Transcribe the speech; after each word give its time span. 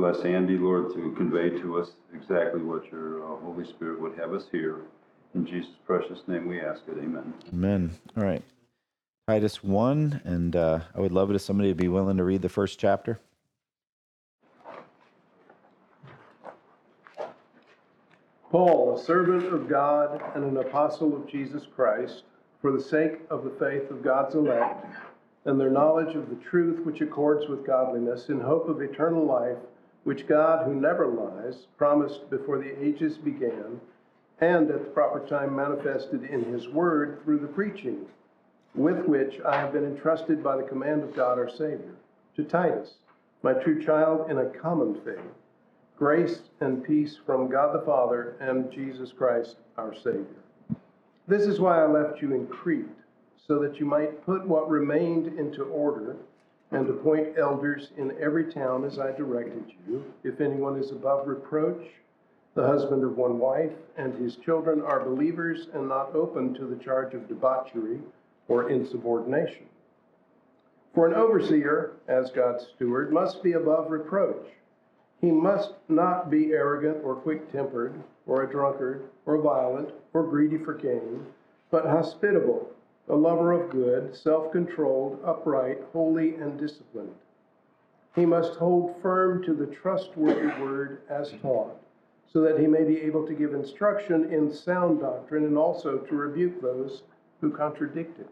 bless 0.00 0.24
Andy, 0.24 0.56
Lord, 0.56 0.94
to 0.94 1.12
convey 1.12 1.50
to 1.60 1.78
us 1.78 1.90
exactly 2.14 2.62
what 2.62 2.90
your 2.90 3.22
uh, 3.22 3.36
Holy 3.44 3.66
Spirit 3.66 4.00
would 4.00 4.16
have 4.18 4.32
us 4.32 4.44
hear. 4.50 4.76
In 5.34 5.44
Jesus' 5.44 5.72
precious 5.84 6.20
name 6.26 6.48
we 6.48 6.58
ask 6.58 6.80
it. 6.88 6.96
Amen. 6.96 7.34
Amen. 7.52 7.90
All 8.16 8.24
right. 8.24 8.42
Titus 9.28 9.62
1, 9.62 10.22
and 10.24 10.56
uh, 10.56 10.80
I 10.94 11.00
would 11.00 11.12
love 11.12 11.28
it 11.28 11.36
if 11.36 11.42
somebody 11.42 11.68
would 11.68 11.76
be 11.76 11.88
willing 11.88 12.16
to 12.16 12.24
read 12.24 12.40
the 12.40 12.48
first 12.48 12.78
chapter. 12.78 13.20
Paul, 18.50 18.96
a 18.98 19.04
servant 19.04 19.52
of 19.52 19.68
God 19.68 20.22
and 20.34 20.44
an 20.44 20.56
apostle 20.56 21.14
of 21.14 21.28
Jesus 21.28 21.64
Christ, 21.76 22.22
for 22.62 22.72
the 22.72 22.82
sake 22.82 23.20
of 23.28 23.44
the 23.44 23.50
faith 23.50 23.90
of 23.90 24.02
God's 24.02 24.34
elect 24.34 24.86
and 25.44 25.60
their 25.60 25.70
knowledge 25.70 26.16
of 26.16 26.30
the 26.30 26.36
truth 26.36 26.86
which 26.86 27.02
accords 27.02 27.48
with 27.48 27.66
godliness, 27.66 28.30
in 28.30 28.40
hope 28.40 28.66
of 28.66 28.80
eternal 28.80 29.26
life, 29.26 29.58
which 30.04 30.26
God, 30.26 30.64
who 30.64 30.74
never 30.74 31.06
lies, 31.06 31.66
promised 31.76 32.30
before 32.30 32.58
the 32.58 32.82
ages 32.82 33.18
began, 33.18 33.80
and 34.40 34.70
at 34.70 34.84
the 34.84 34.90
proper 34.90 35.20
time 35.26 35.54
manifested 35.54 36.24
in 36.24 36.44
his 36.44 36.68
word 36.68 37.20
through 37.22 37.38
the 37.38 37.46
preaching, 37.46 38.06
with 38.74 39.04
which 39.04 39.40
I 39.46 39.56
have 39.56 39.72
been 39.72 39.84
entrusted 39.84 40.42
by 40.42 40.56
the 40.56 40.62
command 40.62 41.02
of 41.02 41.14
God 41.14 41.38
our 41.38 41.50
Savior, 41.50 41.94
to 42.36 42.44
Titus, 42.44 42.94
my 43.42 43.52
true 43.52 43.84
child 43.84 44.30
in 44.30 44.38
a 44.38 44.46
common 44.46 44.94
faith. 45.04 45.18
Grace 45.98 46.40
and 46.60 46.82
peace 46.82 47.18
from 47.26 47.50
God 47.50 47.74
the 47.74 47.84
Father 47.84 48.36
and 48.40 48.72
Jesus 48.72 49.12
Christ 49.12 49.56
our 49.76 49.94
Savior. 49.94 50.24
This 51.28 51.42
is 51.42 51.60
why 51.60 51.82
I 51.82 51.86
left 51.86 52.22
you 52.22 52.32
in 52.34 52.46
Crete, 52.46 52.86
so 53.46 53.58
that 53.58 53.78
you 53.78 53.84
might 53.84 54.24
put 54.24 54.46
what 54.46 54.70
remained 54.70 55.38
into 55.38 55.64
order 55.64 56.16
and 56.72 56.88
appoint 56.88 57.36
elders 57.38 57.90
in 57.96 58.16
every 58.20 58.52
town 58.52 58.84
as 58.84 58.98
I 58.98 59.12
directed 59.12 59.72
you. 59.88 60.04
If 60.22 60.40
anyone 60.40 60.78
is 60.78 60.92
above 60.92 61.26
reproach, 61.26 61.84
the 62.54 62.66
husband 62.66 63.04
of 63.04 63.16
one 63.16 63.38
wife, 63.38 63.72
and 63.96 64.14
his 64.14 64.36
children 64.36 64.82
are 64.82 65.04
believers 65.04 65.68
and 65.72 65.88
not 65.88 66.14
open 66.14 66.54
to 66.54 66.66
the 66.66 66.82
charge 66.82 67.14
of 67.14 67.28
debauchery 67.28 68.00
or 68.48 68.70
insubordination. 68.70 69.66
For 70.94 71.06
an 71.06 71.14
overseer, 71.14 71.92
as 72.08 72.32
God's 72.32 72.66
steward, 72.74 73.12
must 73.12 73.42
be 73.42 73.52
above 73.52 73.90
reproach. 73.90 74.46
He 75.20 75.30
must 75.30 75.74
not 75.88 76.30
be 76.30 76.52
arrogant 76.52 76.98
or 77.04 77.14
quick 77.14 77.52
tempered, 77.52 77.94
or 78.26 78.42
a 78.42 78.50
drunkard, 78.50 79.04
or 79.26 79.38
violent, 79.38 79.90
or 80.12 80.24
greedy 80.24 80.58
for 80.58 80.74
gain, 80.74 81.26
but 81.70 81.86
hospitable, 81.86 82.68
a 83.10 83.14
lover 83.14 83.52
of 83.52 83.70
good, 83.70 84.14
self 84.14 84.52
controlled, 84.52 85.20
upright, 85.24 85.78
holy, 85.92 86.36
and 86.36 86.58
disciplined. 86.58 87.14
He 88.14 88.24
must 88.24 88.54
hold 88.54 89.00
firm 89.02 89.42
to 89.44 89.54
the 89.54 89.66
trustworthy 89.66 90.48
word 90.62 91.02
as 91.08 91.32
taught, 91.42 91.80
so 92.32 92.40
that 92.40 92.58
he 92.58 92.66
may 92.66 92.84
be 92.84 93.00
able 93.02 93.26
to 93.26 93.34
give 93.34 93.54
instruction 93.54 94.32
in 94.32 94.52
sound 94.52 95.00
doctrine 95.00 95.44
and 95.44 95.58
also 95.58 95.98
to 95.98 96.14
rebuke 96.16 96.60
those 96.60 97.02
who 97.40 97.50
contradict 97.50 98.18
it. 98.20 98.30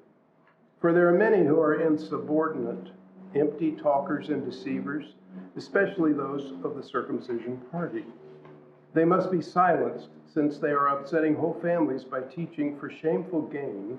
For 0.80 0.92
there 0.92 1.08
are 1.08 1.18
many 1.18 1.44
who 1.44 1.60
are 1.60 1.80
insubordinate, 1.80 2.92
empty 3.34 3.72
talkers 3.72 4.28
and 4.28 4.44
deceivers 4.44 5.14
especially 5.56 6.12
those 6.12 6.52
of 6.64 6.76
the 6.76 6.82
circumcision 6.82 7.60
party. 7.70 8.04
They 8.94 9.04
must 9.04 9.30
be 9.30 9.42
silenced, 9.42 10.08
since 10.32 10.58
they 10.58 10.70
are 10.70 10.88
upsetting 10.88 11.34
whole 11.34 11.58
families 11.60 12.04
by 12.04 12.20
teaching 12.20 12.78
for 12.78 12.90
shameful 12.90 13.42
gain 13.42 13.98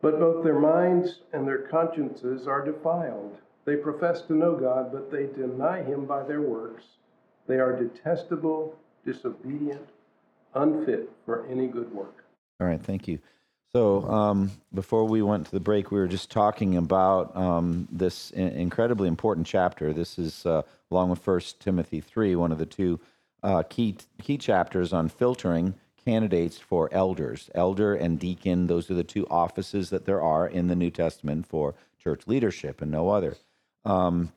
But 0.00 0.20
both 0.20 0.44
their 0.44 0.58
minds 0.58 1.20
and 1.32 1.46
their 1.46 1.58
consciences 1.62 2.46
are 2.46 2.64
defiled. 2.64 3.38
They 3.64 3.76
profess 3.76 4.22
to 4.22 4.32
know 4.34 4.54
God, 4.56 4.92
but 4.92 5.10
they 5.10 5.26
deny 5.26 5.82
Him 5.82 6.06
by 6.06 6.22
their 6.22 6.40
works. 6.40 6.84
They 7.46 7.58
are 7.58 7.76
detestable, 7.76 8.76
disobedient, 9.04 9.88
unfit 10.54 11.10
for 11.24 11.46
any 11.48 11.66
good 11.66 11.92
work. 11.92 12.24
All 12.60 12.66
right. 12.66 12.80
Thank 12.82 13.08
you. 13.08 13.18
So 13.74 14.02
um, 14.08 14.50
before 14.72 15.04
we 15.04 15.20
went 15.20 15.46
to 15.46 15.50
the 15.52 15.60
break, 15.60 15.90
we 15.90 15.98
were 15.98 16.08
just 16.08 16.30
talking 16.30 16.76
about 16.76 17.36
um, 17.36 17.86
this 17.92 18.32
i- 18.36 18.40
incredibly 18.40 19.08
important 19.08 19.46
chapter. 19.46 19.92
This 19.92 20.18
is 20.18 20.46
uh, 20.46 20.62
along 20.90 21.10
with 21.10 21.18
First 21.18 21.60
Timothy 21.60 22.00
three, 22.00 22.34
one 22.34 22.50
of 22.50 22.58
the 22.58 22.66
two 22.66 22.98
uh, 23.42 23.62
key 23.64 23.96
key 24.22 24.38
chapters 24.38 24.92
on 24.92 25.08
filtering 25.08 25.74
candidates 26.08 26.56
for 26.56 26.88
elders, 26.90 27.50
elder 27.54 27.94
and 27.94 28.18
deacon. 28.18 28.66
Those 28.66 28.90
are 28.90 28.94
the 28.94 29.04
two 29.04 29.26
offices 29.28 29.90
that 29.90 30.06
there 30.06 30.22
are 30.22 30.48
in 30.48 30.66
the 30.68 30.74
New 30.74 30.90
Testament 30.90 31.46
for 31.46 31.74
church 32.02 32.22
leadership, 32.26 32.80
and 32.80 32.90
no 32.90 33.10
other. 33.10 33.36
Um, 33.84 34.32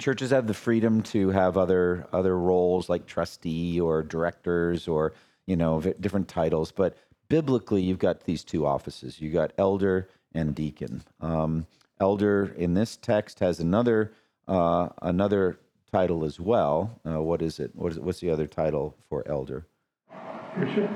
churches 0.00 0.30
have 0.30 0.46
the 0.46 0.54
freedom 0.54 1.02
to 1.02 1.28
have 1.28 1.58
other 1.58 2.06
other 2.10 2.38
roles 2.38 2.88
like 2.88 3.04
trustee 3.04 3.78
or 3.78 4.02
directors 4.02 4.88
or 4.88 5.12
you 5.46 5.56
know 5.56 5.78
different 6.00 6.26
titles, 6.26 6.72
but 6.72 6.96
biblically, 7.28 7.82
you've 7.82 7.98
got 7.98 8.24
these 8.24 8.42
two 8.42 8.64
offices. 8.64 9.20
You 9.20 9.30
got 9.30 9.52
elder 9.58 10.08
and 10.32 10.54
deacon. 10.54 11.02
Um, 11.20 11.66
elder 12.00 12.54
in 12.56 12.72
this 12.72 12.96
text 12.96 13.40
has 13.40 13.60
another 13.60 14.12
uh, 14.46 14.88
another 15.02 15.58
title 15.92 16.24
as 16.24 16.40
well. 16.40 16.98
Uh, 17.06 17.20
what 17.22 17.42
is? 17.42 17.60
What 17.74 17.92
is 17.92 17.98
it? 17.98 18.02
What's 18.02 18.20
the 18.20 18.30
other 18.30 18.46
title 18.46 18.96
for 19.10 19.22
elder? 19.28 19.66
Bishop? 20.60 20.90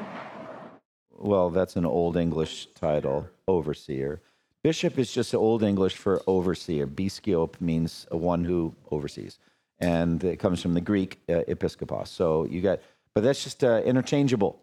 Well, 1.11 1.51
that's 1.51 1.77
an 1.77 1.87
Old 1.87 2.17
English 2.17 2.69
title, 2.75 3.29
overseer. 3.47 4.21
Bishop 4.63 4.99
is 4.99 5.13
just 5.13 5.35
Old 5.35 5.63
English 5.63 5.97
for 5.97 6.23
overseer. 6.27 6.87
Biskiop 6.87 7.61
means 7.61 8.07
a 8.11 8.17
one 8.17 8.45
who 8.45 8.75
oversees, 8.91 9.39
and 9.79 10.23
it 10.25 10.39
comes 10.39 10.61
from 10.61 10.75
the 10.75 10.81
Greek 10.81 11.21
uh, 11.29 11.43
episkopos. 11.49 12.09
So 12.09 12.45
you 12.45 12.61
got, 12.61 12.81
but 13.15 13.23
that's 13.25 13.43
just 13.43 13.63
uh, 13.63 13.83
interchangeable. 13.85 14.61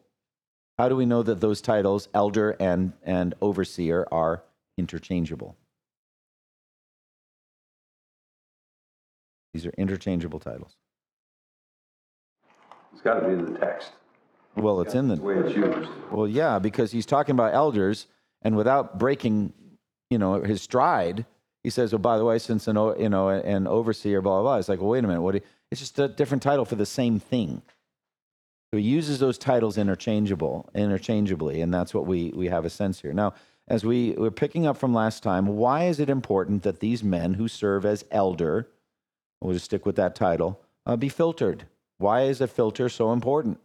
How 0.78 0.88
do 0.88 0.96
we 0.96 1.06
know 1.06 1.24
that 1.24 1.42
those 1.42 1.60
titles, 1.62 2.08
elder 2.14 2.52
and, 2.60 2.94
and 3.04 3.36
overseer, 3.42 4.08
are 4.12 4.44
interchangeable? 4.78 5.58
These 9.54 9.66
are 9.66 9.74
interchangeable 9.78 10.40
titles. 10.40 10.78
It's 12.94 13.02
got 13.02 13.20
to 13.20 13.28
be 13.28 13.34
in 13.34 13.54
the 13.54 13.60
text, 13.60 13.92
Well, 14.56 14.82
it's 14.82 14.94
in 14.96 15.08
the 15.08 15.16
way 15.16 15.36
it's 15.36 15.56
used. 15.56 15.90
Well, 16.12 16.28
yeah, 16.28 16.60
because 16.60 16.92
he's 16.92 17.06
talking 17.06 17.34
about 17.34 17.54
elders, 17.54 18.08
and 18.42 18.56
without 18.58 19.00
breaking, 19.00 19.54
you 20.10 20.18
know, 20.18 20.42
his 20.42 20.62
stride, 20.62 21.26
he 21.64 21.70
says, 21.70 21.94
"Oh, 21.94 21.98
by 21.98 22.18
the 22.18 22.26
way, 22.26 22.40
since 22.40 22.68
an 22.68 22.78
o- 22.78 22.96
you 22.98 23.10
know 23.10 23.30
an 23.30 23.68
overseer, 23.68 24.22
blah 24.22 24.42
blah 24.42 24.42
blah." 24.44 24.58
It's 24.58 24.70
like, 24.70 24.80
well, 24.80 24.90
wait 24.90 25.04
a 25.04 25.08
minute, 25.08 25.22
what? 25.22 25.32
do 25.34 25.38
you- 25.40 25.44
It's 25.72 25.80
just 25.82 26.00
a 26.00 26.08
different 26.08 26.44
title 26.44 26.66
for 26.66 26.76
the 26.76 26.86
same 26.86 27.20
thing. 27.20 27.62
So 28.72 28.78
he 28.78 28.84
uses 28.84 29.20
those 29.20 29.38
titles 29.38 29.78
interchangeable, 29.78 30.70
interchangeably, 30.76 31.62
and 31.62 31.74
that's 31.74 31.94
what 31.94 32.06
we 32.06 32.31
we 32.36 32.48
have 32.48 32.66
a 32.66 32.70
sense 32.70 33.02
here. 33.02 33.14
Now, 33.14 33.34
as 33.68 33.86
we 33.86 34.12
we're 34.18 34.31
picking 34.31 34.66
up 34.68 34.78
from 34.78 34.94
last 34.94 35.24
time, 35.24 35.46
why 35.58 35.86
is 35.86 36.00
it 36.00 36.10
important 36.10 36.64
that 36.64 36.80
these 36.80 37.04
men 37.04 37.36
who 37.36 37.48
serve 37.48 37.86
as 37.86 38.04
elder, 38.12 38.68
we'll 39.42 39.54
just 39.54 39.66
stick 39.66 39.86
with 39.86 39.96
that 39.96 40.16
title, 40.16 40.60
uh, 40.86 40.95
be 40.98 41.10
filtered? 41.10 41.66
Why 41.98 42.24
is 42.24 42.42
a 42.42 42.48
filter 42.48 42.90
so 42.90 43.12
important? 43.13 43.60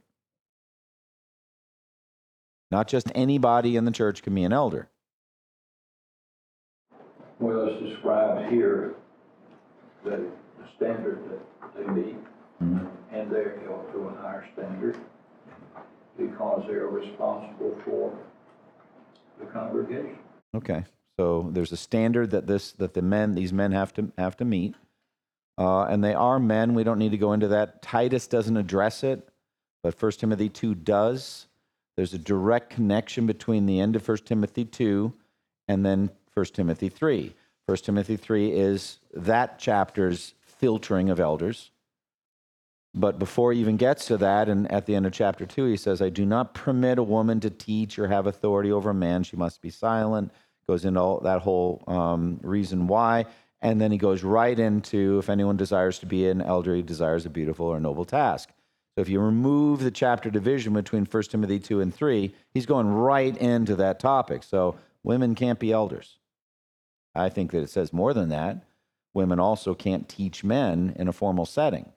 Not 2.70 2.88
just 2.88 3.10
anybody 3.14 3.76
in 3.76 3.84
the 3.84 3.90
church 3.90 4.22
can 4.22 4.34
be 4.34 4.44
an 4.44 4.52
elder. 4.52 4.88
Well, 7.38 7.68
it's 7.68 7.82
described 7.82 8.50
here 8.52 8.94
that 10.04 10.18
the 10.18 10.64
standard 10.76 11.20
that 11.30 11.76
they 11.76 11.86
meet, 11.92 12.16
and 12.60 13.30
they're 13.30 13.60
held 13.66 13.92
to 13.92 14.08
a 14.08 14.22
higher 14.22 14.46
standard 14.54 14.96
because 16.16 16.64
they're 16.66 16.86
responsible 16.86 17.76
for 17.84 18.16
the 19.40 19.46
congregation. 19.46 20.18
Okay, 20.54 20.84
so 21.18 21.48
there's 21.52 21.72
a 21.72 21.76
standard 21.76 22.30
that 22.30 22.46
this 22.46 22.72
that 22.72 22.94
the 22.94 23.02
men 23.02 23.34
these 23.34 23.52
men 23.52 23.72
have 23.72 23.92
to 23.94 24.12
have 24.16 24.36
to 24.36 24.44
meet, 24.44 24.74
uh, 25.58 25.84
and 25.84 26.02
they 26.02 26.14
are 26.14 26.38
men. 26.38 26.74
We 26.74 26.84
don't 26.84 26.98
need 26.98 27.10
to 27.10 27.18
go 27.18 27.32
into 27.32 27.48
that. 27.48 27.82
Titus 27.82 28.26
doesn't 28.26 28.56
address 28.56 29.02
it, 29.02 29.28
but 29.82 29.94
First 29.94 30.20
Timothy 30.20 30.48
two 30.48 30.74
does. 30.74 31.46
There's 31.96 32.14
a 32.14 32.18
direct 32.18 32.70
connection 32.70 33.26
between 33.26 33.66
the 33.66 33.80
end 33.80 33.96
of 33.96 34.02
First 34.02 34.26
Timothy 34.26 34.64
two 34.64 35.14
and 35.68 35.84
then 35.84 36.10
First 36.30 36.54
Timothy 36.54 36.88
three. 36.88 37.34
First 37.66 37.84
Timothy 37.84 38.16
three 38.16 38.52
is 38.52 38.98
that 39.12 39.58
chapter's 39.58 40.34
filtering 40.40 41.10
of 41.10 41.20
elders. 41.20 41.70
But 42.96 43.18
before 43.18 43.52
he 43.52 43.60
even 43.60 43.76
gets 43.76 44.06
to 44.06 44.16
that, 44.18 44.48
and 44.48 44.70
at 44.70 44.86
the 44.86 44.94
end 44.94 45.04
of 45.04 45.12
chapter 45.12 45.46
two, 45.46 45.66
he 45.66 45.76
says, 45.76 46.00
I 46.00 46.10
do 46.10 46.24
not 46.24 46.54
permit 46.54 46.98
a 46.98 47.02
woman 47.02 47.40
to 47.40 47.50
teach 47.50 47.98
or 47.98 48.06
have 48.06 48.26
authority 48.26 48.70
over 48.70 48.90
a 48.90 48.94
man. 48.94 49.24
She 49.24 49.36
must 49.36 49.60
be 49.60 49.70
silent. 49.70 50.32
Goes 50.68 50.84
into 50.84 51.00
all 51.00 51.20
that 51.20 51.42
whole 51.42 51.82
um, 51.88 52.38
reason 52.42 52.86
why. 52.86 53.26
And 53.60 53.80
then 53.80 53.90
he 53.90 53.98
goes 53.98 54.22
right 54.22 54.56
into 54.58 55.18
if 55.18 55.28
anyone 55.28 55.56
desires 55.56 55.98
to 56.00 56.06
be 56.06 56.28
an 56.28 56.40
elder, 56.40 56.74
he 56.74 56.82
desires 56.82 57.26
a 57.26 57.30
beautiful 57.30 57.66
or 57.66 57.80
noble 57.80 58.04
task. 58.04 58.50
So 58.94 59.00
if 59.02 59.08
you 59.08 59.20
remove 59.20 59.80
the 59.80 59.90
chapter 59.90 60.30
division 60.30 60.72
between 60.72 61.04
1 61.04 61.22
Timothy 61.24 61.58
2 61.58 61.80
and 61.80 61.92
3, 61.92 62.32
he's 62.52 62.66
going 62.66 62.86
right 62.86 63.36
into 63.36 63.74
that 63.76 63.98
topic. 63.98 64.44
So 64.44 64.76
women 65.02 65.34
can't 65.34 65.58
be 65.58 65.72
elders. 65.72 66.18
I 67.14 67.28
think 67.28 67.50
that 67.50 67.62
it 67.62 67.70
says 67.70 67.92
more 67.92 68.14
than 68.14 68.28
that. 68.28 68.64
Women 69.12 69.40
also 69.40 69.74
can't 69.74 70.08
teach 70.08 70.44
men 70.44 70.94
in 70.96 71.08
a 71.08 71.12
formal 71.12 71.46
setting. 71.46 71.92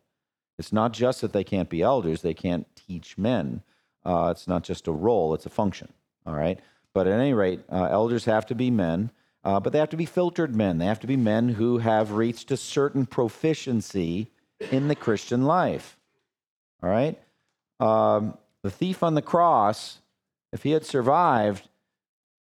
It's 0.57 0.73
not 0.73 0.91
just 0.91 1.21
that 1.21 1.33
they 1.33 1.44
can't 1.44 1.69
be 1.69 1.83
elders, 1.83 2.21
they 2.21 2.33
can't 2.33 2.67
teach 2.75 3.17
men. 3.17 3.61
Uh, 4.03 4.29
it's 4.31 4.47
not 4.47 4.63
just 4.63 4.88
a 4.88 4.91
role, 4.91 5.33
it's 5.33 5.45
a 5.45 5.51
function. 5.51 5.94
All 6.25 6.33
right. 6.33 6.59
But 6.94 7.05
at 7.05 7.19
any 7.19 7.33
rate, 7.33 7.61
uh, 7.71 7.89
elders 7.91 8.25
have 8.25 8.47
to 8.47 8.55
be 8.55 8.71
men, 8.71 9.11
uh, 9.44 9.59
but 9.59 9.71
they 9.71 9.79
have 9.79 9.89
to 9.89 9.97
be 9.97 10.05
filtered 10.05 10.55
men. 10.55 10.79
They 10.79 10.85
have 10.85 10.99
to 11.01 11.07
be 11.07 11.17
men 11.17 11.49
who 11.49 11.77
have 11.77 12.13
reached 12.13 12.49
a 12.49 12.57
certain 12.57 13.05
proficiency 13.05 14.31
in 14.71 14.88
the 14.88 14.95
Christian 14.95 15.45
life. 15.45 15.97
All 16.83 16.89
right. 16.89 17.19
Um, 17.79 18.38
the 18.63 18.71
thief 18.71 19.03
on 19.03 19.13
the 19.13 19.21
cross, 19.21 20.00
if 20.51 20.63
he 20.63 20.71
had 20.71 20.85
survived, 20.85 21.68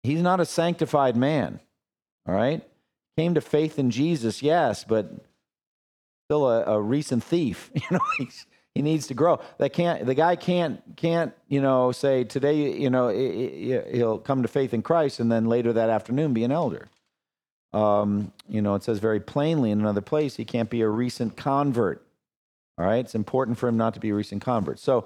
he's 0.03 0.21
not 0.21 0.39
a 0.39 0.45
sanctified 0.45 1.15
man. 1.15 1.59
All 2.27 2.35
right. 2.35 2.63
Came 3.17 3.33
to 3.35 3.41
faith 3.41 3.79
in 3.79 3.91
Jesus, 3.91 4.41
yes, 4.41 4.83
but 4.83 5.11
still 6.27 6.47
a, 6.47 6.63
a 6.63 6.81
recent 6.81 7.23
thief. 7.23 7.71
You 7.89 7.97
know, 7.97 8.27
he 8.75 8.83
needs 8.83 9.07
to 9.07 9.13
grow. 9.13 9.41
That 9.57 9.73
can't. 9.73 10.05
The 10.05 10.13
guy 10.13 10.35
can't 10.35 10.81
can't 10.95 11.33
you 11.47 11.59
know 11.59 11.91
say 11.91 12.23
today 12.23 12.77
you 12.77 12.89
know 12.89 13.09
he'll 13.09 14.19
come 14.19 14.43
to 14.43 14.47
faith 14.47 14.73
in 14.73 14.83
Christ 14.83 15.19
and 15.19 15.31
then 15.31 15.45
later 15.45 15.73
that 15.73 15.89
afternoon 15.89 16.33
be 16.33 16.43
an 16.43 16.51
elder. 16.51 16.87
Um, 17.73 18.31
you 18.47 18.61
know, 18.61 18.75
it 18.75 18.83
says 18.83 18.99
very 18.99 19.19
plainly 19.19 19.71
in 19.71 19.79
another 19.79 20.01
place 20.01 20.35
he 20.35 20.45
can't 20.45 20.69
be 20.69 20.81
a 20.81 20.87
recent 20.87 21.35
convert. 21.35 22.05
All 22.79 22.85
right, 22.85 22.99
it's 22.99 23.13
important 23.15 23.57
for 23.57 23.67
him 23.67 23.75
not 23.75 23.93
to 23.95 23.99
be 23.99 24.09
a 24.09 24.15
recent 24.15 24.41
convert. 24.41 24.79
So, 24.79 25.05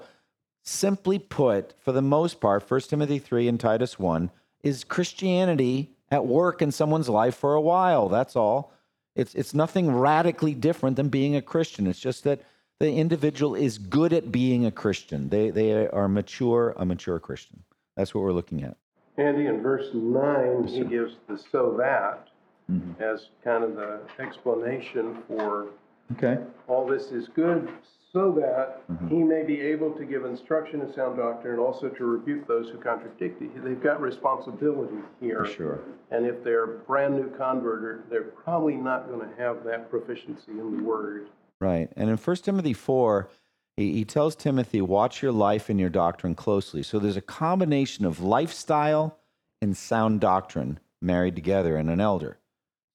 simply 0.62 1.18
put, 1.18 1.74
for 1.80 1.90
the 1.90 2.00
most 2.00 2.40
part, 2.40 2.70
1 2.70 2.80
Timothy 2.82 3.18
3 3.18 3.48
and 3.48 3.58
Titus 3.58 3.98
1 3.98 4.30
is 4.62 4.84
Christianity 4.84 5.90
at 6.10 6.24
work 6.24 6.62
in 6.62 6.70
someone's 6.70 7.08
life 7.08 7.34
for 7.34 7.54
a 7.54 7.60
while. 7.60 8.08
That's 8.08 8.36
all. 8.36 8.72
It's, 9.16 9.34
it's 9.34 9.54
nothing 9.54 9.92
radically 9.92 10.54
different 10.54 10.96
than 10.96 11.08
being 11.08 11.34
a 11.34 11.42
Christian. 11.42 11.86
It's 11.88 11.98
just 11.98 12.22
that 12.24 12.42
the 12.78 12.92
individual 12.92 13.56
is 13.56 13.78
good 13.78 14.12
at 14.12 14.30
being 14.30 14.64
a 14.64 14.70
Christian. 14.70 15.28
They, 15.28 15.50
they 15.50 15.88
are 15.88 16.08
mature, 16.08 16.74
a 16.76 16.84
mature 16.84 17.18
Christian. 17.18 17.64
That's 17.96 18.14
what 18.14 18.22
we're 18.22 18.32
looking 18.32 18.62
at. 18.62 18.76
Andy, 19.18 19.46
in 19.46 19.62
verse 19.62 19.90
nine, 19.92 20.66
he 20.66 20.84
gives 20.84 21.14
the 21.28 21.38
so 21.50 21.74
that 21.78 22.28
Mhm. 22.70 22.98
as 22.98 23.26
kind 23.44 23.62
of 23.62 23.76
the 23.76 24.00
explanation 24.18 25.22
for 25.28 25.66
Okay. 26.12 26.38
all 26.68 26.86
this 26.86 27.12
is 27.12 27.28
good 27.28 27.68
so 28.12 28.30
that 28.32 28.86
Mhm. 28.88 29.08
he 29.08 29.22
may 29.22 29.42
be 29.42 29.60
able 29.60 29.90
to 29.92 30.04
give 30.04 30.24
instruction 30.24 30.80
in 30.80 30.92
sound 30.92 31.16
doctrine 31.16 31.54
and 31.54 31.62
also 31.62 31.88
to 31.88 32.04
rebuke 32.06 32.46
those 32.46 32.68
who 32.68 32.78
contradict 32.78 33.42
it. 33.42 33.64
They've 33.64 33.82
got 33.82 34.00
responsibility 34.00 34.98
here. 35.20 35.38
For 35.38 35.46
sure. 35.46 35.80
And 36.10 36.24
if 36.24 36.44
they're 36.44 36.66
brand 36.66 37.16
new 37.16 37.28
convert, 37.36 38.08
they're 38.08 38.22
probably 38.22 38.76
not 38.76 39.08
going 39.08 39.28
to 39.28 39.34
have 39.36 39.64
that 39.64 39.90
proficiency 39.90 40.52
in 40.52 40.76
the 40.76 40.82
word. 40.82 41.28
Right. 41.60 41.90
And 41.96 42.08
in 42.08 42.16
1 42.16 42.44
Timothy 42.44 42.72
4, 42.72 43.28
he, 43.76 43.92
he 43.94 44.04
tells 44.04 44.36
Timothy, 44.36 44.80
watch 44.80 45.22
your 45.22 45.32
life 45.32 45.68
and 45.68 45.80
your 45.80 45.90
doctrine 45.90 46.34
closely. 46.34 46.82
So 46.82 46.98
there's 46.98 47.16
a 47.16 47.22
combination 47.22 48.04
of 48.04 48.22
lifestyle 48.22 49.18
and 49.60 49.76
sound 49.76 50.20
doctrine 50.20 50.78
married 51.02 51.34
together 51.34 51.76
in 51.76 51.88
an 51.88 52.00
elder. 52.00 52.38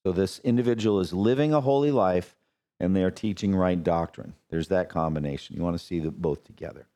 So 0.06 0.14
this 0.14 0.40
individual 0.40 1.00
is 1.02 1.12
living 1.12 1.54
a 1.54 1.62
holy 1.62 1.92
life 1.92 2.38
and 2.80 2.96
they 2.96 3.04
are 3.04 3.12
teaching 3.12 3.56
right 3.56 3.82
doctrine. 3.84 4.34
There's 4.50 4.70
that 4.70 4.90
combination. 4.90 5.56
You 5.56 5.64
want 5.64 5.78
to 5.78 5.84
see 5.84 6.00
the, 6.00 6.12
both 6.12 6.44
together. 6.44 6.88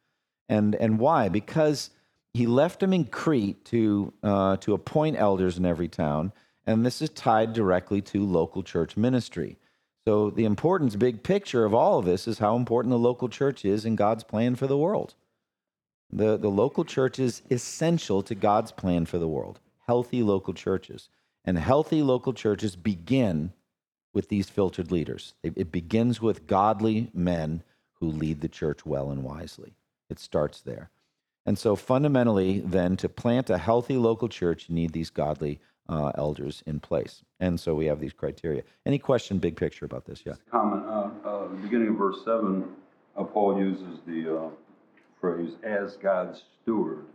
And, 0.49 0.75
and 0.75 0.99
why? 0.99 1.29
Because 1.29 1.89
he 2.33 2.47
left 2.47 2.79
them 2.79 2.93
in 2.93 3.05
Crete 3.05 3.63
to, 3.65 4.13
uh, 4.23 4.57
to 4.57 4.73
appoint 4.73 5.17
elders 5.17 5.57
in 5.57 5.65
every 5.65 5.87
town. 5.87 6.31
And 6.65 6.85
this 6.85 7.01
is 7.01 7.09
tied 7.09 7.53
directly 7.53 8.01
to 8.01 8.25
local 8.25 8.63
church 8.63 8.95
ministry. 8.95 9.57
So, 10.05 10.29
the 10.29 10.45
importance, 10.45 10.95
big 10.95 11.23
picture 11.23 11.63
of 11.63 11.73
all 11.73 11.99
of 11.99 12.05
this 12.05 12.27
is 12.27 12.39
how 12.39 12.57
important 12.57 12.91
the 12.91 12.97
local 12.97 13.29
church 13.29 13.63
is 13.63 13.85
in 13.85 13.95
God's 13.95 14.23
plan 14.23 14.55
for 14.55 14.67
the 14.67 14.77
world. 14.77 15.15
The, 16.11 16.37
the 16.37 16.49
local 16.49 16.83
church 16.83 17.19
is 17.19 17.41
essential 17.49 18.21
to 18.23 18.35
God's 18.35 18.71
plan 18.71 19.05
for 19.05 19.17
the 19.17 19.27
world. 19.27 19.59
Healthy 19.87 20.21
local 20.23 20.53
churches. 20.53 21.09
And 21.45 21.57
healthy 21.57 22.01
local 22.01 22.33
churches 22.33 22.75
begin 22.75 23.53
with 24.13 24.29
these 24.29 24.49
filtered 24.49 24.91
leaders. 24.91 25.33
It, 25.43 25.53
it 25.55 25.71
begins 25.71 26.21
with 26.21 26.47
godly 26.47 27.09
men 27.13 27.63
who 27.99 28.07
lead 28.07 28.41
the 28.41 28.49
church 28.49 28.85
well 28.85 29.09
and 29.09 29.23
wisely. 29.23 29.73
It 30.09 30.19
starts 30.19 30.61
there. 30.61 30.89
And 31.45 31.57
so, 31.57 31.75
fundamentally, 31.75 32.59
then, 32.59 32.95
to 32.97 33.09
plant 33.09 33.49
a 33.49 33.57
healthy 33.57 33.97
local 33.97 34.29
church, 34.29 34.69
you 34.69 34.75
need 34.75 34.93
these 34.93 35.09
godly 35.09 35.59
uh, 35.89 36.11
elders 36.15 36.63
in 36.65 36.79
place. 36.79 37.23
And 37.39 37.59
so 37.59 37.75
we 37.75 37.87
have 37.87 37.99
these 37.99 38.13
criteria. 38.13 38.63
Any 38.85 38.99
question, 38.99 39.39
big 39.39 39.57
picture 39.57 39.85
about 39.85 40.05
this? 40.05 40.23
Yeah. 40.25 40.35
Comment, 40.49 40.85
uh, 40.85 41.09
uh, 41.27 41.47
the 41.49 41.57
beginning 41.57 41.89
of 41.89 41.95
verse 41.95 42.23
seven, 42.23 42.69
uh, 43.17 43.23
Paul 43.23 43.59
uses 43.59 43.99
the, 44.07 44.39
uh, 44.39 44.49
phrase, 45.19 45.53
as 45.63 45.97
God's 45.97 46.43
steward. 46.61 47.05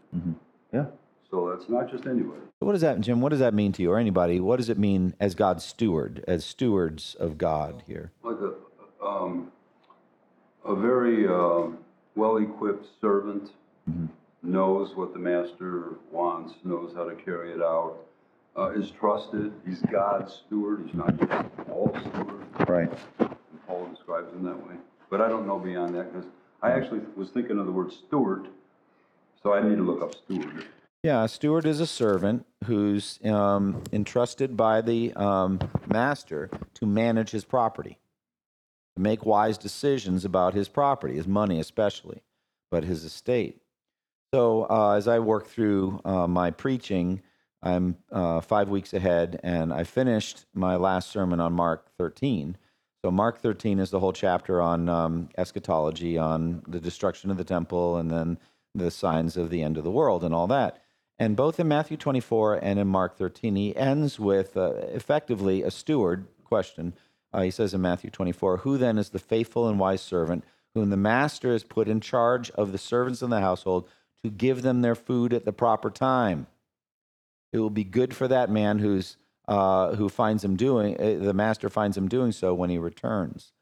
Yeah. 0.73 0.87
So 1.31 1.51
that's 1.51 1.69
not 1.69 1.91
just 1.91 2.07
anybody. 2.07 2.41
What 2.61 2.73
does 2.73 2.81
that, 2.81 3.01
Jim? 3.01 3.21
What 3.21 3.29
does 3.31 3.41
that 3.41 3.55
mean 3.55 3.73
to 3.73 3.83
you 3.83 3.93
or 3.93 3.99
anybody? 3.99 4.41
What 4.41 4.57
does 4.57 4.69
it 4.69 4.79
mean 4.79 5.15
as 5.21 5.35
God's 5.35 5.65
steward, 5.65 6.25
as 6.27 6.45
stewards 6.45 7.15
of 7.21 7.37
God 7.37 7.83
here? 7.87 8.13
Like 8.23 8.39
a, 8.41 9.05
um, 9.05 9.53
a 10.65 10.75
very, 10.75 11.29
uh, 11.29 11.69
well-equipped 12.15 12.87
servant 13.01 13.51
knows 14.43 14.97
what 14.97 15.13
the 15.13 15.19
master 15.19 15.95
wants, 16.11 16.55
knows 16.65 16.93
how 16.95 17.09
to 17.09 17.15
carry 17.15 17.53
it 17.53 17.63
out, 17.63 17.97
uh, 18.57 18.71
is 18.71 18.91
trusted. 18.91 19.53
He's 19.67 19.81
God's 19.83 20.43
steward. 20.47 20.85
He's 20.87 20.95
not 20.95 21.17
just 21.19 21.33
all 21.71 21.97
steward. 22.01 22.69
Right. 22.69 22.93
And 23.21 23.37
Paul 23.67 23.87
describes 23.87 24.33
him 24.33 24.43
that 24.45 24.57
way. 24.57 24.75
But 25.11 25.21
I 25.21 25.29
don't 25.29 25.47
know 25.47 25.59
beyond 25.59 25.95
that 25.95 26.13
because 26.13 26.29
I 26.63 26.73
actually 26.73 27.01
was 27.17 27.29
thinking 27.31 27.59
of 27.59 27.67
the 27.67 27.73
word 27.73 27.93
steward, 27.93 28.49
so 29.43 29.55
I 29.55 29.63
need 29.63 29.77
to 29.77 29.83
look 29.83 30.03
up 30.03 30.15
steward. 30.15 30.67
Yeah, 31.05 31.23
a 31.23 31.29
steward 31.29 31.65
is 31.65 31.79
a 31.79 31.87
servant 31.87 32.45
who's 32.65 33.21
um, 33.25 33.85
entrusted 33.93 34.57
by 34.57 34.81
the 34.81 35.13
um, 35.15 35.61
master 35.87 36.51
to 36.75 36.87
manage 36.87 37.31
his 37.31 37.45
property, 37.45 37.99
to 38.97 39.03
make 39.03 39.25
wise 39.25 39.59
decisions 39.59 40.25
about 40.25 40.55
his 40.55 40.69
property, 40.69 41.15
his 41.15 41.29
money 41.29 41.61
especially, 41.61 42.23
but 42.73 42.83
his 42.83 43.05
estate. 43.05 43.63
So 44.35 44.67
uh, 44.69 44.95
as 44.97 45.07
I 45.07 45.21
work 45.21 45.47
through 45.47 46.01
uh, 46.05 46.27
my 46.27 46.51
preaching, 46.51 47.23
I'm 47.63 47.97
uh, 48.11 48.41
five 48.41 48.69
weeks 48.69 48.93
ahead, 48.93 49.39
and 49.45 49.73
I 49.73 49.85
finished 49.85 50.47
my 50.53 50.75
last 50.75 51.11
sermon 51.11 51.39
on 51.39 51.53
Mark 51.53 51.87
13. 51.97 52.57
So 53.05 53.13
Mark 53.13 53.39
13 53.39 53.79
is 53.79 53.91
the 53.91 54.01
whole 54.01 54.13
chapter 54.13 54.61
on 54.61 54.89
um, 54.89 55.29
eschatology, 55.39 56.19
on 56.19 56.65
the 56.67 56.81
destruction 56.81 57.31
of 57.31 57.37
the 57.37 57.45
temple, 57.45 57.99
and 57.99 58.11
then 58.11 58.37
the 58.75 58.91
signs 58.91 59.37
of 59.37 59.51
the 59.51 59.63
end 59.63 59.79
of 59.79 59.85
the 59.85 59.93
world 59.93 60.25
and 60.25 60.35
all 60.35 60.49
that. 60.49 60.83
And 61.19 61.37
both 61.37 61.59
in 61.59 61.67
Matthew 61.67 61.97
24 61.97 62.61
and 62.63 62.79
in 62.79 62.87
Mark 62.87 63.17
13, 63.17 63.57
he 63.57 63.77
ends 63.77 64.21
with 64.21 64.57
uh, 64.57 64.73
effectively 64.93 65.63
a 65.63 65.71
steward 65.71 66.27
question. 66.45 66.95
Uh, 67.33 67.43
he 67.43 67.51
says 67.51 67.75
in 67.75 67.81
Matthew 67.81 68.11
24, 68.11 68.59
Who 68.59 68.79
then 68.79 68.99
is 68.99 69.11
the 69.11 69.19
faithful 69.19 69.69
and 69.69 69.79
wise 69.79 70.01
servant 70.01 70.45
whom 70.75 70.91
the 70.91 70.97
master 70.97 71.53
has 71.53 71.65
put 71.65 71.89
in 71.89 72.01
charge 72.01 72.51
of 72.53 72.73
the 72.73 72.79
servants 72.79 73.21
in 73.21 73.31
the 73.31 73.41
household 73.41 73.89
to 74.23 74.31
give 74.31 74.63
them 74.63 74.81
their 74.81 74.95
food 74.95 75.33
at 75.33 75.45
the 75.45 75.53
proper 75.53 75.91
time? 75.91 76.47
It 77.53 77.59
will 77.59 77.71
be 77.71 77.85
good 77.85 78.15
for 78.15 78.29
that 78.29 78.51
man 78.51 78.79
who's, 78.79 79.17
uh, 79.49 79.97
who 79.97 80.09
finds 80.09 80.45
him 80.45 80.55
doing, 80.57 80.95
uh, 81.01 81.25
the 81.25 81.35
master 81.35 81.69
finds 81.69 81.97
him 81.97 82.09
doing 82.09 82.31
so 82.31 82.55
when 82.55 82.71
he 82.71 82.79
returns. 82.79 83.53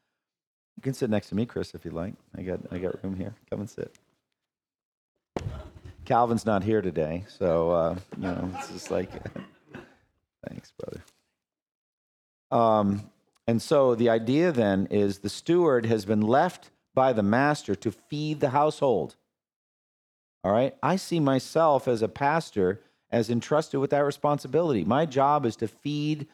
You 0.75 0.83
can 0.83 0.93
sit 0.93 1.09
next 1.09 1.29
to 1.29 1.35
me, 1.35 1.47
Chris, 1.47 1.73
if 1.73 1.85
you'd 1.85 1.93
like. 1.95 2.13
I 2.37 2.43
got, 2.43 2.59
I 2.71 2.77
got 2.77 3.03
room 3.03 3.15
here. 3.15 3.33
Come 3.49 3.61
and 3.61 3.69
sit. 3.69 3.97
Calvin's 6.07 6.45
not 6.45 6.63
here 6.63 6.81
today, 6.81 7.25
so 7.27 7.69
uh, 7.71 7.95
you 8.15 8.23
know 8.23 8.49
it's 8.55 8.71
just 8.71 8.89
like, 8.89 9.11
thanks, 10.47 10.71
brother. 10.79 11.03
Um, 12.49 13.09
and 13.45 13.61
so 13.61 13.93
the 13.93 14.09
idea 14.09 14.53
then 14.53 14.87
is 14.89 15.19
the 15.19 15.27
steward 15.27 15.85
has 15.85 16.05
been 16.05 16.21
left 16.21 16.71
by 16.95 17.11
the 17.11 17.23
master 17.23 17.75
to 17.75 17.91
feed 17.91 18.39
the 18.39 18.51
household. 18.51 19.17
All 20.45 20.53
right, 20.53 20.77
I 20.81 20.95
see 20.95 21.19
myself 21.19 21.89
as 21.89 22.01
a 22.01 22.07
pastor 22.07 22.79
as 23.11 23.29
entrusted 23.29 23.81
with 23.81 23.89
that 23.89 24.05
responsibility. 24.05 24.85
My 24.85 25.05
job 25.05 25.45
is 25.45 25.57
to 25.57 25.67
feed 25.67 26.25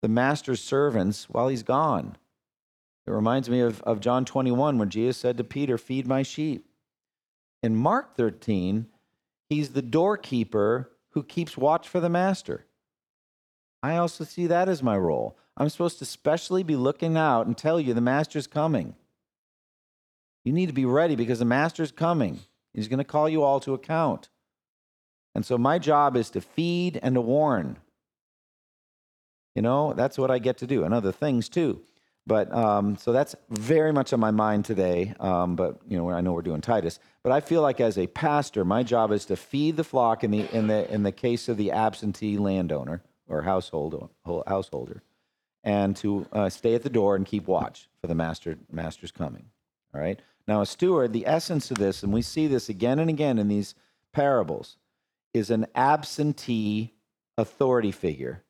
the 0.00 0.08
master's 0.08 0.62
servants 0.62 1.28
while 1.28 1.48
he's 1.48 1.64
gone. 1.64 2.16
It 3.04 3.10
reminds 3.10 3.50
me 3.50 3.62
of, 3.62 3.82
of 3.82 3.98
John 3.98 4.24
21 4.24 4.78
when 4.78 4.90
Jesus 4.90 5.16
said 5.16 5.36
to 5.38 5.44
Peter, 5.44 5.76
Feed 5.76 6.06
my 6.06 6.22
sheep. 6.22 6.66
In 7.64 7.74
Mark 7.74 8.16
13, 8.16 8.86
he's 9.48 9.70
the 9.70 9.82
doorkeeper 9.82 10.90
who 11.10 11.22
keeps 11.22 11.56
watch 11.56 11.88
for 11.88 12.00
the 12.00 12.08
master. 12.08 12.66
I 13.82 13.96
also 13.96 14.24
see 14.24 14.46
that 14.46 14.68
as 14.68 14.82
my 14.82 14.96
role. 14.96 15.38
I'm 15.56 15.68
supposed 15.68 15.98
to 15.98 16.04
specially 16.04 16.62
be 16.62 16.76
looking 16.76 17.16
out 17.16 17.46
and 17.46 17.56
tell 17.56 17.80
you 17.80 17.94
the 17.94 18.00
master's 18.00 18.46
coming. 18.46 18.94
You 20.44 20.52
need 20.52 20.66
to 20.66 20.72
be 20.72 20.84
ready 20.84 21.16
because 21.16 21.40
the 21.40 21.44
master's 21.44 21.92
coming. 21.92 22.40
He's 22.72 22.88
going 22.88 22.98
to 22.98 23.04
call 23.04 23.28
you 23.28 23.42
all 23.42 23.60
to 23.60 23.74
account. 23.74 24.28
And 25.34 25.44
so 25.44 25.58
my 25.58 25.78
job 25.78 26.16
is 26.16 26.30
to 26.30 26.40
feed 26.40 26.98
and 27.02 27.14
to 27.14 27.20
warn. 27.20 27.78
You 29.54 29.62
know, 29.62 29.92
that's 29.92 30.18
what 30.18 30.30
I 30.30 30.38
get 30.38 30.58
to 30.58 30.66
do, 30.66 30.84
and 30.84 30.94
other 30.94 31.12
things 31.12 31.48
too. 31.48 31.82
But 32.28 32.52
um, 32.54 32.98
so 32.98 33.10
that's 33.10 33.34
very 33.48 33.90
much 33.90 34.12
on 34.12 34.20
my 34.20 34.30
mind 34.30 34.66
today. 34.66 35.14
Um, 35.18 35.56
but 35.56 35.80
you 35.88 35.96
know, 35.96 36.10
I 36.10 36.20
know 36.20 36.34
we're 36.34 36.42
doing 36.42 36.60
Titus. 36.60 37.00
But 37.22 37.32
I 37.32 37.40
feel 37.40 37.62
like 37.62 37.80
as 37.80 37.96
a 37.96 38.06
pastor, 38.06 38.66
my 38.66 38.82
job 38.82 39.12
is 39.12 39.24
to 39.26 39.36
feed 39.36 39.78
the 39.78 39.82
flock 39.82 40.22
in 40.22 40.30
the 40.30 40.54
in 40.54 40.66
the 40.66 40.92
in 40.92 41.02
the 41.04 41.10
case 41.10 41.48
of 41.48 41.56
the 41.56 41.72
absentee 41.72 42.36
landowner 42.36 43.02
or 43.28 43.42
household 43.42 44.10
householder, 44.46 45.02
and 45.64 45.96
to 45.96 46.26
uh, 46.32 46.50
stay 46.50 46.74
at 46.74 46.82
the 46.82 46.90
door 46.90 47.16
and 47.16 47.24
keep 47.24 47.46
watch 47.48 47.88
for 48.02 48.08
the 48.08 48.14
master 48.14 48.58
master's 48.70 49.10
coming. 49.10 49.46
All 49.94 50.00
right. 50.00 50.20
Now, 50.46 50.60
a 50.60 50.66
steward, 50.66 51.14
the 51.14 51.26
essence 51.26 51.70
of 51.70 51.78
this, 51.78 52.02
and 52.02 52.12
we 52.12 52.20
see 52.20 52.46
this 52.46 52.68
again 52.68 52.98
and 52.98 53.08
again 53.08 53.38
in 53.38 53.48
these 53.48 53.74
parables, 54.12 54.76
is 55.32 55.48
an 55.50 55.66
absentee 55.74 56.92
authority 57.38 57.90
figure 57.90 58.42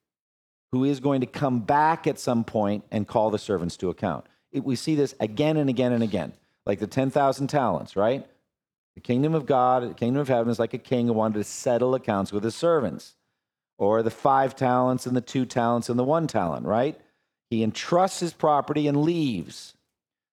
who 0.73 0.85
is 0.85 1.01
going 1.01 1.21
to 1.21 1.27
come 1.27 1.61
back 1.61 2.07
at 2.07 2.19
some 2.19 2.45
point 2.45 2.85
and 2.91 3.09
call 3.09 3.31
the 3.31 3.39
servants 3.39 3.77
to 3.79 3.91
account. 3.91 4.27
It, 4.53 4.65
we 4.65 4.77
see 4.77 4.95
this 4.95 5.15
again 5.21 5.57
and 5.57 5.71
again 5.71 5.93
and 5.93 6.03
again, 6.03 6.33
like 6.67 6.79
the 6.79 6.87
10,000 6.87 7.47
talents, 7.47 7.97
right? 7.97 8.27
The 8.95 9.01
kingdom 9.01 9.35
of 9.35 9.47
God, 9.47 9.89
the 9.89 9.95
kingdom 9.95 10.21
of 10.21 10.29
heaven 10.29 10.51
is 10.51 10.59
like 10.59 10.75
a 10.75 10.79
king 10.79 11.07
who 11.07 11.13
wanted 11.13 11.39
to 11.39 11.45
settle 11.45 11.95
accounts 11.95 12.33
with 12.33 12.45
his 12.45 12.55
servants, 12.55 13.15
or 13.79 14.03
the 14.03 14.11
five 14.11 14.57
talents 14.57 15.07
and 15.07 15.17
the 15.17 15.21
two 15.21 15.47
talents 15.47 15.89
and 15.89 15.99
the 15.99 16.05
one 16.05 16.27
talent, 16.27 16.67
right? 16.67 17.01
He 17.51 17.63
entrusts 17.63 18.21
his 18.21 18.33
property 18.33 18.89
and 18.89 19.03
leaves. 19.03 19.75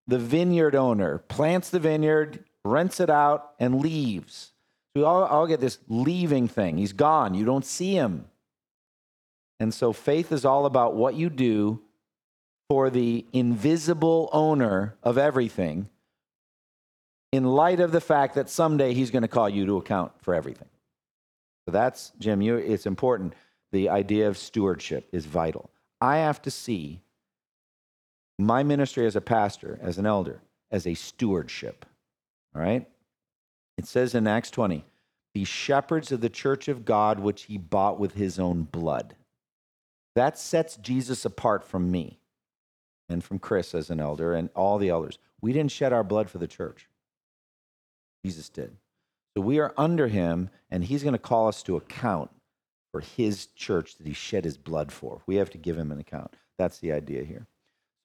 The 0.07 0.19
vineyard 0.19 0.75
owner 0.75 1.19
plants 1.19 1.69
the 1.69 1.79
vineyard, 1.79 2.43
rents 2.63 2.99
it 2.99 3.09
out, 3.09 3.53
and 3.59 3.81
leaves. 3.81 4.51
We 4.95 5.03
all, 5.03 5.23
all 5.23 5.47
get 5.47 5.59
this 5.59 5.77
leaving 5.87 6.47
thing. 6.47 6.77
He's 6.77 6.93
gone. 6.93 7.33
You 7.33 7.45
don't 7.45 7.65
see 7.65 7.93
him. 7.93 8.25
And 9.59 9.73
so 9.73 9.93
faith 9.93 10.31
is 10.31 10.45
all 10.45 10.65
about 10.65 10.95
what 10.95 11.15
you 11.15 11.29
do 11.29 11.81
for 12.69 12.89
the 12.89 13.25
invisible 13.31 14.29
owner 14.33 14.95
of 15.03 15.17
everything 15.17 15.89
in 17.31 17.43
light 17.43 17.79
of 17.79 17.91
the 17.91 18.01
fact 18.01 18.35
that 18.35 18.49
someday 18.49 18.93
he's 18.93 19.11
going 19.11 19.21
to 19.21 19.27
call 19.27 19.49
you 19.49 19.65
to 19.65 19.77
account 19.77 20.11
for 20.21 20.33
everything. 20.33 20.69
So 21.65 21.71
that's, 21.71 22.11
Jim, 22.19 22.41
you, 22.41 22.55
it's 22.57 22.85
important. 22.85 23.33
The 23.71 23.89
idea 23.89 24.27
of 24.27 24.37
stewardship 24.37 25.07
is 25.11 25.25
vital. 25.25 25.69
I 25.99 26.17
have 26.17 26.41
to 26.43 26.51
see 26.51 27.01
my 28.37 28.63
ministry 28.63 29.05
as 29.05 29.15
a 29.15 29.21
pastor, 29.21 29.79
as 29.81 29.97
an 29.97 30.05
elder, 30.05 30.41
as 30.71 30.85
a 30.85 30.93
stewardship. 30.93 31.85
All 32.55 32.61
right? 32.61 32.87
It 33.77 33.87
says 33.87 34.15
in 34.15 34.27
Acts 34.27 34.51
20, 34.51 34.85
be 35.33 35.43
shepherds 35.43 36.11
of 36.11 36.21
the 36.21 36.29
church 36.29 36.67
of 36.67 36.85
God, 36.85 37.19
which 37.19 37.43
he 37.43 37.57
bought 37.57 37.99
with 37.99 38.13
his 38.13 38.39
own 38.39 38.63
blood. 38.63 39.15
That 40.15 40.37
sets 40.37 40.77
Jesus 40.77 41.25
apart 41.25 41.63
from 41.63 41.91
me 41.91 42.19
and 43.09 43.23
from 43.23 43.39
Chris 43.39 43.75
as 43.75 43.89
an 43.89 43.99
elder 43.99 44.33
and 44.33 44.49
all 44.55 44.77
the 44.77 44.89
elders. 44.89 45.19
We 45.41 45.53
didn't 45.53 45.71
shed 45.71 45.93
our 45.93 46.03
blood 46.03 46.29
for 46.29 46.37
the 46.37 46.47
church, 46.47 46.87
Jesus 48.25 48.49
did. 48.49 48.75
So 49.35 49.41
we 49.41 49.59
are 49.59 49.73
under 49.77 50.07
him, 50.07 50.49
and 50.71 50.83
he's 50.83 51.03
going 51.03 51.13
to 51.13 51.19
call 51.19 51.47
us 51.47 51.61
to 51.63 51.75
account 51.75 52.31
for 52.91 53.01
his 53.01 53.47
church 53.47 53.97
that 53.97 54.07
he 54.07 54.13
shed 54.13 54.45
his 54.45 54.57
blood 54.57 54.91
for. 54.91 55.21
We 55.27 55.35
have 55.35 55.49
to 55.49 55.57
give 55.57 55.77
him 55.77 55.91
an 55.91 55.99
account. 55.99 56.33
That's 56.57 56.79
the 56.79 56.93
idea 56.93 57.23
here. 57.25 57.45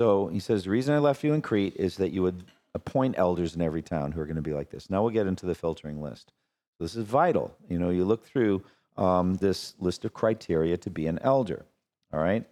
So 0.00 0.26
he 0.26 0.40
says, 0.40 0.64
The 0.64 0.70
reason 0.70 0.94
I 0.94 0.98
left 0.98 1.22
you 1.22 1.32
in 1.32 1.42
Crete 1.42 1.76
is 1.76 1.96
that 1.98 2.10
you 2.10 2.22
would 2.22 2.44
appoint 2.74 3.16
elders 3.16 3.54
in 3.54 3.62
every 3.62 3.82
town 3.82 4.10
who 4.12 4.20
are 4.20 4.26
going 4.26 4.36
to 4.36 4.42
be 4.42 4.52
like 4.52 4.70
this. 4.70 4.90
Now 4.90 5.02
we'll 5.02 5.12
get 5.12 5.28
into 5.28 5.46
the 5.46 5.54
filtering 5.54 6.02
list. 6.02 6.32
This 6.80 6.96
is 6.96 7.04
vital. 7.04 7.54
You 7.68 7.78
know, 7.78 7.90
you 7.90 8.04
look 8.04 8.24
through 8.24 8.64
um, 8.96 9.34
this 9.34 9.74
list 9.78 10.04
of 10.04 10.12
criteria 10.12 10.76
to 10.78 10.90
be 10.90 11.06
an 11.06 11.18
elder. 11.22 11.64
All 12.12 12.20
right? 12.20 12.44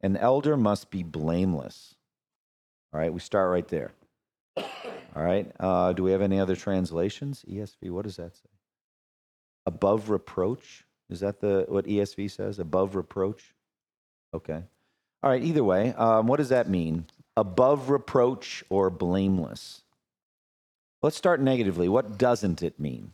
An 0.00 0.16
elder 0.16 0.56
must 0.56 0.90
be 0.90 1.02
blameless. 1.02 1.94
All 2.92 3.00
right, 3.00 3.12
we 3.12 3.20
start 3.20 3.50
right 3.50 3.66
there. 3.68 3.92
All 4.56 5.22
right, 5.22 5.50
uh, 5.58 5.92
do 5.92 6.02
we 6.02 6.12
have 6.12 6.22
any 6.22 6.38
other 6.38 6.56
translations? 6.56 7.44
ESV, 7.48 7.90
what 7.90 8.04
does 8.04 8.16
that 8.16 8.36
say? 8.36 8.50
Above 9.66 10.10
reproach? 10.10 10.84
Is 11.08 11.20
that 11.20 11.40
the 11.40 11.64
what 11.68 11.86
ESV 11.86 12.30
says? 12.30 12.58
Above 12.58 12.96
reproach? 12.96 13.54
Okay. 14.34 14.62
All 15.22 15.30
right, 15.30 15.42
either 15.42 15.64
way, 15.64 15.94
um, 15.94 16.26
what 16.26 16.36
does 16.36 16.50
that 16.50 16.68
mean? 16.68 17.06
Above 17.36 17.90
reproach 17.90 18.62
or 18.68 18.90
blameless? 18.90 19.82
Let's 21.02 21.16
start 21.16 21.40
negatively. 21.40 21.88
What 21.88 22.18
doesn't 22.18 22.62
it 22.62 22.78
mean? 22.78 23.12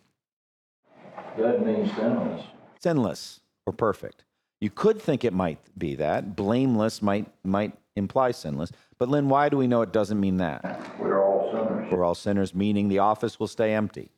That 1.37 1.64
means 1.64 1.90
sinless. 1.95 2.45
Sinless 2.80 3.40
or 3.66 3.73
perfect. 3.73 4.25
You 4.61 4.71
could 4.71 5.00
think 5.00 5.25
it 5.25 5.33
might 5.33 5.59
be 5.79 5.95
that. 5.97 6.37
Blameless 6.37 7.00
might 7.00 7.26
might 7.45 7.73
imply 7.97 8.31
sinless. 8.31 8.71
But 8.99 9.09
Lynn, 9.09 9.29
why 9.29 9.49
do 9.49 9.57
we 9.57 9.67
know 9.67 9.83
it 9.83 9.93
doesn't 9.93 10.21
mean 10.21 10.37
that? 10.38 10.99
We're 10.99 11.23
all 11.23 11.50
sinners. 11.50 11.93
We're 11.93 12.05
all 12.05 12.14
sinners, 12.14 12.55
meaning 12.55 12.88
the 12.88 12.99
office 12.99 13.40
will 13.40 13.49
stay 13.49 13.75
empty. 13.75 14.11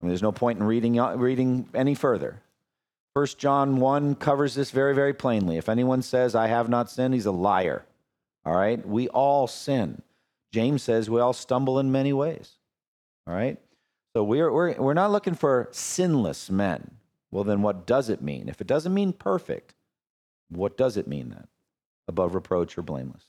I 0.00 0.04
mean, 0.04 0.08
there's 0.08 0.22
no 0.22 0.32
point 0.32 0.58
in 0.58 0.64
reading 0.64 0.98
uh, 0.98 1.14
reading 1.16 1.68
any 1.74 1.94
further. 1.94 2.40
First 3.14 3.38
John 3.38 3.78
1 3.78 4.16
covers 4.16 4.54
this 4.54 4.70
very, 4.70 4.94
very 4.94 5.14
plainly. 5.14 5.56
If 5.56 5.70
anyone 5.70 6.02
says, 6.02 6.34
I 6.34 6.48
have 6.48 6.68
not 6.68 6.90
sinned, 6.90 7.14
he's 7.14 7.24
a 7.24 7.30
liar. 7.30 7.86
All 8.44 8.54
right? 8.54 8.86
We 8.86 9.08
all 9.08 9.46
sin. 9.46 10.02
James 10.52 10.82
says 10.82 11.08
we 11.08 11.20
all 11.20 11.32
stumble 11.32 11.78
in 11.78 11.90
many 11.90 12.12
ways. 12.12 12.58
All 13.26 13.32
right? 13.32 13.58
So 14.14 14.22
we're, 14.22 14.52
we're, 14.52 14.74
we're 14.74 14.92
not 14.92 15.12
looking 15.12 15.34
for 15.34 15.68
sinless 15.70 16.50
men. 16.50 16.90
Well, 17.30 17.44
then 17.44 17.62
what 17.62 17.86
does 17.86 18.08
it 18.08 18.22
mean? 18.22 18.48
If 18.48 18.60
it 18.60 18.66
doesn't 18.66 18.94
mean 18.94 19.12
perfect, 19.12 19.74
what 20.48 20.76
does 20.76 20.96
it 20.96 21.06
mean 21.06 21.30
then? 21.30 21.48
Above 22.08 22.34
reproach 22.34 22.78
or 22.78 22.82
blameless? 22.82 23.24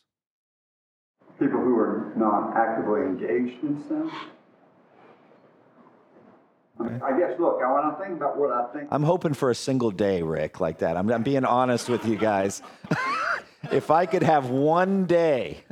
People 1.40 1.60
who 1.60 1.78
are 1.78 2.14
not 2.16 2.56
actively 2.56 3.02
engaged 3.02 3.64
in 3.64 3.84
sin. 3.88 4.12
Okay. 6.80 7.04
I 7.04 7.18
guess, 7.18 7.40
look, 7.40 7.60
I 7.64 7.72
want 7.72 7.98
to 7.98 8.04
think 8.04 8.18
about 8.18 8.38
what 8.38 8.52
I 8.52 8.66
think, 8.72 8.88
I'm 8.92 9.04
hoping 9.04 9.34
for 9.34 9.50
a 9.50 9.56
single 9.56 9.90
day, 9.90 10.22
Rick, 10.22 10.60
like 10.60 10.80
that. 10.80 10.96
I'm, 10.96 11.10
I'm 11.12 11.24
being 11.24 11.44
honest 11.44 11.90
with 11.90 12.06
you 12.06 12.18
guys. 12.18 12.62
if 13.72 13.90
I 13.90 14.06
could 14.06 14.22
have 14.22 14.52
one 14.52 15.06
day, 15.06 15.64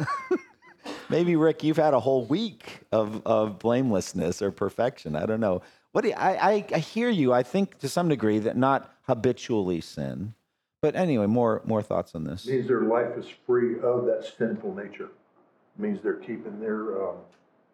maybe 1.10 1.36
Rick, 1.36 1.64
you've 1.64 1.78
had 1.78 1.94
a 1.94 2.00
whole 2.00 2.26
week 2.26 2.82
of, 2.92 3.22
of 3.26 3.60
blamelessness 3.60 4.42
or 4.42 4.52
perfection. 4.52 5.16
I 5.16 5.28
don't 5.28 5.40
know. 5.40 5.62
What 5.96 6.02
do 6.02 6.10
you, 6.10 6.16
I, 6.16 6.52
I, 6.52 6.66
I 6.74 6.80
hear 6.80 7.10
you. 7.10 7.32
I 7.32 7.42
think 7.42 7.80
to 7.80 7.88
some 7.88 8.10
degree 8.10 8.40
that 8.40 8.58
not 8.58 8.94
habitually 9.04 9.80
sin, 9.80 10.34
but 10.82 10.94
anyway, 10.94 11.26
more 11.26 11.62
more 11.64 11.82
thoughts 11.82 12.14
on 12.16 12.26
this. 12.26 12.46
means 12.46 12.68
their 12.68 12.82
life 12.82 13.18
is 13.18 13.28
free 13.46 13.76
of 13.80 14.04
that 14.08 14.30
sinful 14.38 14.76
nature. 14.76 15.06
It 15.06 15.82
means 15.82 16.04
they're 16.04 16.16
keeping 16.16 16.60
their 16.60 17.02
um, 17.02 17.16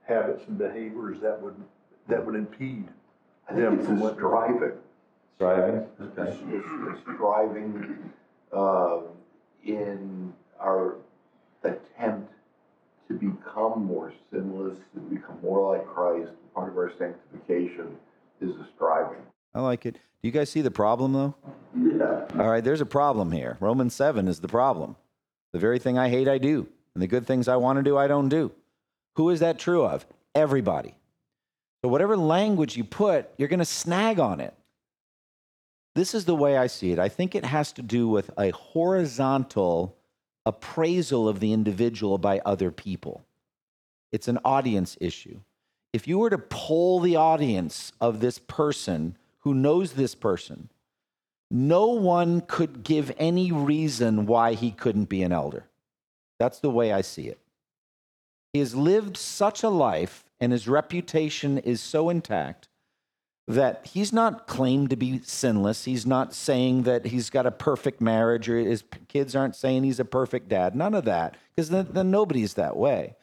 habits 0.04 0.44
and 0.48 0.56
behaviors 0.56 1.20
that 1.22 1.42
would 1.42 1.56
that 2.10 2.24
would 2.24 2.36
impede 2.36 2.90
I 3.50 3.56
think 3.56 3.66
them 3.66 3.84
from 3.84 3.98
a 3.98 4.02
what 4.02 4.14
striving. 4.14 4.74
Striving. 5.38 5.88
It's, 6.00 6.18
it's, 6.20 6.38
it's 6.92 7.02
striving, 7.16 8.12
uh, 8.54 9.00
in 9.66 10.32
our 10.60 10.98
attempt 11.64 12.32
to 13.08 13.16
become 13.16 13.84
more 13.84 14.14
sinless, 14.32 14.78
to 14.94 15.00
become 15.00 15.40
more 15.42 15.76
like 15.76 15.88
Christ. 15.88 16.30
Part 16.54 16.70
of 16.70 16.78
our 16.78 16.92
sanctification 17.00 17.98
is 18.42 18.56
a 18.56 18.68
striving. 18.76 19.22
I 19.54 19.62
like 19.62 19.86
it. 19.86 19.94
Do 19.94 20.28
you 20.28 20.32
guys 20.32 20.50
see 20.50 20.62
the 20.62 20.72
problem 20.72 21.14
though? 21.14 21.36
Yeah. 21.76 22.26
All 22.40 22.50
right, 22.50 22.64
there's 22.64 22.82
a 22.82 22.86
problem 22.86 23.32
here. 23.32 23.58
Romans 23.60 23.94
7 23.96 24.28
is 24.28 24.40
the 24.40 24.48
problem. 24.48 24.96
The 25.54 25.60
very 25.60 25.80
thing 25.80 25.98
I 25.98 26.10
hate, 26.10 26.28
I 26.28 26.38
do. 26.38 26.68
And 26.94 27.02
the 27.02 27.08
good 27.08 27.26
things 27.26 27.48
I 27.48 27.56
want 27.56 27.78
to 27.78 27.84
do, 27.84 27.98
I 27.98 28.08
don't 28.08 28.30
do. 28.30 28.52
Who 29.16 29.30
is 29.30 29.40
that 29.40 29.60
true 29.60 29.84
of? 29.86 30.06
Everybody. 30.36 30.96
So, 31.82 31.90
whatever 31.90 32.16
language 32.16 32.78
you 32.78 32.84
put, 32.84 33.30
you're 33.38 33.48
going 33.48 33.60
to 33.60 33.66
snag 33.66 34.20
on 34.20 34.40
it. 34.40 34.54
This 35.96 36.14
is 36.14 36.26
the 36.26 36.36
way 36.36 36.58
I 36.58 36.68
see 36.68 36.92
it. 36.92 37.00
I 37.00 37.10
think 37.10 37.36
it 37.36 37.44
has 37.44 37.74
to 37.74 37.82
do 37.82 38.08
with 38.08 38.30
a 38.38 38.52
horizontal 38.52 39.98
appraisal 40.46 41.28
of 41.28 41.40
the 41.40 41.54
individual 41.54 42.18
by 42.18 42.40
other 42.46 42.72
people. 42.72 43.26
It's 44.12 44.28
an 44.28 44.40
audience 44.46 44.98
issue. 45.02 45.40
If 45.94 46.08
you 46.08 46.20
were 46.20 46.30
to 46.30 46.38
poll 46.38 47.00
the 47.00 47.18
audience 47.18 47.92
of 48.00 48.20
this 48.20 48.40
person 48.40 49.18
who 49.40 49.54
knows 49.54 49.94
this 49.94 50.16
person, 50.16 50.70
no 51.50 51.88
one 51.88 52.42
could 52.42 52.84
give 52.84 53.12
any 53.18 53.52
reason 53.52 54.26
why 54.26 54.54
he 54.54 54.72
couldn't 54.72 55.10
be 55.10 55.22
an 55.22 55.34
elder. 55.34 55.66
That's 56.40 56.60
the 56.60 56.70
way 56.70 56.94
I 56.94 57.02
see 57.02 57.28
it. 57.28 57.40
He 58.54 58.60
has 58.60 58.74
lived 58.74 59.18
such 59.18 59.64
a 59.64 59.70
life 59.70 60.24
and 60.40 60.52
his 60.52 60.68
reputation 60.68 61.58
is 61.58 61.82
so 61.82 62.10
intact 62.10 62.68
that 63.48 63.86
he's 63.88 64.14
not 64.14 64.48
claimed 64.48 64.90
to 64.92 64.96
be 64.96 65.20
sinless. 65.24 65.86
He's 65.86 66.06
not 66.06 66.34
saying 66.34 66.84
that 66.84 67.06
he's 67.06 67.30
got 67.30 67.46
a 67.46 67.52
perfect 67.52 68.00
marriage 68.00 68.48
or 68.48 68.58
his 68.58 68.84
kids 69.08 69.36
aren't 69.36 69.56
saying 69.56 69.84
he's 69.84 70.00
a 70.00 70.06
perfect 70.06 70.48
dad. 70.48 70.76
None 70.76 70.94
of 70.94 71.06
that, 71.06 71.36
because 71.54 71.70
then, 71.70 71.88
then 71.92 72.12
nobody's 72.12 72.54
that 72.54 72.78
way. 72.78 73.16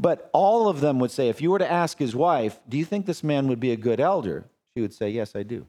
But 0.00 0.30
all 0.32 0.66
of 0.66 0.80
them 0.80 0.98
would 1.00 1.10
say, 1.10 1.28
if 1.28 1.42
you 1.42 1.50
were 1.50 1.58
to 1.58 1.70
ask 1.70 1.98
his 1.98 2.16
wife, 2.16 2.58
do 2.66 2.78
you 2.78 2.86
think 2.86 3.04
this 3.04 3.22
man 3.22 3.48
would 3.48 3.60
be 3.60 3.70
a 3.70 3.76
good 3.76 4.00
elder? 4.00 4.46
She 4.74 4.80
would 4.80 4.94
say, 4.94 5.10
yes, 5.10 5.36
I 5.36 5.42
do. 5.42 5.66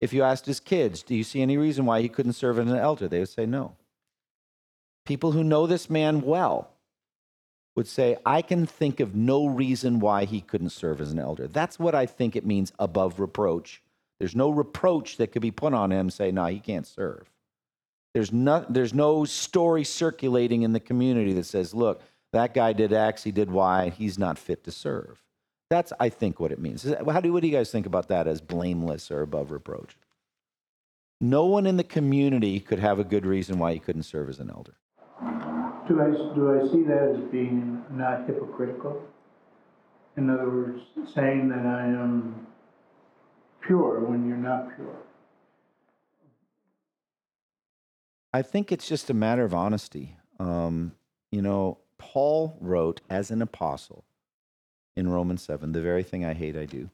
If 0.00 0.12
you 0.12 0.22
asked 0.22 0.46
his 0.46 0.60
kids, 0.60 1.02
do 1.02 1.16
you 1.16 1.24
see 1.24 1.42
any 1.42 1.56
reason 1.56 1.84
why 1.84 2.00
he 2.00 2.08
couldn't 2.08 2.34
serve 2.34 2.60
as 2.60 2.70
an 2.70 2.76
elder? 2.76 3.08
They 3.08 3.18
would 3.18 3.28
say, 3.28 3.44
no. 3.44 3.74
People 5.04 5.32
who 5.32 5.42
know 5.42 5.66
this 5.66 5.90
man 5.90 6.20
well 6.20 6.70
would 7.74 7.88
say, 7.88 8.18
I 8.24 8.40
can 8.40 8.66
think 8.66 9.00
of 9.00 9.16
no 9.16 9.46
reason 9.46 9.98
why 9.98 10.24
he 10.24 10.40
couldn't 10.40 10.70
serve 10.70 11.00
as 11.00 11.10
an 11.10 11.18
elder. 11.18 11.48
That's 11.48 11.76
what 11.76 11.96
I 11.96 12.06
think 12.06 12.36
it 12.36 12.46
means 12.46 12.72
above 12.78 13.18
reproach. 13.18 13.82
There's 14.20 14.36
no 14.36 14.50
reproach 14.50 15.16
that 15.16 15.32
could 15.32 15.42
be 15.42 15.50
put 15.50 15.74
on 15.74 15.90
him, 15.90 16.08
say, 16.08 16.30
no, 16.30 16.46
he 16.46 16.60
can't 16.60 16.86
serve. 16.86 17.28
There's 18.14 18.32
no, 18.32 18.64
there's 18.68 18.94
no 18.94 19.24
story 19.24 19.82
circulating 19.82 20.62
in 20.62 20.72
the 20.72 20.80
community 20.80 21.32
that 21.32 21.46
says, 21.46 21.74
look, 21.74 22.00
that 22.32 22.54
guy 22.54 22.72
did 22.72 22.92
X, 22.92 23.24
he 23.24 23.32
did 23.32 23.50
Y, 23.50 23.90
he's 23.90 24.18
not 24.18 24.38
fit 24.38 24.64
to 24.64 24.70
serve. 24.70 25.22
That's, 25.70 25.92
I 26.00 26.08
think, 26.08 26.40
what 26.40 26.52
it 26.52 26.58
means. 26.58 26.82
How 26.84 27.20
do, 27.20 27.32
what 27.32 27.42
do 27.42 27.48
you 27.48 27.54
guys 27.54 27.70
think 27.70 27.86
about 27.86 28.08
that 28.08 28.26
as 28.26 28.40
blameless 28.40 29.10
or 29.10 29.20
above 29.20 29.50
reproach? 29.50 29.96
No 31.20 31.44
one 31.44 31.66
in 31.66 31.76
the 31.76 31.84
community 31.84 32.60
could 32.60 32.78
have 32.78 32.98
a 32.98 33.04
good 33.04 33.26
reason 33.26 33.58
why 33.58 33.72
he 33.72 33.78
couldn't 33.78 34.04
serve 34.04 34.28
as 34.28 34.38
an 34.38 34.50
elder. 34.50 34.74
Do 35.88 36.00
I, 36.00 36.34
do 36.34 36.60
I 36.60 36.70
see 36.70 36.82
that 36.84 37.16
as 37.16 37.30
being 37.30 37.82
not 37.90 38.26
hypocritical? 38.26 39.02
In 40.16 40.30
other 40.30 40.48
words, 40.48 40.80
saying 41.14 41.48
that 41.48 41.64
I 41.64 41.86
am 41.86 42.46
pure 43.66 44.00
when 44.00 44.28
you're 44.28 44.36
not 44.36 44.74
pure? 44.74 44.96
I 48.32 48.42
think 48.42 48.70
it's 48.70 48.86
just 48.86 49.10
a 49.10 49.14
matter 49.14 49.44
of 49.44 49.54
honesty. 49.54 50.16
Um, 50.38 50.92
you 51.30 51.42
know, 51.42 51.78
Paul 51.98 52.56
wrote 52.60 53.00
as 53.10 53.30
an 53.30 53.42
apostle 53.42 54.04
in 54.96 55.08
Romans 55.08 55.42
7, 55.42 55.72
the 55.72 55.80
very 55.80 56.02
thing 56.02 56.24
I 56.24 56.34
hate, 56.34 56.56
I 56.56 56.64
do. 56.64 56.90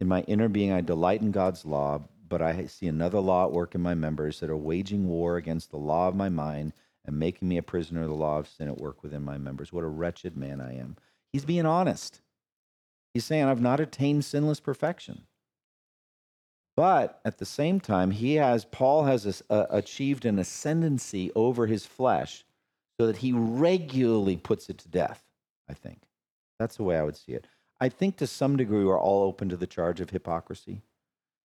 In 0.00 0.08
my 0.08 0.22
inner 0.22 0.48
being, 0.48 0.72
I 0.72 0.80
delight 0.80 1.20
in 1.20 1.30
God's 1.30 1.64
law, 1.64 2.00
but 2.28 2.42
I 2.42 2.66
see 2.66 2.86
another 2.86 3.20
law 3.20 3.44
at 3.46 3.52
work 3.52 3.74
in 3.74 3.80
my 3.80 3.94
members 3.94 4.40
that 4.40 4.50
are 4.50 4.56
waging 4.56 5.08
war 5.08 5.36
against 5.36 5.70
the 5.70 5.76
law 5.76 6.08
of 6.08 6.16
my 6.16 6.28
mind 6.28 6.72
and 7.04 7.18
making 7.18 7.48
me 7.48 7.58
a 7.58 7.62
prisoner 7.62 8.02
of 8.02 8.08
the 8.08 8.14
law 8.14 8.38
of 8.38 8.48
sin 8.48 8.68
at 8.68 8.78
work 8.78 9.02
within 9.02 9.22
my 9.22 9.38
members. 9.38 9.72
What 9.72 9.84
a 9.84 9.88
wretched 9.88 10.36
man 10.36 10.60
I 10.60 10.76
am. 10.76 10.96
He's 11.32 11.44
being 11.44 11.66
honest. 11.66 12.20
He's 13.12 13.24
saying, 13.24 13.44
I've 13.44 13.60
not 13.60 13.80
attained 13.80 14.24
sinless 14.24 14.60
perfection. 14.60 15.26
But 16.76 17.20
at 17.24 17.38
the 17.38 17.46
same 17.46 17.78
time, 17.78 18.10
he 18.10 18.34
has 18.34 18.64
Paul 18.64 19.04
has 19.04 19.26
as- 19.26 19.42
uh, 19.48 19.66
achieved 19.70 20.24
an 20.24 20.38
ascendancy 20.38 21.30
over 21.36 21.66
his 21.66 21.86
flesh, 21.86 22.44
so 22.98 23.06
that 23.06 23.18
he 23.18 23.32
regularly 23.32 24.36
puts 24.36 24.68
it 24.68 24.78
to 24.78 24.88
death. 24.88 25.22
I 25.68 25.74
think 25.74 26.02
that's 26.58 26.76
the 26.76 26.84
way 26.84 26.98
I 26.98 27.02
would 27.02 27.16
see 27.16 27.32
it. 27.32 27.46
I 27.80 27.88
think 27.88 28.16
to 28.16 28.26
some 28.26 28.56
degree 28.56 28.84
we're 28.84 28.98
all 28.98 29.24
open 29.24 29.48
to 29.48 29.56
the 29.56 29.66
charge 29.66 30.00
of 30.00 30.10
hypocrisy. 30.10 30.82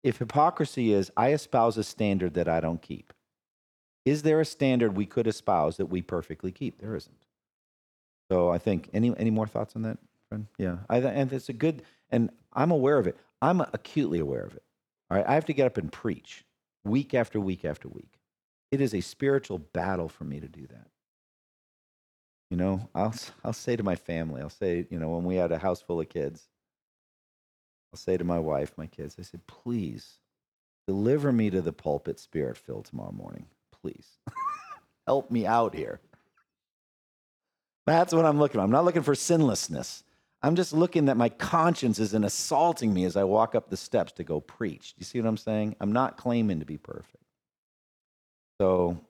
If 0.03 0.19
hypocrisy 0.19 0.93
is 0.93 1.11
I 1.17 1.33
espouse 1.33 1.77
a 1.77 1.85
standard 1.85 2.35
that 2.35 2.49
I 2.49 2.61
don't 2.61 2.83
keep, 2.83 3.13
is 4.05 4.23
there 4.23 4.41
a 4.41 4.45
standard 4.45 4.97
we 4.97 5.07
could 5.07 5.27
espouse 5.27 5.77
that 5.77 5.87
we 5.87 6.03
perfectly 6.03 6.53
keep? 6.53 6.81
There 6.81 6.95
isn't. 6.95 7.27
So 8.31 8.51
I 8.51 8.59
think 8.59 8.89
any 8.93 9.17
any 9.17 9.31
more 9.31 9.47
thoughts 9.47 9.77
on 9.77 9.83
that, 9.83 9.99
friend? 10.29 10.47
Yeah, 10.59 10.79
I, 10.89 10.99
and 10.99 11.33
it's 11.33 11.49
a 11.49 11.53
good, 11.53 11.83
and 12.11 12.31
I'm 12.53 12.71
aware 12.71 12.99
of 12.99 13.07
it. 13.07 13.17
I'm 13.41 13.61
acutely 13.61 14.19
aware 14.19 14.43
of 14.43 14.55
it. 14.55 14.63
All 15.11 15.17
right, 15.17 15.27
I 15.29 15.35
have 15.35 15.47
to 15.47 15.53
get 15.53 15.67
up 15.67 15.77
and 15.77 15.93
preach 15.93 16.45
week 16.85 17.15
after 17.15 17.41
week 17.41 17.65
after 17.65 17.89
week. 17.89 18.19
It 18.71 18.81
is 18.81 18.95
a 18.95 19.01
spiritual 19.01 19.59
battle 19.59 20.09
for 20.09 20.25
me 20.25 20.41
to 20.41 20.49
do 20.49 20.67
that. 20.69 20.89
You 22.51 22.57
know, 22.57 22.89
I'll 22.95 23.15
I'll 23.45 23.53
say 23.53 23.77
to 23.77 23.83
my 23.83 23.97
family, 23.97 24.41
I'll 24.41 24.51
say, 24.51 24.87
you 24.91 24.99
know, 24.99 25.11
when 25.11 25.25
we 25.25 25.37
had 25.37 25.53
a 25.53 25.59
house 25.59 25.81
full 25.81 26.01
of 26.01 26.09
kids, 26.09 26.49
I'll 27.93 27.99
say 27.99 28.17
to 28.17 28.25
my 28.25 28.39
wife, 28.39 28.73
my 28.77 28.87
kids, 28.87 29.17
I 29.19 29.23
said, 29.23 29.47
please 29.47 30.19
deliver 30.87 31.33
me 31.33 31.51
to 31.51 31.61
the 31.61 31.73
pulpit 31.73 32.21
spirit 32.21 32.57
filled 32.57 32.85
tomorrow 32.85 33.13
morning. 33.13 33.47
Please 33.73 34.19
help 35.07 35.31
me 35.31 35.47
out 35.47 35.75
here. 35.75 36.01
That's 37.87 38.13
what 38.13 38.25
I'm 38.25 38.39
looking 38.39 38.59
for. 38.59 38.65
I'm 38.65 38.71
not 38.71 38.85
looking 38.85 39.03
for 39.03 39.15
sinlessness. 39.15 40.03
I'm 40.43 40.57
just 40.57 40.73
looking 40.73 41.07
that 41.07 41.17
my 41.17 41.29
conscience 41.29 41.99
isn't 41.99 42.25
assaulting 42.25 42.93
me 42.93 43.05
as 43.05 43.17
I 43.17 43.25
walk 43.25 43.55
up 43.55 43.71
the 43.71 43.77
steps 43.77 44.13
to 44.13 44.25
go 44.25 44.41
preach. 44.41 44.95
Do 44.95 45.01
you 45.01 45.05
see 45.05 45.21
what 45.21 45.29
I'm 45.29 45.37
saying? 45.37 45.77
I'm 45.81 45.93
not 45.93 46.17
claiming 46.17 46.61
to 46.61 46.67
be 46.67 46.77
perfect. 46.77 47.25
So, 48.61 49.01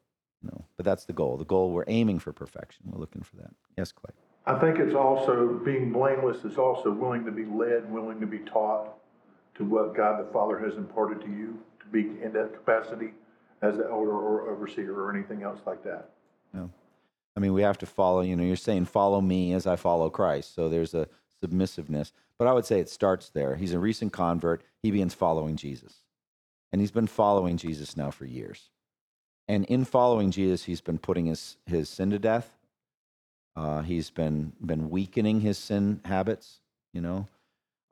no, 0.52 0.64
but 0.76 0.84
that's 0.84 1.04
the 1.04 1.12
goal. 1.12 1.36
The 1.36 1.44
goal, 1.44 1.70
we're 1.70 1.84
aiming 1.88 2.18
for 2.18 2.32
perfection. 2.32 2.84
We're 2.86 3.00
looking 3.00 3.22
for 3.22 3.36
that. 3.36 3.50
Yes, 3.76 3.92
Clay. 3.92 4.12
I 4.46 4.58
think 4.58 4.78
it's 4.78 4.94
also, 4.94 5.60
being 5.64 5.92
blameless 5.92 6.44
is 6.44 6.56
also 6.56 6.92
willing 6.92 7.24
to 7.24 7.32
be 7.32 7.44
led, 7.44 7.90
willing 7.90 8.20
to 8.20 8.26
be 8.26 8.38
taught 8.38 8.94
to 9.56 9.64
what 9.64 9.96
God 9.96 10.24
the 10.24 10.32
Father 10.32 10.58
has 10.58 10.76
imparted 10.76 11.20
to 11.22 11.28
you, 11.28 11.58
to 11.80 11.86
be 11.86 12.22
in 12.22 12.32
that 12.34 12.54
capacity 12.54 13.12
as 13.62 13.76
the 13.76 13.84
elder 13.84 14.12
or 14.12 14.48
overseer 14.50 14.94
or 14.94 15.14
anything 15.14 15.42
else 15.42 15.60
like 15.66 15.82
that. 15.82 16.10
No. 16.52 16.70
I 17.36 17.40
mean, 17.40 17.52
we 17.52 17.62
have 17.62 17.78
to 17.78 17.86
follow, 17.86 18.20
you 18.20 18.36
know, 18.36 18.44
you're 18.44 18.56
saying, 18.56 18.84
follow 18.86 19.20
me 19.20 19.52
as 19.52 19.66
I 19.66 19.76
follow 19.76 20.08
Christ. 20.10 20.54
So 20.54 20.68
there's 20.68 20.94
a 20.94 21.08
submissiveness. 21.42 22.12
But 22.38 22.48
I 22.48 22.52
would 22.52 22.66
say 22.66 22.80
it 22.80 22.88
starts 22.88 23.30
there. 23.30 23.56
He's 23.56 23.72
a 23.72 23.78
recent 23.78 24.12
convert. 24.12 24.62
He 24.82 24.90
begins 24.90 25.14
following 25.14 25.56
Jesus. 25.56 26.02
And 26.72 26.80
he's 26.80 26.90
been 26.90 27.06
following 27.06 27.56
Jesus 27.56 27.96
now 27.96 28.10
for 28.10 28.26
years. 28.26 28.70
And 29.48 29.64
in 29.66 29.84
following 29.84 30.30
Jesus, 30.30 30.64
he's 30.64 30.80
been 30.80 30.98
putting 30.98 31.26
his, 31.26 31.56
his 31.66 31.88
sin 31.88 32.10
to 32.10 32.18
death. 32.18 32.50
Uh, 33.54 33.82
he's 33.82 34.10
been, 34.10 34.52
been 34.64 34.90
weakening 34.90 35.40
his 35.40 35.56
sin 35.56 36.00
habits, 36.04 36.60
you 36.92 37.00
know. 37.00 37.28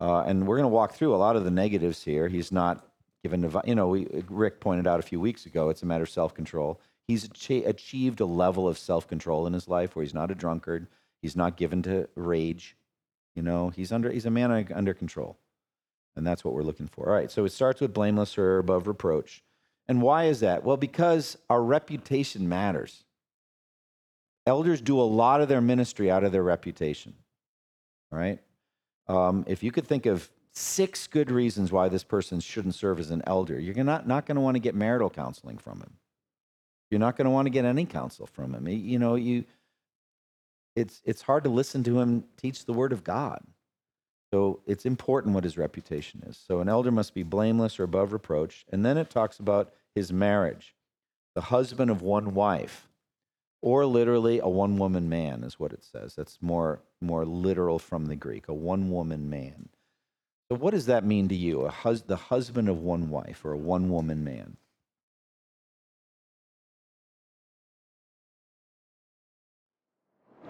Uh, 0.01 0.23
and 0.23 0.47
we're 0.47 0.57
going 0.57 0.65
to 0.65 0.75
walk 0.75 0.95
through 0.95 1.15
a 1.15 1.17
lot 1.17 1.37
of 1.37 1.45
the 1.45 1.51
negatives 1.51 2.05
here. 2.05 2.29
He's 2.29 2.51
not 2.51 2.85
given, 3.23 3.51
you 3.65 3.75
know, 3.75 3.89
we, 3.89 4.07
Rick 4.29 4.61
pointed 4.61 4.87
out 4.87 5.01
a 5.01 5.05
few 5.05 5.21
weeks 5.21 5.47
ago, 5.47 5.71
it's 5.71 5.83
a 5.83 5.87
matter 5.87 6.05
of 6.05 6.11
self 6.11 6.35
control. 6.35 6.81
He's 7.07 7.25
achi- 7.25 7.65
achieved 7.65 8.21
a 8.21 8.27
level 8.27 8.69
of 8.69 8.79
self 8.79 9.07
control 9.07 9.47
in 9.47 9.53
his 9.53 9.69
life 9.69 9.95
where 9.95 10.05
he's 10.05 10.15
not 10.15 10.31
a 10.31 10.35
drunkard. 10.35 10.87
He's 11.23 11.37
not 11.37 11.57
given 11.57 11.83
to 11.83 12.09
rage. 12.15 12.77
You 13.35 13.43
know, 13.43 13.71
he's 13.71 13.93
under 13.93 14.11
he's 14.11 14.27
a 14.27 14.31
man 14.31 14.69
under 14.75 14.95
control, 14.95 15.37
and 16.15 16.27
that's 16.27 16.45
what 16.45 16.55
we're 16.55 16.63
looking 16.63 16.87
for. 16.87 17.09
All 17.09 17.15
right, 17.15 17.31
so 17.31 17.45
it 17.45 17.53
starts 17.53 17.81
with 17.81 17.93
blameless 17.93 18.39
or 18.39 18.59
above 18.59 18.87
reproach, 18.87 19.43
and 19.89 20.01
why 20.01 20.25
is 20.25 20.41
that? 20.41 20.65
Well, 20.65 20.77
because 20.77 21.37
our 21.51 21.63
reputation 21.63 22.49
matters. 22.49 23.05
Elders 24.47 24.81
do 24.81 25.01
a 25.01 25.03
lot 25.03 25.41
of 25.41 25.49
their 25.49 25.61
ministry 25.61 26.11
out 26.11 26.25
of 26.25 26.33
their 26.33 26.43
reputation. 26.43 27.15
All 28.13 28.19
right, 28.19 28.39
um, 29.09 29.45
if 29.49 29.63
you 29.63 29.73
could 29.73 29.87
think 29.87 30.07
of 30.07 30.31
six 30.53 31.07
good 31.07 31.31
reasons 31.31 31.73
why 31.73 31.89
this 31.89 32.05
person 32.05 32.41
shouldn't 32.41 32.75
serve 32.75 33.01
as 33.01 33.11
an 33.11 33.23
elder, 33.27 33.59
you're 33.59 33.75
not 33.85 34.07
not 34.07 34.27
going 34.27 34.37
to 34.37 34.41
want 34.41 34.55
to 34.55 34.61
get 34.61 34.75
marital 34.75 35.11
counseling 35.11 35.59
from 35.59 35.81
him. 35.81 35.95
You're 36.91 37.01
not 37.01 37.17
going 37.17 37.25
to 37.25 37.31
want 37.31 37.47
to 37.47 37.51
get 37.51 37.65
any 37.65 37.87
counsel 37.87 38.27
from 38.27 38.55
him. 38.55 38.69
You 38.69 38.99
know, 38.99 39.15
you 39.15 39.45
it's 40.77 41.01
it's 41.05 41.23
hard 41.23 41.45
to 41.45 41.51
listen 41.51 41.83
to 41.85 42.01
him 42.01 42.25
teach 42.37 42.65
the 42.67 42.73
word 42.73 42.93
of 42.93 43.05
God. 43.05 43.41
So 44.35 44.59
it's 44.67 44.85
important 44.85 45.33
what 45.33 45.45
his 45.45 45.57
reputation 45.57 46.25
is. 46.27 46.37
So 46.37 46.59
an 46.59 46.69
elder 46.69 46.91
must 46.91 47.15
be 47.15 47.23
blameless 47.23 47.79
or 47.79 47.85
above 47.85 48.13
reproach. 48.13 48.67
And 48.73 48.85
then 48.85 48.99
it 48.99 49.09
talks 49.09 49.39
about 49.39 49.73
his 49.95 50.13
marriage, 50.13 50.75
the 51.37 51.41
husband 51.41 51.89
of 51.89 52.03
one 52.03 52.35
wife, 52.35 52.89
or 53.63 53.87
literally 53.87 54.41
a 54.41 54.49
one 54.49 54.77
woman 54.77 55.09
man 55.09 55.45
is 55.45 55.61
what 55.61 55.73
it 55.73 55.85
says. 55.85 56.17
That's 56.17 56.39
more 56.43 56.81
more 57.01 57.25
literal 57.25 57.79
from 57.79 58.07
the 58.07 58.17
Greek, 58.17 58.49
a 58.49 58.53
one 58.53 58.91
woman 58.91 59.31
man. 59.31 59.69
So 60.51 60.59
what 60.59 60.73
does 60.73 60.87
that 60.87 61.05
mean 61.05 61.29
to 61.29 61.37
you? 61.37 61.61
A 61.61 61.71
hus- 61.71 62.03
the 62.03 62.17
husband 62.17 62.69
of 62.69 62.83
one 62.83 63.11
wife 63.11 63.45
or 63.45 63.53
a 63.53 63.57
one 63.57 63.89
woman 63.89 64.25
man? 64.25 64.57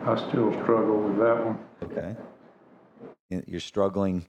I 0.00 0.16
still 0.30 0.50
struggle 0.62 1.02
with 1.02 1.18
that 1.18 1.44
one. 1.44 1.58
Okay. 1.82 2.16
You're 3.46 3.60
struggling 3.60 4.26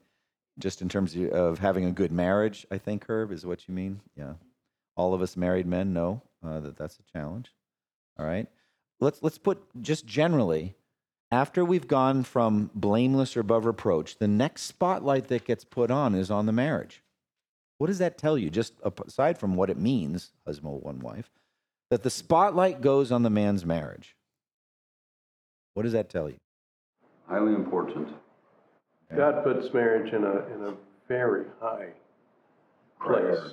just 0.58 0.82
in 0.82 0.90
terms 0.90 1.16
of- 1.16 1.32
of 1.32 1.60
having 1.60 1.86
a 1.86 1.92
good 1.92 2.12
marriage, 2.12 2.66
I 2.72 2.78
think, 2.78 3.06
Herb, 3.10 3.32
is 3.32 3.46
what 3.46 3.68
you 3.68 3.74
mean? 3.74 4.02
Yeah. 4.16 4.36
All 4.96 5.14
of 5.14 5.22
us 5.22 5.36
married 5.36 5.68
men 5.68 5.94
know 5.94 6.22
uh, 6.44 6.60
that 6.62 6.78
that's 6.78 6.98
a 7.00 7.12
challenge. 7.12 7.54
All 8.18 8.26
right. 8.26 8.48
Let's, 9.00 9.22
let's 9.22 9.38
put 9.38 9.62
just 9.82 10.06
generally, 10.06 10.76
after 11.32 11.66
we've 11.66 11.88
gone 11.88 12.24
from 12.24 12.72
blameless 12.74 13.36
or 13.36 13.42
above 13.42 13.66
reproach, 13.66 14.18
the 14.18 14.28
next 14.28 14.62
spotlight 14.64 15.28
that 15.28 15.44
gets 15.44 15.66
put 15.66 15.92
on 15.92 16.16
is 16.16 16.32
on 16.32 16.46
the 16.46 16.54
marriage. 16.54 17.04
What 17.78 17.88
does 17.88 17.98
that 17.98 18.18
tell 18.18 18.38
you? 18.38 18.50
Just 18.50 18.74
aside 19.06 19.38
from 19.38 19.56
what 19.56 19.70
it 19.70 19.78
means, 19.78 20.32
husband, 20.48 20.82
one 20.82 21.00
wife, 21.00 21.30
that 21.90 22.04
the 22.04 22.10
spotlight 22.10 22.80
goes 22.80 23.12
on 23.12 23.24
the 23.24 23.30
man's 23.30 23.66
marriage. 23.66 24.16
What 25.74 25.84
does 25.84 25.92
that 25.92 26.10
tell 26.10 26.30
you? 26.30 26.38
Highly 27.28 27.54
important. 27.54 28.08
God 29.14 29.44
puts 29.44 29.74
marriage 29.74 30.14
in 30.14 30.24
a, 30.24 30.46
in 30.54 30.64
a 30.64 30.74
very 31.08 31.46
high 31.60 31.90
place. 33.06 33.52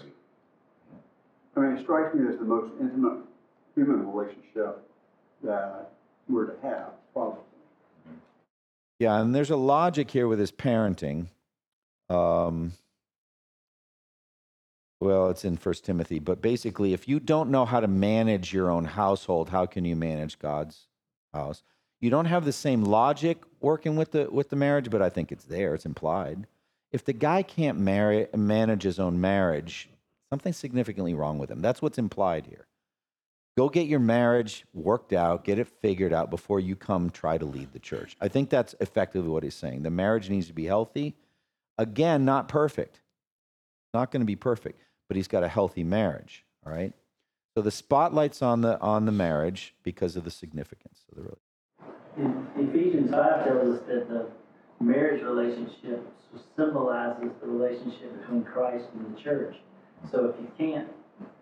I 1.57 1.61
mean, 1.61 1.77
it 1.77 1.83
strikes 1.83 2.15
me 2.15 2.33
as 2.33 2.39
the 2.39 2.45
most 2.45 2.73
intimate 2.81 3.19
human 3.75 4.11
relationship 4.11 4.89
that 5.43 5.91
we're 6.29 6.47
to 6.47 6.63
have, 6.63 6.93
probably. 7.13 7.43
Yeah, 8.99 9.21
and 9.21 9.35
there's 9.35 9.51
a 9.51 9.57
logic 9.57 10.11
here 10.11 10.29
with 10.29 10.39
his 10.39 10.53
parenting. 10.53 11.27
Um, 12.09 12.73
well, 15.01 15.29
it's 15.31 15.45
in 15.45 15.57
First 15.57 15.85
Timothy, 15.85 16.21
but 16.21 16.41
basically, 16.41 16.93
if 16.93 17.09
you 17.09 17.19
don't 17.19 17.51
know 17.51 17.65
how 17.65 17.81
to 17.81 17.89
manage 17.89 18.53
your 18.53 18.71
own 18.71 18.85
household, 18.85 19.49
how 19.49 19.67
can 19.67 19.85
you 19.85 19.97
manage 19.97 20.39
God's 20.39 20.87
house? 21.35 21.65
You 22.03 22.11
don't 22.11 22.27
have 22.27 22.45
the 22.45 22.53
same 22.53 22.83
logic 22.83 23.39
working 23.61 23.95
with 23.95 24.11
the 24.11 24.29
with 24.29 24.51
the 24.51 24.57
marriage, 24.57 24.91
but 24.91 25.01
I 25.01 25.09
think 25.09 25.31
it's 25.31 25.45
there. 25.45 25.73
It's 25.73 25.87
implied. 25.87 26.49
If 26.91 27.05
the 27.05 27.13
guy 27.13 27.43
can't 27.45 27.79
marry 27.79 28.27
manage 28.37 28.83
his 28.83 28.99
own 28.99 29.21
marriage, 29.21 29.89
something's 30.29 30.57
significantly 30.57 31.15
wrong 31.15 31.39
with 31.39 31.49
him. 31.49 31.63
That's 31.63 31.81
what's 31.81 31.99
implied 31.99 32.47
here. 32.47 32.67
Go 33.57 33.69
get 33.69 33.87
your 33.87 34.01
marriage 34.01 34.65
worked 34.75 35.13
out, 35.13 35.45
get 35.45 35.61
it 35.61 35.69
figured 35.69 36.13
out 36.13 36.29
before 36.29 36.59
you 36.59 36.75
come 36.75 37.09
try 37.09 37.39
to 37.39 37.45
lead 37.45 37.73
the 37.73 37.79
church. 37.79 38.17
I 38.21 38.27
think 38.27 38.51
that's 38.51 38.75
effectively 38.81 39.29
what 39.29 39.45
he's 39.45 39.55
saying. 39.55 39.83
The 39.85 39.91
marriage 39.91 40.29
needs 40.29 40.49
to 40.49 40.53
be 40.53 40.65
healthy. 40.65 41.15
Again, 41.79 42.25
not 42.25 42.49
perfect. 42.49 43.01
Not 43.95 44.11
going 44.11 44.23
to 44.23 44.27
be 44.27 44.37
perfect, 44.37 44.81
but 45.07 45.17
he's 45.17 45.29
got 45.29 45.45
a 45.45 45.49
healthy 45.49 45.85
marriage, 45.85 46.45
all 46.67 46.73
right? 46.73 46.95
So 47.55 47.63
the 47.63 47.71
spotlight's 47.71 48.43
on 48.43 48.63
the 48.63 48.81
on 48.81 49.05
the 49.05 49.13
marriage 49.13 49.75
because 49.85 50.17
of 50.17 50.25
the 50.25 50.31
significance 50.31 51.05
of 51.09 51.17
the 51.17 51.23
relationship. 51.23 51.52
In 52.17 52.47
Ephesians 52.57 53.11
five 53.11 53.45
tells 53.45 53.79
us 53.79 53.87
that 53.87 54.09
the 54.09 54.27
marriage 54.81 55.23
relationship 55.23 56.07
symbolizes 56.57 57.31
the 57.41 57.47
relationship 57.47 58.21
between 58.21 58.45
Christ 58.45 58.87
and 58.95 59.17
the 59.17 59.21
church. 59.21 59.57
So 60.11 60.27
if 60.27 60.37
you 60.41 60.51
can't 60.59 60.89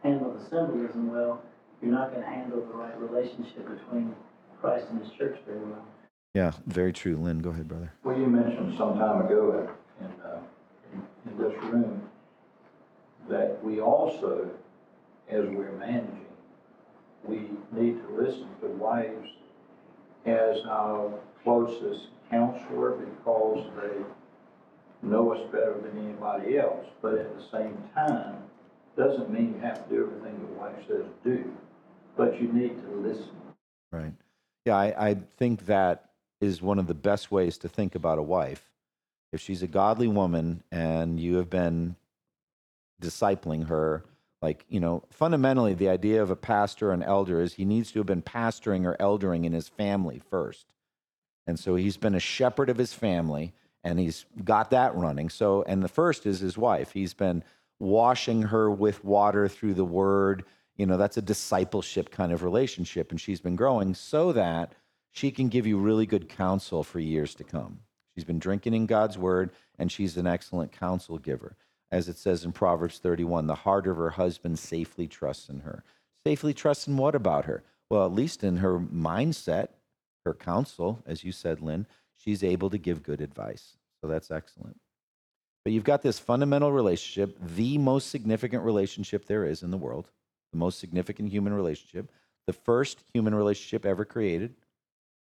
handle 0.03 0.33
the 0.33 0.45
symbolism 0.49 1.11
well, 1.11 1.43
you're 1.83 1.93
not 1.93 2.13
gonna 2.13 2.27
handle 2.27 2.61
the 2.61 2.75
right 2.75 2.99
relationship 3.01 3.69
between 3.69 4.15
Christ 4.61 4.87
and 4.91 5.03
his 5.03 5.13
church 5.13 5.39
very 5.47 5.59
well. 5.59 5.85
Yeah, 6.35 6.53
very 6.67 6.93
true. 6.93 7.17
Lynn, 7.17 7.41
go 7.41 7.51
ahead, 7.51 7.67
brother. 7.67 7.93
Well, 8.05 8.17
you 8.17 8.27
mentioned 8.27 8.77
some 8.79 8.99
time 8.99 9.25
ago 9.25 9.69
in, 10.01 10.05
in, 10.07 10.21
uh, 10.21 10.41
in 11.27 11.39
this 11.39 11.63
room 11.65 12.03
that 13.29 13.63
we 13.65 13.81
also, 13.81 14.49
as 15.29 15.45
we're 15.47 15.73
managing, 15.73 16.27
we 17.25 17.49
need 17.73 18.01
to 18.03 18.17
listen 18.17 18.49
to 18.61 18.69
wives 18.69 19.29
as 20.27 20.59
our 20.69 21.13
closest 21.43 22.09
counselor 22.31 22.93
because 22.93 23.67
they 23.81 25.09
know 25.09 25.33
us 25.33 25.41
better 25.51 25.77
than 25.81 26.07
anybody 26.07 26.59
else. 26.59 26.87
But 27.03 27.15
at 27.15 27.37
the 27.37 27.43
same 27.51 27.77
time, 27.95 28.37
doesn't 28.97 29.31
mean 29.31 29.55
you 29.55 29.61
have 29.61 29.89
to 29.89 29.95
do 29.95 30.03
everything 30.03 30.41
your 30.41 30.59
wife 30.59 30.77
says 30.87 31.07
do, 31.25 31.51
but 32.17 32.41
you 32.41 32.53
need 32.53 32.77
to 32.83 32.91
listen. 32.97 33.31
Right. 33.91 34.13
Yeah, 34.67 34.77
I, 34.77 35.09
I 35.11 35.15
think 35.39 35.67
that 35.67 36.11
is 36.41 36.61
one 36.61 36.79
of 36.79 36.87
the 36.87 36.95
best 36.95 37.31
ways 37.31 37.59
to 37.59 37.69
think 37.69 37.95
about 37.95 38.19
a 38.19 38.23
wife. 38.23 38.71
If 39.33 39.41
she's 39.41 39.63
a 39.63 39.67
godly 39.67 40.09
woman 40.09 40.63
and 40.71 41.21
you 41.21 41.37
have 41.37 41.49
been 41.49 41.97
discipling 43.01 43.69
her, 43.69 44.05
like, 44.43 44.65
you 44.69 44.81
know, 44.81 45.03
fundamentally, 45.11 45.75
the 45.75 45.89
idea 45.89 46.23
of 46.23 46.31
a 46.31 46.37
pastor 46.37 46.93
and 46.93 47.05
elder 47.05 47.41
is 47.41 47.55
he 47.55 47.65
needs 47.65 47.93
to 47.93 47.99
have 48.01 48.07
been 48.07 48.23
pastoring 48.23 48.87
or 48.87 48.97
eldering 48.99 49.45
in 49.45 49.53
his 49.53 49.69
family 49.69 50.21
first. 50.31 50.73
And 51.47 51.59
so 51.59 51.75
he's 51.75 51.97
been 51.97 52.15
a 52.15 52.21
shepherd 52.21 52.71
of 52.71 52.79
his 52.79 52.95
family 52.95 53.53
and 53.85 53.99
he's 53.99 54.25
got 54.45 54.71
that 54.71 54.95
running. 54.95 55.29
So, 55.29 55.63
and 55.63 55.83
the 55.83 55.89
first 55.89 56.27
is 56.27 56.41
his 56.41 56.57
wife. 56.57 56.93
He's 56.93 57.15
been 57.15 57.43
washing 57.79 58.43
her 58.43 58.71
with 58.71 59.05
water 59.05 59.49
through 59.49 59.75
the 59.75 59.85
word. 59.85 60.45
You 60.77 60.87
know, 60.87 60.97
that's 60.97 61.17
a 61.17 61.23
discipleship 61.23 62.11
kind 62.11 62.33
of 62.33 62.43
relationship. 62.43 63.11
And 63.11 63.21
she's 63.21 63.41
been 63.41 63.57
growing 63.57 63.95
so 63.95 64.33
that 64.33 64.73
she 65.11 65.31
can 65.31 65.49
give 65.49 65.67
you 65.67 65.79
really 65.79 66.07
good 66.07 66.29
counsel 66.29 66.83
for 66.83 67.01
years 67.01 67.35
to 67.37 67.45
come. 67.45 67.81
She's 68.15 68.25
been 68.25 68.39
drinking 68.39 68.75
in 68.75 68.87
God's 68.87 69.19
word 69.19 69.51
and 69.79 69.91
she's 69.91 70.17
an 70.17 70.27
excellent 70.27 70.73
counsel 70.73 71.19
giver. 71.19 71.57
As 71.93 72.09
it 72.09 72.19
says 72.19 72.45
in 72.45 72.53
Proverbs 72.53 72.99
31, 72.99 73.47
the 73.47 73.55
heart 73.55 73.87
of 73.87 73.97
her 73.97 74.11
husband 74.11 74.59
safely 74.59 75.09
trusts 75.09 75.49
in 75.49 75.61
her. 75.61 75.83
Safely 76.25 76.55
trusts 76.55 76.87
in 76.87 76.97
what 76.97 77.15
about 77.15 77.47
her? 77.47 77.65
Well, 77.89 78.05
at 78.05 78.13
least 78.13 78.45
in 78.45 78.59
her 78.59 78.79
mindset, 78.79 79.69
her 80.25 80.35
counsel, 80.35 81.03
as 81.07 81.25
you 81.25 81.33
said, 81.33 81.61
Lynn, 81.61 81.87
she's 82.17 82.45
able 82.45 82.71
to 82.71 82.79
give 82.79 83.03
good 83.03 83.21
advice. 83.21 83.77
So 84.01 84.09
that's 84.09 84.31
excellent. 84.31 84.79
But 85.65 85.73
you've 85.73 85.85
got 85.85 86.03
this 86.03 86.19
fundamental 86.19 86.73
relationship, 86.73 87.37
the 87.41 87.79
most 87.79 88.11
significant 88.11 88.65
relationship 88.65 89.27
there 89.27 89.45
is 89.45 89.63
in 89.63 89.71
the 89.71 89.77
world, 89.77 90.11
the 90.53 90.59
most 90.59 90.79
significant 90.79 91.31
human 91.31 91.53
relationship, 91.53 92.11
the 92.47 92.53
first 92.53 93.05
human 93.13 93.35
relationship 93.35 93.85
ever 93.85 94.05
created 94.05 94.55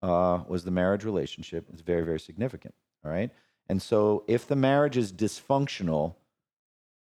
uh, 0.03 0.41
was 0.47 0.65
the 0.65 0.71
marriage 0.71 1.05
relationship. 1.05 1.67
It's 1.73 1.83
very, 1.83 2.05
very 2.05 2.21
significant. 2.21 2.75
All 3.05 3.11
right. 3.11 3.31
And 3.69 3.81
so 3.81 4.25
if 4.27 4.47
the 4.47 4.57
marriage 4.57 4.97
is 4.97 5.13
dysfunctional, 5.13 6.15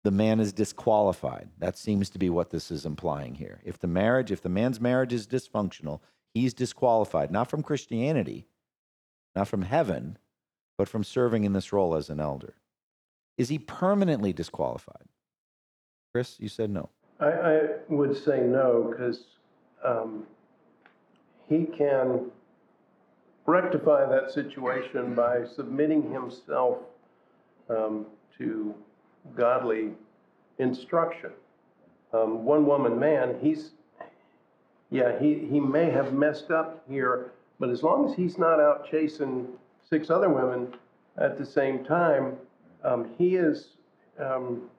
the 0.05 0.11
man 0.11 0.39
is 0.39 0.53
disqualified. 0.53 1.49
That 1.59 1.79
seems 1.79 2.11
to 2.11 2.19
be 2.19 2.29
what 2.29 2.51
this 2.51 2.71
is 2.71 2.85
implying 2.85 3.35
here. 3.35 3.61
If 3.65 3.79
the 3.79 3.89
marriage, 3.89 4.31
if 4.31 4.43
the 4.43 4.51
man's 4.51 4.81
marriage 4.81 5.15
is 5.15 5.27
dysfunctional, 5.27 6.01
he's 6.35 6.53
disqualified, 6.53 7.31
not 7.31 7.49
from 7.49 7.63
Christianity, 7.63 8.47
not 9.35 9.49
from 9.49 9.63
heaven, 9.63 10.19
but 10.77 10.89
from 10.89 11.05
serving 11.05 11.45
in 11.45 11.55
this 11.55 11.73
role 11.73 11.95
as 11.95 12.11
an 12.11 12.21
elder. 12.21 12.55
Is 13.39 13.49
he 13.49 13.59
permanently 13.59 14.33
disqualified? 14.33 15.07
Chris, 16.13 16.39
you 16.39 16.49
said 16.49 16.71
no. 16.71 16.91
I, 17.19 17.27
I 17.27 17.61
would 17.89 18.17
say 18.17 18.41
no, 18.41 18.89
because 18.91 19.25
um, 19.85 20.27
he 21.49 21.65
can 21.65 22.31
rectify 23.47 24.07
that 24.07 24.31
situation 24.31 25.15
by 25.15 25.45
submitting 25.47 26.13
himself 26.13 26.79
um, 27.71 28.07
to 28.39 28.75
godly 29.37 29.91
instruction. 30.59 31.31
Um, 32.13 32.45
one 32.45 32.67
woman 32.67 32.99
man, 32.99 33.37
he's, 33.41 33.71
yeah, 34.91 35.19
he, 35.19 35.47
he 35.51 35.59
may 35.59 35.91
have 35.91 36.13
messed 36.13 36.51
up 36.51 36.85
here, 36.89 37.33
but 37.59 37.71
as 37.71 37.83
long 37.83 38.09
as 38.09 38.17
he's 38.17 38.39
not 38.39 38.61
out 38.61 38.89
chasing 38.89 39.49
six 39.89 40.11
other 40.11 40.29
women 40.29 40.75
at 41.19 41.39
the 41.39 41.45
same 41.45 41.85
time, 41.85 42.37
um, 42.85 43.11
he 43.19 43.37
is, 43.37 43.71
um, 44.19 44.71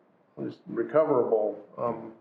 recoverable. 0.68 1.60
Um, 1.78 2.12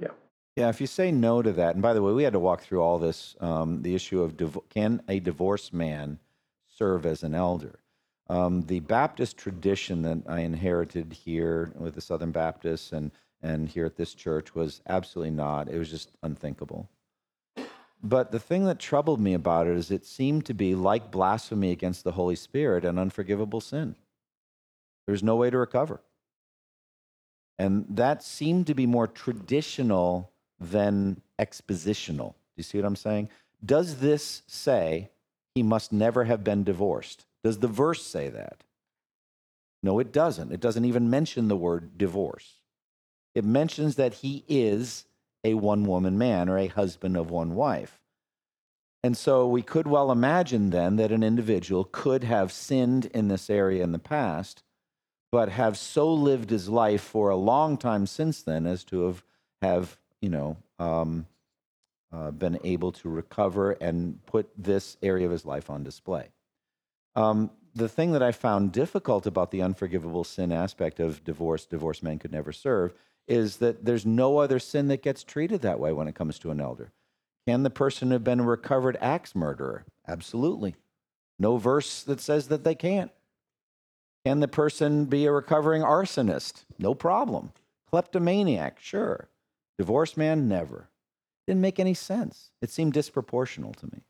yeah. 0.00 0.08
Yeah, 0.56 0.68
if 0.68 0.80
you 0.80 0.86
say 0.86 1.10
no 1.12 1.42
to 1.42 1.52
that, 1.52 1.74
and 1.74 1.82
by 1.82 1.92
the 1.92 2.02
way, 2.02 2.12
we 2.12 2.22
had 2.22 2.32
to 2.32 2.38
walk 2.38 2.62
through 2.62 2.82
all 2.82 2.98
this 2.98 3.36
um, 3.40 3.82
the 3.82 3.94
issue 3.94 4.22
of 4.22 4.36
div- 4.36 4.58
can 4.70 5.02
a 5.08 5.20
divorced 5.20 5.72
man 5.72 6.18
serve 6.66 7.06
as 7.06 7.22
an 7.22 7.34
elder? 7.34 7.80
Um, 8.28 8.62
the 8.62 8.80
Baptist 8.80 9.38
tradition 9.38 10.02
that 10.02 10.18
I 10.28 10.40
inherited 10.40 11.12
here 11.12 11.72
with 11.76 11.94
the 11.94 12.00
Southern 12.00 12.30
Baptists 12.30 12.92
and, 12.92 13.10
and 13.42 13.68
here 13.68 13.86
at 13.86 13.96
this 13.96 14.12
church 14.12 14.54
was 14.54 14.82
absolutely 14.86 15.30
not. 15.30 15.68
It 15.68 15.78
was 15.78 15.90
just 15.90 16.10
unthinkable. 16.22 16.88
But 18.02 18.30
the 18.30 18.38
thing 18.38 18.64
that 18.66 18.78
troubled 18.78 19.20
me 19.20 19.34
about 19.34 19.66
it 19.66 19.76
is 19.76 19.90
it 19.90 20.06
seemed 20.06 20.46
to 20.46 20.54
be 20.54 20.74
like 20.74 21.10
blasphemy 21.10 21.72
against 21.72 22.04
the 22.04 22.12
Holy 22.12 22.36
Spirit, 22.36 22.84
an 22.84 22.98
unforgivable 22.98 23.60
sin. 23.60 23.96
There's 25.06 25.22
no 25.22 25.36
way 25.36 25.50
to 25.50 25.58
recover. 25.58 26.00
And 27.58 27.86
that 27.88 28.22
seemed 28.22 28.66
to 28.68 28.74
be 28.74 28.86
more 28.86 29.08
traditional 29.08 30.30
than 30.60 31.22
expositional. 31.38 32.32
Do 32.32 32.34
you 32.56 32.62
see 32.62 32.78
what 32.78 32.84
I'm 32.84 32.94
saying? 32.94 33.30
Does 33.64 33.96
this 33.96 34.42
say 34.46 35.10
he 35.54 35.62
must 35.62 35.92
never 35.92 36.24
have 36.24 36.44
been 36.44 36.62
divorced? 36.62 37.24
Does 37.44 37.58
the 37.58 37.68
verse 37.68 38.04
say 38.04 38.28
that? 38.28 38.64
No, 39.82 39.98
it 39.98 40.12
doesn't. 40.12 40.52
It 40.52 40.60
doesn't 40.60 40.84
even 40.84 41.08
mention 41.08 41.48
the 41.48 41.56
word 41.56 41.96
divorce. 41.96 42.54
It 43.34 43.44
mentions 43.44 43.96
that 43.96 44.14
he 44.14 44.44
is 44.48 45.04
a 45.44 45.54
one 45.54 45.84
woman 45.84 46.18
man 46.18 46.48
or 46.48 46.58
a 46.58 46.66
husband 46.66 47.16
of 47.16 47.30
one 47.30 47.54
wife. 47.54 48.00
And 49.04 49.16
so 49.16 49.46
we 49.46 49.62
could 49.62 49.86
well 49.86 50.10
imagine 50.10 50.70
then 50.70 50.96
that 50.96 51.12
an 51.12 51.22
individual 51.22 51.84
could 51.84 52.24
have 52.24 52.50
sinned 52.50 53.06
in 53.06 53.28
this 53.28 53.48
area 53.48 53.84
in 53.84 53.92
the 53.92 53.98
past, 53.98 54.64
but 55.30 55.50
have 55.50 55.78
so 55.78 56.12
lived 56.12 56.50
his 56.50 56.68
life 56.68 57.02
for 57.02 57.30
a 57.30 57.36
long 57.36 57.76
time 57.76 58.06
since 58.06 58.42
then 58.42 58.66
as 58.66 58.82
to 58.84 59.06
have, 59.06 59.24
have 59.62 59.96
you 60.20 60.28
know, 60.28 60.56
um, 60.80 61.26
uh, 62.12 62.32
been 62.32 62.58
able 62.64 62.90
to 62.90 63.08
recover 63.08 63.72
and 63.72 64.24
put 64.26 64.50
this 64.56 64.96
area 65.02 65.26
of 65.26 65.32
his 65.32 65.44
life 65.44 65.70
on 65.70 65.84
display. 65.84 66.28
Um, 67.18 67.50
the 67.74 67.88
thing 67.88 68.12
that 68.12 68.22
I 68.22 68.30
found 68.30 68.70
difficult 68.70 69.26
about 69.26 69.50
the 69.50 69.60
unforgivable 69.60 70.22
sin 70.22 70.52
aspect 70.52 71.00
of 71.00 71.24
divorce, 71.24 71.66
divorced 71.66 72.04
men 72.04 72.20
could 72.20 72.30
never 72.30 72.52
serve, 72.52 72.94
is 73.26 73.56
that 73.56 73.84
there's 73.84 74.06
no 74.06 74.38
other 74.38 74.60
sin 74.60 74.86
that 74.88 75.02
gets 75.02 75.24
treated 75.24 75.60
that 75.62 75.80
way 75.80 75.92
when 75.92 76.06
it 76.06 76.14
comes 76.14 76.38
to 76.38 76.52
an 76.52 76.60
elder. 76.60 76.92
Can 77.44 77.64
the 77.64 77.70
person 77.70 78.12
have 78.12 78.22
been 78.22 78.38
a 78.38 78.44
recovered 78.44 78.96
axe 79.00 79.34
murderer? 79.34 79.84
Absolutely. 80.06 80.76
No 81.40 81.56
verse 81.56 82.04
that 82.04 82.20
says 82.20 82.46
that 82.48 82.62
they 82.62 82.76
can't. 82.76 83.10
Can 84.24 84.38
the 84.38 84.46
person 84.46 85.06
be 85.06 85.26
a 85.26 85.32
recovering 85.32 85.82
arsonist? 85.82 86.66
No 86.78 86.94
problem. 86.94 87.52
Kleptomaniac? 87.90 88.78
Sure. 88.80 89.28
Divorced 89.76 90.16
man? 90.16 90.46
Never. 90.46 90.88
Didn't 91.48 91.62
make 91.62 91.80
any 91.80 91.94
sense. 91.94 92.50
It 92.62 92.70
seemed 92.70 92.94
disproportional 92.94 93.74
to 93.76 93.86
me. 93.86 94.04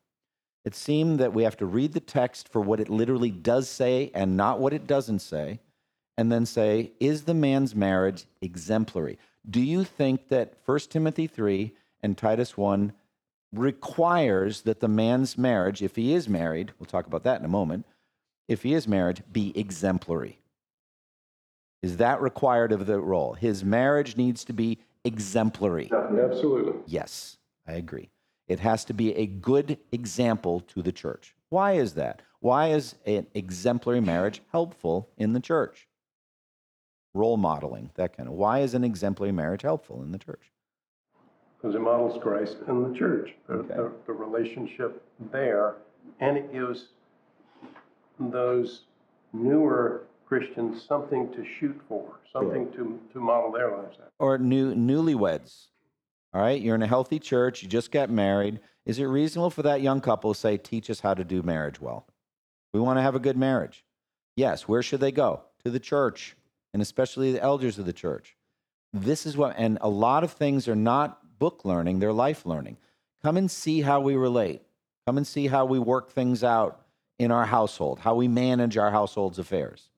It 0.68 0.74
seemed 0.74 1.18
that 1.20 1.32
we 1.32 1.44
have 1.44 1.56
to 1.56 1.64
read 1.64 1.94
the 1.94 2.00
text 2.00 2.50
for 2.50 2.60
what 2.60 2.78
it 2.78 2.90
literally 2.90 3.30
does 3.30 3.70
say 3.70 4.10
and 4.12 4.36
not 4.36 4.60
what 4.60 4.74
it 4.74 4.86
doesn't 4.86 5.20
say, 5.20 5.60
and 6.18 6.30
then 6.30 6.44
say, 6.44 6.92
is 7.00 7.22
the 7.22 7.32
man's 7.32 7.74
marriage 7.74 8.26
exemplary? 8.42 9.18
Do 9.48 9.62
you 9.62 9.82
think 9.82 10.28
that 10.28 10.58
1 10.66 10.78
Timothy 10.90 11.26
3 11.26 11.74
and 12.02 12.18
Titus 12.18 12.58
1 12.58 12.92
requires 13.50 14.60
that 14.60 14.80
the 14.80 14.88
man's 14.88 15.38
marriage, 15.38 15.80
if 15.80 15.96
he 15.96 16.12
is 16.12 16.28
married, 16.28 16.72
we'll 16.78 16.84
talk 16.84 17.06
about 17.06 17.22
that 17.22 17.40
in 17.40 17.46
a 17.46 17.48
moment, 17.48 17.86
if 18.46 18.62
he 18.62 18.74
is 18.74 18.86
married, 18.86 19.22
be 19.32 19.58
exemplary? 19.58 20.38
Is 21.82 21.96
that 21.96 22.20
required 22.20 22.72
of 22.72 22.84
the 22.84 23.00
role? 23.00 23.32
His 23.32 23.64
marriage 23.64 24.18
needs 24.18 24.44
to 24.44 24.52
be 24.52 24.80
exemplary. 25.02 25.90
Absolutely. 25.90 26.74
Yes, 26.86 27.38
I 27.66 27.72
agree. 27.72 28.10
It 28.48 28.60
has 28.60 28.84
to 28.86 28.94
be 28.94 29.14
a 29.14 29.26
good 29.26 29.78
example 29.92 30.60
to 30.60 30.82
the 30.82 30.92
church. 30.92 31.34
Why 31.50 31.72
is 31.72 31.94
that? 31.94 32.22
Why 32.40 32.68
is 32.68 32.94
an 33.06 33.26
exemplary 33.34 34.00
marriage 34.00 34.40
helpful 34.52 35.10
in 35.18 35.34
the 35.34 35.40
church? 35.40 35.86
Role 37.14 37.36
modeling, 37.36 37.90
that 37.94 38.16
kind 38.16 38.28
of. 38.28 38.34
Why 38.34 38.60
is 38.60 38.74
an 38.74 38.84
exemplary 38.84 39.32
marriage 39.32 39.62
helpful 39.62 40.02
in 40.02 40.12
the 40.12 40.18
church? 40.18 40.50
Because 41.60 41.74
it 41.74 41.80
models 41.80 42.22
Christ 42.22 42.58
and 42.68 42.94
the 42.94 42.96
church, 42.98 43.34
the, 43.48 43.54
Okay. 43.54 43.74
the, 43.74 43.92
the 44.06 44.12
relationship 44.12 45.02
there, 45.32 45.76
and 46.20 46.36
it 46.36 46.52
gives 46.52 46.88
those 48.20 48.82
newer 49.32 50.04
Christians 50.26 50.82
something 50.86 51.32
to 51.32 51.44
shoot 51.58 51.78
for, 51.88 52.20
something 52.32 52.70
to, 52.72 53.00
to 53.12 53.20
model 53.20 53.50
their 53.50 53.70
lives 53.76 53.96
after. 53.98 54.10
Or 54.20 54.38
new 54.38 54.74
newlyweds. 54.74 55.66
All 56.34 56.40
right, 56.42 56.60
you're 56.60 56.74
in 56.74 56.82
a 56.82 56.86
healthy 56.86 57.18
church, 57.18 57.62
you 57.62 57.68
just 57.68 57.90
got 57.90 58.10
married. 58.10 58.60
Is 58.84 58.98
it 58.98 59.04
reasonable 59.04 59.50
for 59.50 59.62
that 59.62 59.80
young 59.80 60.00
couple 60.00 60.34
to 60.34 60.38
say, 60.38 60.56
teach 60.56 60.90
us 60.90 61.00
how 61.00 61.14
to 61.14 61.24
do 61.24 61.42
marriage 61.42 61.80
well? 61.80 62.06
We 62.72 62.80
want 62.80 62.98
to 62.98 63.02
have 63.02 63.14
a 63.14 63.20
good 63.20 63.36
marriage. 63.36 63.84
Yes, 64.36 64.68
where 64.68 64.82
should 64.82 65.00
they 65.00 65.12
go? 65.12 65.42
To 65.64 65.70
the 65.70 65.80
church, 65.80 66.36
and 66.72 66.82
especially 66.82 67.32
the 67.32 67.42
elders 67.42 67.78
of 67.78 67.86
the 67.86 67.92
church. 67.92 68.36
This 68.92 69.26
is 69.26 69.36
what, 69.36 69.54
and 69.58 69.78
a 69.80 69.88
lot 69.88 70.24
of 70.24 70.32
things 70.32 70.68
are 70.68 70.76
not 70.76 71.38
book 71.38 71.64
learning, 71.64 71.98
they're 71.98 72.12
life 72.12 72.46
learning. 72.46 72.76
Come 73.22 73.36
and 73.36 73.50
see 73.50 73.80
how 73.80 74.00
we 74.00 74.16
relate. 74.16 74.62
Come 75.06 75.16
and 75.16 75.26
see 75.26 75.46
how 75.46 75.64
we 75.64 75.78
work 75.78 76.10
things 76.10 76.44
out 76.44 76.82
in 77.18 77.30
our 77.30 77.46
household, 77.46 77.98
how 77.98 78.14
we 78.14 78.28
manage 78.28 78.76
our 78.76 78.90
household's 78.90 79.38
affairs, 79.38 79.88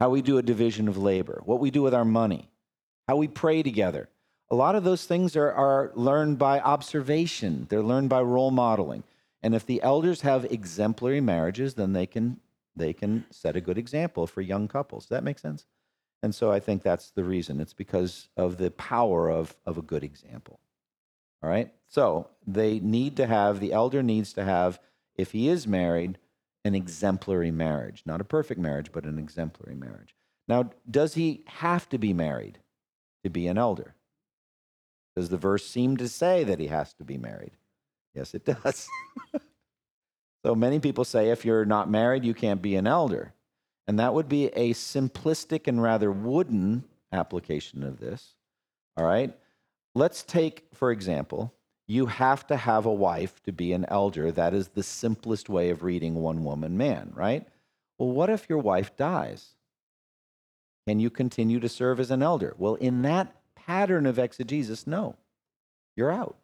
how 0.00 0.10
we 0.10 0.22
do 0.22 0.38
a 0.38 0.42
division 0.42 0.88
of 0.88 0.96
labor, 0.96 1.42
what 1.44 1.60
we 1.60 1.70
do 1.70 1.82
with 1.82 1.94
our 1.94 2.04
money, 2.04 2.48
how 3.06 3.16
we 3.16 3.28
pray 3.28 3.62
together. 3.62 4.08
A 4.50 4.54
lot 4.54 4.76
of 4.76 4.84
those 4.84 5.06
things 5.06 5.36
are, 5.36 5.50
are 5.52 5.90
learned 5.94 6.38
by 6.38 6.60
observation, 6.60 7.66
they're 7.68 7.82
learned 7.82 8.08
by 8.08 8.22
role 8.22 8.50
modeling. 8.50 9.02
And 9.42 9.54
if 9.54 9.66
the 9.66 9.82
elders 9.82 10.22
have 10.22 10.44
exemplary 10.46 11.20
marriages, 11.20 11.74
then 11.74 11.92
they 11.92 12.06
can, 12.06 12.40
they 12.74 12.92
can 12.92 13.26
set 13.30 13.56
a 13.56 13.60
good 13.60 13.78
example 13.78 14.26
for 14.26 14.40
young 14.40 14.66
couples. 14.66 15.04
Does 15.04 15.10
that 15.10 15.24
make 15.24 15.38
sense? 15.38 15.66
And 16.22 16.34
so 16.34 16.50
I 16.50 16.58
think 16.58 16.82
that's 16.82 17.10
the 17.10 17.24
reason. 17.24 17.60
It's 17.60 17.74
because 17.74 18.28
of 18.36 18.56
the 18.56 18.70
power 18.72 19.30
of, 19.30 19.54
of 19.64 19.78
a 19.78 19.82
good 19.82 20.02
example. 20.02 20.58
All 21.42 21.50
right? 21.50 21.72
So 21.88 22.28
they 22.46 22.80
need 22.80 23.16
to 23.18 23.26
have, 23.26 23.60
the 23.60 23.72
elder 23.72 24.02
needs 24.02 24.32
to 24.32 24.44
have, 24.44 24.80
if 25.14 25.32
he 25.32 25.48
is 25.48 25.66
married, 25.66 26.18
an 26.64 26.74
exemplary 26.74 27.52
marriage. 27.52 28.02
Not 28.06 28.20
a 28.20 28.24
perfect 28.24 28.60
marriage, 28.60 28.90
but 28.90 29.04
an 29.04 29.18
exemplary 29.18 29.76
marriage. 29.76 30.14
Now, 30.48 30.70
does 30.90 31.14
he 31.14 31.44
have 31.46 31.88
to 31.90 31.98
be 31.98 32.12
married 32.12 32.58
to 33.22 33.30
be 33.30 33.46
an 33.46 33.58
elder? 33.58 33.94
Does 35.16 35.30
the 35.30 35.38
verse 35.38 35.66
seem 35.66 35.96
to 35.96 36.08
say 36.08 36.44
that 36.44 36.60
he 36.60 36.66
has 36.66 36.92
to 36.94 37.04
be 37.04 37.16
married? 37.16 37.52
Yes, 38.14 38.34
it 38.34 38.44
does. 38.64 38.86
so 40.44 40.54
many 40.54 40.78
people 40.78 41.04
say 41.04 41.30
if 41.30 41.44
you're 41.44 41.64
not 41.64 41.90
married, 41.90 42.24
you 42.24 42.34
can't 42.34 42.62
be 42.62 42.76
an 42.76 42.86
elder. 42.86 43.32
And 43.88 43.98
that 43.98 44.14
would 44.14 44.28
be 44.28 44.46
a 44.48 44.74
simplistic 44.74 45.66
and 45.66 45.82
rather 45.82 46.12
wooden 46.12 46.84
application 47.12 47.82
of 47.82 47.98
this. 47.98 48.34
All 48.96 49.04
right? 49.04 49.34
Let's 49.94 50.22
take, 50.22 50.66
for 50.74 50.90
example, 50.90 51.54
you 51.86 52.06
have 52.06 52.46
to 52.48 52.56
have 52.56 52.84
a 52.84 52.92
wife 52.92 53.42
to 53.44 53.52
be 53.52 53.72
an 53.72 53.86
elder. 53.88 54.32
That 54.32 54.52
is 54.54 54.68
the 54.68 54.82
simplest 54.82 55.48
way 55.48 55.70
of 55.70 55.84
reading 55.84 56.16
one 56.16 56.44
woman 56.44 56.76
man, 56.76 57.12
right? 57.14 57.46
Well, 57.98 58.10
what 58.10 58.28
if 58.28 58.48
your 58.48 58.58
wife 58.58 58.96
dies? 58.96 59.54
Can 60.86 61.00
you 61.00 61.10
continue 61.10 61.60
to 61.60 61.68
serve 61.68 62.00
as 62.00 62.10
an 62.10 62.22
elder? 62.22 62.54
Well, 62.58 62.74
in 62.74 63.02
that 63.02 63.34
pattern 63.66 64.06
of 64.06 64.18
exegesis, 64.18 64.86
no. 64.86 65.16
You're 65.96 66.12
out. 66.12 66.36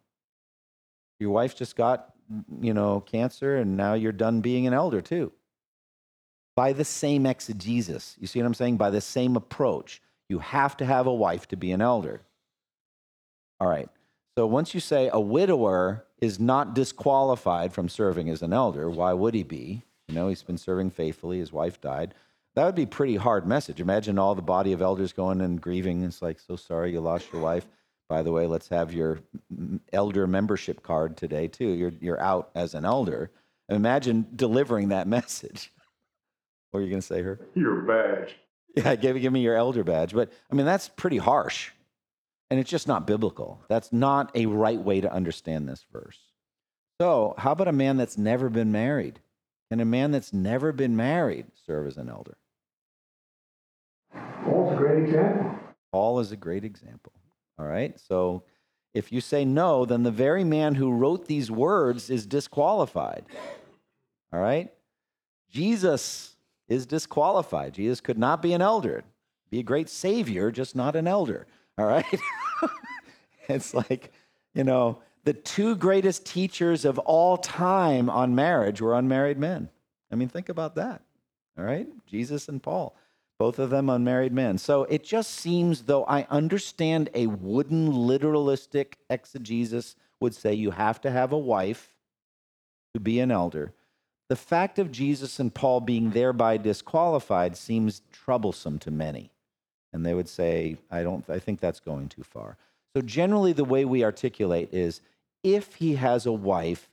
Your 1.19 1.31
wife 1.31 1.55
just 1.55 1.75
got, 1.75 2.13
you 2.59 2.73
know, 2.73 2.99
cancer 3.01 3.57
and 3.57 3.77
now 3.77 3.93
you're 3.93 4.11
done 4.11 4.41
being 4.41 4.67
an 4.67 4.73
elder 4.73 5.01
too. 5.01 5.31
By 6.55 6.73
the 6.73 6.85
same 6.85 7.25
exegesis. 7.25 8.15
You 8.19 8.27
see 8.27 8.39
what 8.39 8.45
I'm 8.45 8.53
saying? 8.53 8.77
By 8.77 8.89
the 8.89 9.01
same 9.01 9.35
approach. 9.35 10.01
You 10.29 10.39
have 10.39 10.77
to 10.77 10.85
have 10.85 11.07
a 11.07 11.13
wife 11.13 11.47
to 11.49 11.55
be 11.55 11.71
an 11.71 11.81
elder. 11.81 12.21
All 13.59 13.67
right. 13.67 13.89
So 14.37 14.45
once 14.47 14.73
you 14.73 14.79
say 14.79 15.09
a 15.11 15.19
widower 15.19 16.05
is 16.19 16.39
not 16.39 16.73
disqualified 16.73 17.73
from 17.73 17.87
serving 17.87 18.29
as 18.29 18.41
an 18.41 18.53
elder, 18.53 18.89
why 18.89 19.13
would 19.13 19.33
he 19.33 19.43
be? 19.43 19.83
You 20.07 20.15
know, 20.15 20.27
he's 20.27 20.43
been 20.43 20.57
serving 20.57 20.91
faithfully, 20.91 21.39
his 21.39 21.53
wife 21.53 21.79
died. 21.79 22.13
That 22.55 22.65
would 22.65 22.75
be 22.75 22.83
a 22.83 22.87
pretty 22.87 23.15
hard 23.15 23.47
message. 23.47 23.81
Imagine 23.81 24.19
all 24.19 24.35
the 24.35 24.41
body 24.41 24.73
of 24.73 24.81
elders 24.81 25.11
going 25.11 25.41
and 25.41 25.59
grieving. 25.59 26.03
It's 26.03 26.21
like, 26.21 26.39
so 26.39 26.55
sorry 26.55 26.91
you 26.91 27.01
lost 27.01 27.31
your 27.33 27.41
wife. 27.41 27.67
By 28.09 28.21
the 28.21 28.31
way, 28.31 28.45
let's 28.45 28.67
have 28.69 28.93
your 28.93 29.19
mm, 29.51 29.79
elder 29.91 30.27
membership 30.27 30.83
card 30.83 31.17
today, 31.17 31.47
too. 31.47 31.69
You're, 31.69 31.93
you're 31.99 32.21
out 32.21 32.51
as 32.53 32.75
an 32.75 32.85
elder. 32.85 33.31
Imagine 33.69 34.27
delivering 34.35 34.89
that 34.89 35.07
message. 35.17 35.71
What 36.71 36.81
are 36.81 36.83
you 36.83 36.89
going 36.89 37.01
to 37.01 37.07
say, 37.07 37.21
her? 37.21 37.39
Your 37.55 37.81
badge. 37.81 38.35
Yeah, 38.75 38.95
give, 39.01 39.19
give 39.19 39.33
me 39.33 39.41
your 39.41 39.55
elder 39.55 39.83
badge. 39.83 40.13
But 40.13 40.31
I 40.51 40.55
mean, 40.55 40.65
that's 40.65 40.89
pretty 40.89 41.17
harsh. 41.17 41.71
And 42.51 42.59
it's 42.59 42.69
just 42.69 42.87
not 42.87 43.07
biblical. 43.07 43.63
That's 43.67 43.91
not 43.91 44.31
a 44.35 44.45
right 44.45 44.79
way 44.79 45.01
to 45.01 45.11
understand 45.11 45.67
this 45.67 45.85
verse. 45.91 46.19
So, 47.01 47.33
how 47.37 47.53
about 47.53 47.67
a 47.67 47.71
man 47.71 47.97
that's 47.97 48.17
never 48.17 48.49
been 48.49 48.71
married? 48.71 49.19
Can 49.71 49.79
a 49.79 49.85
man 49.85 50.11
that's 50.11 50.33
never 50.33 50.71
been 50.71 50.95
married 50.95 51.47
serve 51.65 51.87
as 51.87 51.97
an 51.97 52.09
elder? 52.09 52.37
Great 54.93 55.09
example. 55.09 55.59
Paul 55.91 56.19
is 56.19 56.31
a 56.31 56.37
great 56.37 56.63
example. 56.63 57.13
All 57.57 57.65
right. 57.65 57.99
So, 57.99 58.43
if 58.93 59.11
you 59.11 59.21
say 59.21 59.43
no, 59.43 59.85
then 59.85 60.03
the 60.03 60.11
very 60.11 60.43
man 60.43 60.75
who 60.75 60.91
wrote 60.91 61.25
these 61.25 61.49
words 61.49 62.11
is 62.11 62.27
disqualified. 62.27 63.25
All 64.31 64.39
right. 64.39 64.71
Jesus 65.49 66.35
is 66.67 66.85
disqualified. 66.85 67.73
Jesus 67.73 68.01
could 68.01 68.19
not 68.19 68.41
be 68.41 68.53
an 68.53 68.61
elder. 68.61 69.03
Be 69.49 69.59
a 69.59 69.63
great 69.63 69.89
savior, 69.89 70.51
just 70.51 70.75
not 70.75 70.95
an 70.95 71.07
elder. 71.07 71.47
All 71.77 71.85
right. 71.85 72.05
it's 73.49 73.73
like, 73.73 74.11
you 74.53 74.63
know, 74.63 74.99
the 75.23 75.33
two 75.33 75.75
greatest 75.75 76.25
teachers 76.25 76.85
of 76.85 76.99
all 76.99 77.37
time 77.37 78.11
on 78.11 78.35
marriage 78.35 78.79
were 78.79 78.93
unmarried 78.93 79.39
men. 79.39 79.69
I 80.11 80.15
mean, 80.15 80.29
think 80.29 80.49
about 80.49 80.75
that. 80.75 81.01
All 81.57 81.63
right. 81.63 81.87
Jesus 82.05 82.47
and 82.47 82.61
Paul, 82.61 82.95
both 83.43 83.59
of 83.59 83.71
them 83.71 83.89
unmarried 83.89 84.31
men. 84.31 84.57
So 84.57 84.85
it 84.85 85.03
just 85.03 85.31
seems 85.31 85.81
though 85.81 86.05
I 86.05 86.25
understand 86.29 87.09
a 87.13 87.27
wooden 87.27 87.91
literalistic 87.91 88.93
exegesis 89.09 89.97
would 90.21 90.33
say 90.33 90.53
you 90.53 90.71
have 90.71 91.01
to 91.01 91.11
have 91.11 91.33
a 91.33 91.37
wife 91.37 91.93
to 92.93 93.01
be 93.01 93.19
an 93.19 93.31
elder. 93.31 93.73
The 94.29 94.37
fact 94.37 94.79
of 94.79 94.93
Jesus 94.93 95.41
and 95.41 95.53
Paul 95.53 95.81
being 95.81 96.11
thereby 96.11 96.55
disqualified 96.55 97.57
seems 97.57 98.01
troublesome 98.13 98.79
to 98.79 98.91
many. 98.91 99.29
And 99.91 100.05
they 100.05 100.13
would 100.13 100.29
say, 100.29 100.77
I 100.89 101.03
don't 101.03 101.29
I 101.29 101.39
think 101.39 101.59
that's 101.59 101.81
going 101.81 102.07
too 102.07 102.23
far. 102.23 102.55
So 102.95 103.01
generally 103.01 103.51
the 103.51 103.65
way 103.65 103.83
we 103.83 104.05
articulate 104.05 104.73
is 104.73 105.01
if 105.43 105.75
he 105.75 105.95
has 105.95 106.25
a 106.25 106.31
wife, 106.31 106.87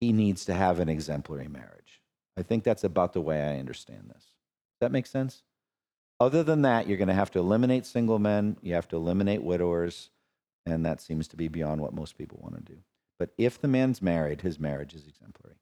he 0.00 0.12
needs 0.12 0.44
to 0.46 0.54
have 0.54 0.80
an 0.80 0.88
exemplary 0.88 1.46
marriage. 1.46 2.02
I 2.36 2.42
think 2.42 2.64
that's 2.64 2.82
about 2.82 3.12
the 3.12 3.20
way 3.20 3.40
I 3.40 3.60
understand 3.60 4.10
this. 4.12 4.24
Does 4.24 4.80
that 4.80 4.90
make 4.90 5.06
sense? 5.06 5.44
Other 6.18 6.42
than 6.42 6.62
that, 6.62 6.86
you're 6.86 6.96
going 6.96 7.08
to 7.08 7.14
have 7.14 7.30
to 7.32 7.38
eliminate 7.38 7.84
single 7.84 8.18
men, 8.18 8.56
you 8.62 8.74
have 8.74 8.88
to 8.88 8.96
eliminate 8.96 9.42
widowers, 9.42 10.10
and 10.64 10.84
that 10.86 11.00
seems 11.00 11.28
to 11.28 11.36
be 11.36 11.48
beyond 11.48 11.80
what 11.80 11.94
most 11.94 12.16
people 12.16 12.38
want 12.42 12.56
to 12.56 12.72
do. 12.72 12.78
But 13.18 13.30
if 13.38 13.60
the 13.60 13.68
man's 13.68 14.00
married, 14.00 14.40
his 14.40 14.58
marriage 14.58 14.94
is 14.94 15.06
exemplary. 15.06 15.56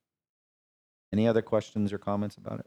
Any 1.13 1.27
other 1.29 1.43
questions 1.43 1.93
or 1.93 1.99
comments 1.99 2.37
about 2.37 2.61
it? 2.61 2.67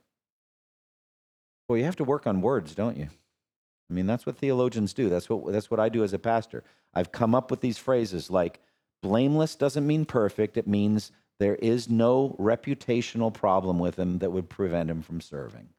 Well, 1.67 1.77
you 1.77 1.85
have 1.85 1.95
to 1.97 2.03
work 2.03 2.27
on 2.27 2.41
words, 2.41 2.75
don't 2.75 2.97
you? 2.97 3.07
I 3.89 3.93
mean, 3.93 4.05
that's 4.05 4.25
what 4.25 4.37
theologians 4.37 4.93
do. 4.93 5.09
That's 5.09 5.29
what, 5.29 5.51
that's 5.51 5.71
what 5.71 5.79
I 5.79 5.89
do 5.89 6.03
as 6.03 6.13
a 6.13 6.19
pastor. 6.19 6.63
I've 6.93 7.11
come 7.11 7.35
up 7.35 7.51
with 7.51 7.61
these 7.61 7.77
phrases 7.77 8.29
like 8.29 8.59
Blameless 9.01 9.55
doesn't 9.55 9.85
mean 9.85 10.05
perfect. 10.05 10.57
It 10.57 10.67
means 10.67 11.11
there 11.39 11.55
is 11.55 11.89
no 11.89 12.35
reputational 12.39 13.33
problem 13.33 13.79
with 13.79 13.97
him 13.97 14.19
that 14.19 14.31
would 14.31 14.49
prevent 14.49 14.89
him 14.89 15.01
from 15.01 15.21
serving. 15.21 15.69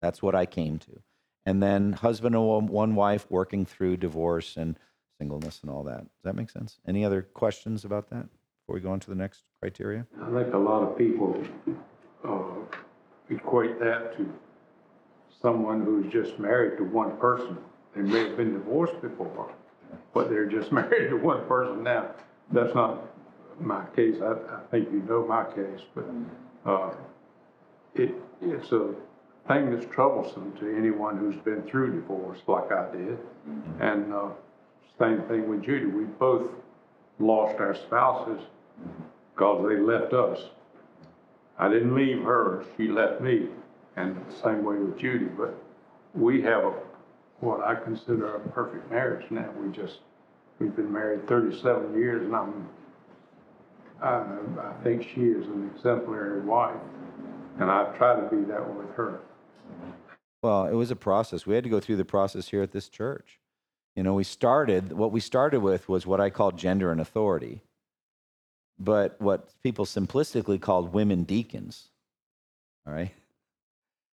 That's 0.00 0.22
what 0.22 0.34
I 0.34 0.46
came 0.46 0.78
to. 0.78 1.02
And 1.46 1.62
then 1.62 1.92
husband 1.94 2.34
and 2.34 2.68
one- 2.68 2.94
wife 2.94 3.26
working 3.30 3.64
through 3.64 3.96
divorce 3.96 4.56
and 4.56 4.78
singleness 5.18 5.60
and 5.62 5.70
all 5.70 5.82
that. 5.84 6.00
Does 6.00 6.24
that 6.24 6.36
make 6.36 6.50
sense? 6.50 6.78
Any 6.86 7.04
other 7.04 7.22
questions 7.22 7.84
about 7.84 8.10
that 8.10 8.26
before 8.60 8.74
we 8.74 8.80
go 8.80 8.90
on 8.90 9.00
to 9.00 9.10
the 9.10 9.16
next 9.16 9.44
criteria? 9.60 10.06
I 10.20 10.30
think 10.30 10.54
a 10.54 10.58
lot 10.58 10.82
of 10.82 10.96
people 10.96 11.42
uh, 12.24 12.76
equate 13.28 13.78
that 13.80 14.16
to 14.16 14.32
someone 15.42 15.82
who's 15.84 16.12
just 16.12 16.38
married 16.38 16.76
to 16.78 16.84
one 16.84 17.16
person. 17.16 17.56
They 17.94 18.02
may 18.02 18.28
have 18.28 18.36
been 18.36 18.52
divorced 18.52 19.00
before, 19.00 19.52
but 20.14 20.28
they're 20.28 20.46
just 20.46 20.72
married 20.80 21.08
to 21.10 21.16
one 21.16 21.46
person 21.46 21.82
now. 21.82 22.10
That's 22.52 22.74
not 22.74 23.06
my 23.60 23.84
case. 23.96 24.16
I, 24.22 24.32
I 24.32 24.60
think 24.70 24.90
you 24.92 25.00
know 25.00 25.26
my 25.26 25.44
case, 25.44 25.80
but 25.94 26.04
uh, 26.64 26.90
it, 27.94 28.14
it's 28.40 28.72
a 28.72 28.94
thing 29.48 29.70
that's 29.74 29.92
troublesome 29.92 30.56
to 30.60 30.76
anyone 30.76 31.16
who's 31.16 31.36
been 31.36 31.62
through 31.62 32.00
divorce 32.00 32.38
like 32.46 32.70
I 32.70 32.90
did. 32.92 33.18
And 33.80 34.12
uh, 34.12 34.28
same 34.98 35.22
thing 35.22 35.48
with 35.48 35.62
Judy. 35.62 35.86
We 35.86 36.04
both 36.04 36.50
lost 37.18 37.58
our 37.58 37.74
spouses 37.74 38.40
because 39.34 39.66
they 39.68 39.76
left 39.76 40.12
us. 40.12 40.40
I 41.58 41.68
didn't 41.68 41.94
leave 41.94 42.22
her, 42.22 42.64
she 42.76 42.88
left 42.88 43.20
me, 43.20 43.48
and 43.96 44.16
the 44.16 44.36
same 44.42 44.64
way 44.64 44.76
with 44.76 44.98
Judy, 44.98 45.26
but 45.26 45.54
we 46.14 46.40
have 46.42 46.64
a, 46.64 46.72
what 47.40 47.60
I 47.62 47.74
consider 47.74 48.36
a 48.36 48.40
perfect 48.50 48.90
marriage 48.90 49.30
now. 49.30 49.48
We 49.62 49.70
just, 49.70 49.98
we've 50.58 50.74
been 50.74 50.90
married 50.90 51.28
thirty-seven 51.28 51.98
years, 51.98 52.22
and 52.24 52.34
I'm, 52.34 52.68
I, 54.02 54.22
I 54.62 54.72
think 54.82 55.02
she 55.02 55.22
is 55.22 55.46
an 55.46 55.70
exemplary 55.74 56.40
wife, 56.40 56.80
and 57.58 57.70
I 57.70 57.84
try 57.96 58.16
to 58.16 58.26
be 58.34 58.42
that 58.50 58.74
with 58.74 58.90
her. 58.94 59.20
Well, 60.42 60.66
it 60.66 60.74
was 60.74 60.90
a 60.90 60.96
process. 60.96 61.46
We 61.46 61.54
had 61.54 61.64
to 61.64 61.70
go 61.70 61.80
through 61.80 61.96
the 61.96 62.04
process 62.04 62.48
here 62.48 62.62
at 62.62 62.72
this 62.72 62.88
church. 62.88 63.40
You 63.96 64.02
know, 64.02 64.14
we 64.14 64.24
started, 64.24 64.92
what 64.92 65.12
we 65.12 65.20
started 65.20 65.60
with 65.60 65.88
was 65.88 66.06
what 66.06 66.20
I 66.20 66.30
call 66.30 66.52
gender 66.52 66.90
and 66.92 67.00
authority, 67.00 67.60
but 68.78 69.20
what 69.20 69.50
people 69.62 69.84
simplistically 69.84 70.60
called 70.60 70.94
women 70.94 71.24
deacons. 71.24 71.90
All 72.86 72.94
right. 72.94 73.12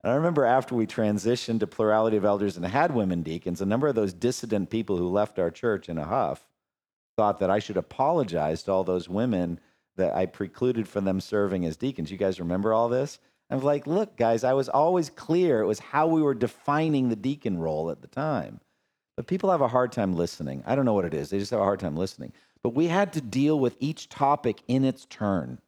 And 0.05 0.13
I 0.13 0.17
remember 0.17 0.45
after 0.45 0.75
we 0.75 0.87
transitioned 0.87 1.61
to 1.61 1.67
plurality 1.67 2.17
of 2.17 2.25
elders 2.25 2.57
and 2.57 2.67
had 2.67 2.95
women 2.95 3.23
deacons, 3.23 3.61
a 3.61 3.67
number 3.67 3.89
of 3.89 3.95
those 3.95 4.13
dissident 4.13 4.71
people 4.71 4.97
who 4.97 5.09
left 5.09 5.39
our 5.39 5.51
church 5.51 5.89
in 5.89 5.99
a 5.99 6.05
huff 6.05 6.45
thought 7.17 7.39
that 7.41 7.51
I 7.51 7.59
should 7.59 7.77
apologize 7.77 8.63
to 8.65 8.73
all 8.73 8.85
those 8.85 9.09
women 9.09 9.61
that 9.97 10.15
I 10.15 10.27
precluded 10.27 10.89
from 10.89 11.05
them 11.05 11.21
serving 11.21 11.65
as 11.65 11.77
deacons. 11.77 12.11
You 12.11 12.17
guys 12.17 12.41
remember 12.41 12.73
all 12.73 12.89
this? 12.89 13.19
I 13.53 13.55
was 13.55 13.65
like, 13.65 13.87
look, 13.87 14.17
guys, 14.17 14.45
I 14.45 14.55
was 14.55 14.71
always 14.71 15.11
clear. 15.11 15.61
It 15.61 15.67
was 15.67 15.79
how 15.79 16.07
we 16.07 16.23
were 16.23 16.33
defining 16.33 17.11
the 17.11 17.17
deacon 17.17 17.59
role 17.59 17.91
at 17.91 18.01
the 18.01 18.09
time. 18.09 18.61
But 19.15 19.27
people 19.27 19.51
have 19.51 19.61
a 19.61 19.69
hard 19.69 19.93
time 19.93 20.17
listening. 20.17 20.63
I 20.67 20.75
don't 20.75 20.87
know 20.87 20.95
what 20.95 21.05
it 21.05 21.13
is. 21.13 21.29
They 21.29 21.39
just 21.39 21.51
have 21.51 21.61
a 21.61 21.65
hard 21.65 21.79
time 21.79 21.95
listening. 21.95 22.33
But 22.63 22.75
we 22.75 22.87
had 22.87 23.13
to 23.13 23.21
deal 23.21 23.61
with 23.61 23.77
each 23.79 24.09
topic 24.09 24.63
in 24.69 24.87
its 24.87 25.05
turn. 25.05 25.59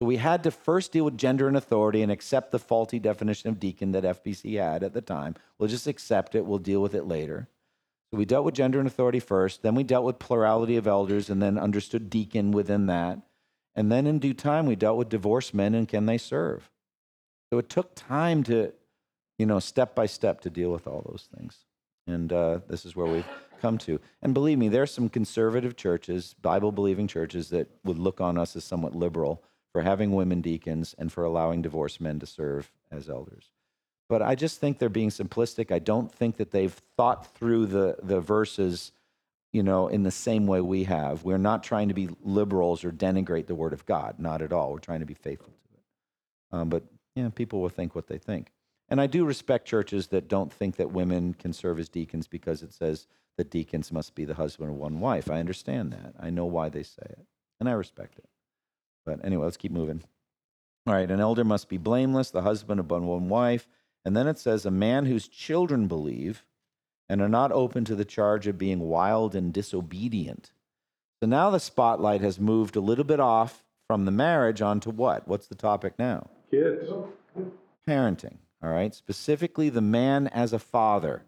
So 0.00 0.06
we 0.06 0.18
had 0.18 0.44
to 0.44 0.52
first 0.52 0.92
deal 0.92 1.04
with 1.04 1.18
gender 1.18 1.48
and 1.48 1.56
authority 1.56 2.02
and 2.02 2.12
accept 2.12 2.52
the 2.52 2.60
faulty 2.60 3.00
definition 3.00 3.50
of 3.50 3.58
deacon 3.58 3.90
that 3.92 4.04
FBC 4.04 4.60
had 4.62 4.84
at 4.84 4.94
the 4.94 5.00
time. 5.00 5.34
We'll 5.58 5.68
just 5.68 5.88
accept 5.88 6.36
it. 6.36 6.46
We'll 6.46 6.58
deal 6.58 6.80
with 6.80 6.94
it 6.94 7.08
later. 7.08 7.48
So 8.12 8.18
we 8.18 8.26
dealt 8.26 8.44
with 8.44 8.54
gender 8.54 8.78
and 8.78 8.86
authority 8.86 9.18
first. 9.18 9.62
Then 9.62 9.74
we 9.74 9.82
dealt 9.82 10.04
with 10.04 10.20
plurality 10.20 10.76
of 10.76 10.86
elders 10.86 11.30
and 11.30 11.42
then 11.42 11.58
understood 11.58 12.10
deacon 12.10 12.52
within 12.52 12.86
that. 12.86 13.18
And 13.74 13.90
then 13.90 14.06
in 14.06 14.20
due 14.20 14.34
time, 14.34 14.66
we 14.66 14.76
dealt 14.76 14.98
with 14.98 15.08
divorced 15.08 15.52
men 15.52 15.74
and 15.74 15.88
can 15.88 16.06
they 16.06 16.18
serve. 16.18 16.70
So 17.52 17.58
it 17.58 17.68
took 17.68 17.94
time 17.94 18.42
to, 18.44 18.72
you 19.36 19.44
know, 19.44 19.58
step 19.58 19.94
by 19.94 20.06
step 20.06 20.40
to 20.40 20.48
deal 20.48 20.72
with 20.72 20.86
all 20.86 21.04
those 21.06 21.28
things. 21.36 21.66
And 22.06 22.32
uh, 22.32 22.60
this 22.66 22.86
is 22.86 22.96
where 22.96 23.04
we've 23.04 23.26
come 23.60 23.76
to. 23.76 24.00
And 24.22 24.32
believe 24.32 24.56
me, 24.56 24.70
there 24.70 24.80
are 24.80 24.86
some 24.86 25.10
conservative 25.10 25.76
churches, 25.76 26.34
Bible 26.40 26.72
believing 26.72 27.06
churches, 27.06 27.50
that 27.50 27.68
would 27.84 27.98
look 27.98 28.22
on 28.22 28.38
us 28.38 28.56
as 28.56 28.64
somewhat 28.64 28.94
liberal 28.94 29.42
for 29.70 29.82
having 29.82 30.12
women 30.12 30.40
deacons 30.40 30.94
and 30.96 31.12
for 31.12 31.24
allowing 31.24 31.60
divorced 31.60 32.00
men 32.00 32.18
to 32.20 32.26
serve 32.26 32.72
as 32.90 33.10
elders. 33.10 33.50
But 34.08 34.22
I 34.22 34.34
just 34.34 34.58
think 34.58 34.78
they're 34.78 34.88
being 34.88 35.10
simplistic. 35.10 35.70
I 35.70 35.78
don't 35.78 36.10
think 36.10 36.38
that 36.38 36.52
they've 36.52 36.80
thought 36.96 37.34
through 37.34 37.66
the, 37.66 37.96
the 38.02 38.22
verses, 38.22 38.92
you 39.52 39.62
know, 39.62 39.88
in 39.88 40.04
the 40.04 40.10
same 40.10 40.46
way 40.46 40.62
we 40.62 40.84
have. 40.84 41.22
We're 41.22 41.36
not 41.36 41.62
trying 41.62 41.88
to 41.88 41.94
be 41.94 42.08
liberals 42.22 42.82
or 42.82 42.92
denigrate 42.92 43.46
the 43.46 43.54
word 43.54 43.74
of 43.74 43.84
God, 43.84 44.14
not 44.18 44.40
at 44.40 44.54
all. 44.54 44.72
We're 44.72 44.78
trying 44.78 45.00
to 45.00 45.06
be 45.06 45.12
faithful 45.12 45.52
to 45.52 45.74
it. 45.74 46.58
Um, 46.58 46.70
but, 46.70 46.84
yeah, 47.14 47.28
people 47.28 47.60
will 47.60 47.68
think 47.68 47.94
what 47.94 48.06
they 48.06 48.18
think. 48.18 48.52
And 48.88 49.00
I 49.00 49.06
do 49.06 49.24
respect 49.24 49.66
churches 49.66 50.08
that 50.08 50.28
don't 50.28 50.52
think 50.52 50.76
that 50.76 50.92
women 50.92 51.34
can 51.34 51.52
serve 51.52 51.78
as 51.78 51.88
deacons 51.88 52.26
because 52.26 52.62
it 52.62 52.72
says 52.72 53.06
that 53.38 53.50
deacons 53.50 53.90
must 53.90 54.14
be 54.14 54.24
the 54.24 54.34
husband 54.34 54.70
of 54.70 54.76
one 54.76 55.00
wife. 55.00 55.30
I 55.30 55.40
understand 55.40 55.92
that. 55.92 56.14
I 56.20 56.30
know 56.30 56.44
why 56.44 56.68
they 56.68 56.82
say 56.82 57.02
it, 57.02 57.26
and 57.58 57.68
I 57.68 57.72
respect 57.72 58.18
it. 58.18 58.28
But 59.06 59.24
anyway, 59.24 59.44
let's 59.44 59.56
keep 59.56 59.72
moving. 59.72 60.02
All 60.86 60.94
right, 60.94 61.10
an 61.10 61.20
elder 61.20 61.44
must 61.44 61.68
be 61.68 61.78
blameless, 61.78 62.30
the 62.30 62.42
husband 62.42 62.80
of 62.80 62.90
one 62.90 63.28
wife. 63.28 63.68
And 64.04 64.16
then 64.16 64.26
it 64.26 64.38
says, 64.38 64.66
a 64.66 64.70
man 64.70 65.06
whose 65.06 65.28
children 65.28 65.86
believe 65.86 66.44
and 67.08 67.20
are 67.20 67.28
not 67.28 67.52
open 67.52 67.84
to 67.84 67.94
the 67.94 68.04
charge 68.04 68.46
of 68.46 68.58
being 68.58 68.80
wild 68.80 69.34
and 69.34 69.52
disobedient. 69.52 70.52
So 71.20 71.28
now 71.28 71.50
the 71.50 71.60
spotlight 71.60 72.20
has 72.20 72.40
moved 72.40 72.74
a 72.74 72.80
little 72.80 73.04
bit 73.04 73.20
off 73.20 73.64
from 73.86 74.04
the 74.04 74.10
marriage 74.10 74.60
onto 74.60 74.90
what? 74.90 75.28
What's 75.28 75.46
the 75.46 75.54
topic 75.54 75.98
now? 75.98 76.30
Kids, 76.52 76.90
Parenting. 77.88 78.36
All 78.62 78.70
right, 78.70 78.94
specifically 78.94 79.70
the 79.70 79.80
man 79.80 80.26
as 80.28 80.52
a 80.52 80.58
father. 80.58 81.24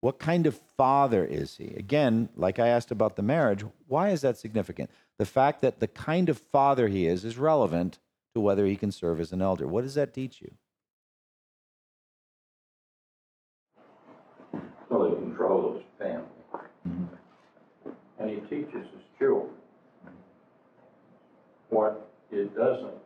What 0.00 0.18
kind 0.18 0.46
of 0.46 0.60
father 0.76 1.24
is 1.24 1.56
he? 1.56 1.68
Again, 1.76 2.28
like 2.36 2.58
I 2.58 2.68
asked 2.68 2.90
about 2.90 3.16
the 3.16 3.22
marriage, 3.22 3.64
why 3.88 4.10
is 4.10 4.20
that 4.20 4.36
significant? 4.36 4.90
The 5.18 5.24
fact 5.24 5.62
that 5.62 5.80
the 5.80 5.88
kind 5.88 6.28
of 6.28 6.38
father 6.38 6.88
he 6.88 7.06
is 7.06 7.24
is 7.24 7.38
relevant 7.38 7.98
to 8.34 8.40
whether 8.40 8.66
he 8.66 8.76
can 8.76 8.92
serve 8.92 9.20
as 9.20 9.32
an 9.32 9.40
elder. 9.40 9.66
What 9.66 9.82
does 9.82 9.94
that 9.94 10.12
teach 10.12 10.42
you? 10.42 10.52
So 14.90 15.08
he 15.08 15.14
controls 15.14 15.82
his 15.82 15.86
family. 15.98 16.26
Mm-hmm. 16.86 17.90
And 18.18 18.30
he 18.30 18.36
teaches 18.48 18.74
his 18.74 19.04
children. 19.18 19.50
What 21.70 22.10
it 22.30 22.54
doesn't 22.54 23.01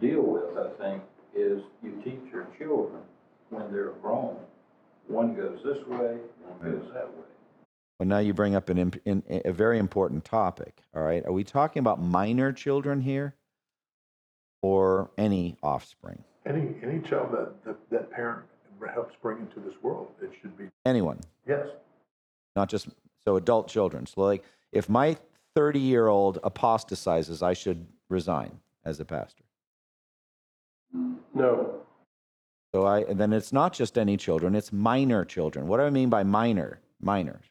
deal 0.00 0.22
with, 0.22 0.56
I 0.56 0.70
think, 0.82 1.02
is 1.34 1.62
you 1.82 2.00
teach 2.04 2.32
your 2.32 2.46
children 2.58 3.02
when 3.50 3.72
they're 3.72 3.92
grown. 4.02 4.36
One 5.08 5.34
goes 5.34 5.58
this 5.64 5.78
way, 5.86 6.18
one 6.42 6.72
goes 6.72 6.90
that 6.94 7.08
way. 7.08 7.24
Well, 7.98 8.08
now 8.08 8.18
you 8.18 8.34
bring 8.34 8.54
up 8.54 8.70
an, 8.70 8.78
imp- 8.78 9.02
in, 9.04 9.22
a 9.28 9.52
very 9.52 9.78
important 9.78 10.24
topic. 10.24 10.82
All 10.94 11.02
right, 11.02 11.24
are 11.24 11.32
we 11.32 11.44
talking 11.44 11.80
about 11.80 12.00
minor 12.00 12.52
children 12.52 13.00
here, 13.00 13.34
or 14.62 15.10
any 15.18 15.56
offspring? 15.62 16.24
Any, 16.46 16.74
any 16.82 17.00
child 17.00 17.32
that, 17.32 17.64
that, 17.64 17.90
that 17.90 18.10
parent 18.10 18.44
helps 18.92 19.14
bring 19.22 19.38
into 19.38 19.60
this 19.60 19.74
world, 19.82 20.08
it 20.22 20.30
should 20.40 20.56
be, 20.58 20.64
Anyone, 20.84 21.18
yes. 21.48 21.66
not 22.54 22.68
just 22.68 22.88
so 23.24 23.36
adult 23.36 23.68
children. 23.68 24.06
So, 24.06 24.20
like, 24.22 24.44
if 24.72 24.88
my 24.88 25.16
30 25.54 25.78
year 25.78 26.08
old 26.08 26.38
apostatizes, 26.44 27.42
I 27.42 27.54
should 27.54 27.86
resign 28.08 28.58
as 28.84 29.00
a 29.00 29.04
pastor. 29.04 29.43
No. 31.34 31.80
So 32.74 32.86
I 32.86 33.04
then 33.04 33.32
it's 33.32 33.52
not 33.52 33.72
just 33.72 33.98
any 33.98 34.16
children; 34.16 34.54
it's 34.54 34.72
minor 34.72 35.24
children. 35.24 35.68
What 35.68 35.78
do 35.78 35.84
I 35.84 35.90
mean 35.90 36.10
by 36.10 36.22
minor? 36.22 36.80
Minors. 37.00 37.44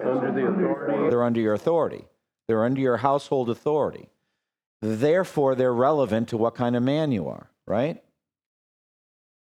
Under 0.00 0.32
the 0.32 0.46
authority, 0.46 1.10
They're 1.10 1.22
under 1.22 1.40
your 1.40 1.54
authority. 1.54 2.04
They're 2.48 2.64
under 2.64 2.80
your 2.80 2.98
household 2.98 3.50
authority. 3.50 4.08
Therefore, 4.80 5.54
they're 5.54 5.74
relevant 5.74 6.28
to 6.28 6.36
what 6.36 6.54
kind 6.54 6.74
of 6.74 6.82
man 6.82 7.12
you 7.12 7.28
are, 7.28 7.50
right? 7.66 8.02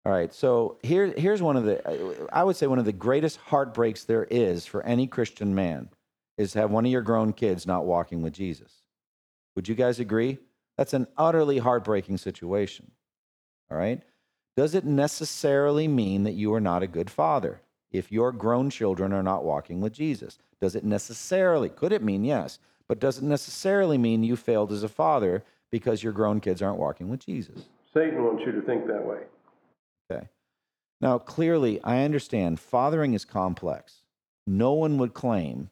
All 0.05 0.11
right. 0.11 0.33
So 0.33 0.77
here, 0.83 1.13
here's 1.15 1.41
one 1.41 1.55
of 1.55 1.63
the, 1.63 2.27
I 2.31 2.43
would 2.43 2.57
say 2.57 2.67
one 2.67 2.79
of 2.79 2.85
the 2.85 2.91
greatest 2.91 3.37
heartbreaks 3.37 4.03
there 4.03 4.25
is 4.25 4.65
for 4.65 4.83
any 4.83 5.07
Christian 5.07 5.55
man 5.55 5.89
is 6.37 6.51
to 6.53 6.59
have 6.59 6.71
one 6.71 6.85
of 6.85 6.91
your 6.91 7.01
grown 7.01 7.31
kids 7.31 7.65
not 7.65 7.85
walking 7.85 8.21
with 8.21 8.33
Jesus. 8.33 8.81
Would 9.55 9.69
you 9.69 9.75
guys 9.75 9.99
agree? 9.99 10.39
That's 10.77 10.93
an 10.93 11.07
utterly 11.15 11.59
heartbreaking 11.59 12.17
situation. 12.17 12.91
All 13.73 13.79
right. 13.79 14.03
Does 14.55 14.75
it 14.75 14.85
necessarily 14.85 15.87
mean 15.87 16.23
that 16.25 16.33
you 16.33 16.53
are 16.53 16.61
not 16.61 16.83
a 16.83 16.87
good 16.87 17.09
father 17.09 17.61
if 17.91 18.11
your 18.11 18.31
grown 18.31 18.69
children 18.69 19.11
are 19.11 19.23
not 19.23 19.43
walking 19.43 19.81
with 19.81 19.93
Jesus? 19.93 20.37
Does 20.61 20.75
it 20.75 20.83
necessarily, 20.83 21.69
could 21.69 21.91
it 21.91 22.03
mean 22.03 22.23
yes, 22.23 22.59
but 22.87 22.99
does 22.99 23.17
it 23.17 23.23
necessarily 23.23 23.97
mean 23.97 24.23
you 24.23 24.35
failed 24.35 24.71
as 24.71 24.83
a 24.83 24.87
father 24.87 25.43
because 25.71 26.03
your 26.03 26.13
grown 26.13 26.39
kids 26.39 26.61
aren't 26.61 26.77
walking 26.77 27.09
with 27.09 27.25
Jesus? 27.25 27.63
Satan 27.91 28.23
wants 28.23 28.43
you 28.45 28.51
to 28.51 28.61
think 28.61 28.85
that 28.85 29.03
way. 29.03 29.21
Okay. 30.11 30.29
Now, 31.01 31.17
clearly, 31.17 31.83
I 31.83 32.03
understand 32.03 32.59
fathering 32.59 33.15
is 33.15 33.25
complex. 33.25 34.03
No 34.45 34.73
one 34.73 34.99
would 34.99 35.15
claim 35.15 35.71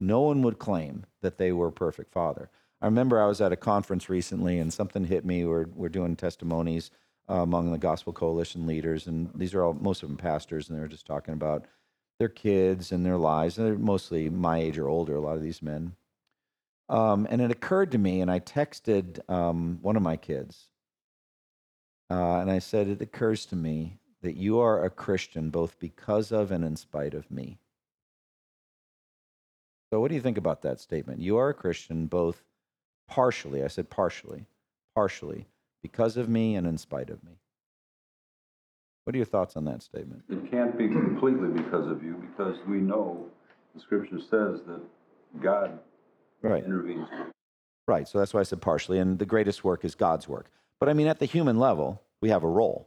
No 0.00 0.20
one 0.20 0.42
would 0.42 0.60
claim 0.60 1.06
that 1.22 1.38
they 1.38 1.50
were 1.50 1.68
a 1.68 1.72
perfect 1.72 2.12
father. 2.12 2.50
I 2.80 2.86
remember 2.86 3.20
I 3.20 3.26
was 3.26 3.40
at 3.40 3.50
a 3.50 3.56
conference 3.56 4.08
recently 4.08 4.60
and 4.60 4.72
something 4.72 5.04
hit 5.04 5.24
me. 5.24 5.44
We're, 5.44 5.66
we're 5.74 5.88
doing 5.88 6.14
testimonies 6.14 6.92
among 7.28 7.70
the 7.70 7.78
Gospel 7.78 8.12
Coalition 8.12 8.66
leaders, 8.66 9.06
and 9.06 9.30
these 9.34 9.54
are 9.54 9.62
all, 9.62 9.74
most 9.74 10.02
of 10.02 10.08
them 10.08 10.16
pastors, 10.16 10.68
and 10.68 10.76
they 10.76 10.80
were 10.80 10.88
just 10.88 11.06
talking 11.06 11.34
about 11.34 11.66
their 12.18 12.28
kids 12.28 12.92
and 12.92 13.04
their 13.04 13.16
lives. 13.16 13.58
And 13.58 13.66
they're 13.66 13.78
mostly 13.78 14.28
my 14.30 14.58
age 14.58 14.78
or 14.78 14.88
older, 14.88 15.16
a 15.16 15.20
lot 15.20 15.36
of 15.36 15.42
these 15.42 15.62
men. 15.62 15.94
Um, 16.88 17.26
and 17.30 17.40
it 17.40 17.50
occurred 17.50 17.92
to 17.92 17.98
me, 17.98 18.20
and 18.20 18.30
I 18.30 18.40
texted 18.40 19.20
um, 19.30 19.78
one 19.82 19.96
of 19.96 20.02
my 20.02 20.16
kids, 20.16 20.70
uh, 22.10 22.38
and 22.38 22.50
I 22.50 22.60
said, 22.60 22.88
It 22.88 23.02
occurs 23.02 23.44
to 23.46 23.56
me 23.56 23.98
that 24.22 24.36
you 24.36 24.58
are 24.58 24.84
a 24.84 24.90
Christian 24.90 25.50
both 25.50 25.78
because 25.78 26.32
of 26.32 26.50
and 26.50 26.64
in 26.64 26.76
spite 26.76 27.14
of 27.14 27.30
me. 27.30 27.58
So, 29.90 30.00
what 30.00 30.08
do 30.08 30.14
you 30.14 30.20
think 30.20 30.38
about 30.38 30.62
that 30.62 30.80
statement? 30.80 31.20
You 31.20 31.36
are 31.36 31.50
a 31.50 31.54
Christian 31.54 32.06
both 32.06 32.42
partially, 33.06 33.62
I 33.62 33.68
said 33.68 33.90
partially, 33.90 34.46
partially, 34.94 35.46
because 35.82 36.16
of 36.16 36.28
me 36.28 36.56
and 36.56 36.66
in 36.66 36.78
spite 36.78 37.10
of 37.10 37.22
me. 37.24 37.38
What 39.04 39.14
are 39.14 39.18
your 39.18 39.26
thoughts 39.26 39.56
on 39.56 39.64
that 39.64 39.82
statement? 39.82 40.22
It 40.28 40.50
can't 40.50 40.76
be 40.76 40.88
completely 40.88 41.48
because 41.48 41.90
of 41.90 42.02
you, 42.02 42.14
because 42.14 42.58
we 42.66 42.76
know, 42.76 43.26
the 43.74 43.80
scripture 43.80 44.20
says 44.20 44.60
that 44.66 44.82
God 45.40 45.78
Right. 46.42 46.64
intervenes. 46.64 47.08
Right. 47.86 48.06
So 48.06 48.18
that's 48.18 48.34
why 48.34 48.40
I 48.40 48.44
said 48.44 48.60
partially. 48.60 48.98
And 48.98 49.18
the 49.18 49.26
greatest 49.26 49.64
work 49.64 49.84
is 49.84 49.94
God's 49.94 50.28
work. 50.28 50.50
But 50.78 50.88
I 50.88 50.92
mean, 50.92 51.06
at 51.06 51.18
the 51.18 51.24
human 51.24 51.58
level, 51.58 52.02
we 52.20 52.28
have 52.28 52.42
a 52.42 52.48
role. 52.48 52.86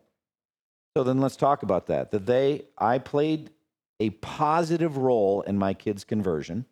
So 0.96 1.04
then 1.04 1.20
let's 1.20 1.36
talk 1.36 1.64
about 1.64 1.88
that. 1.88 2.12
That 2.12 2.26
they, 2.26 2.66
I 2.78 3.00
played 3.00 3.50
a 4.00 4.12
positive 4.12 4.98
role 4.98 5.42
in 5.42 5.58
my 5.58 5.74
kids' 5.74 6.04
conversion. 6.04 6.66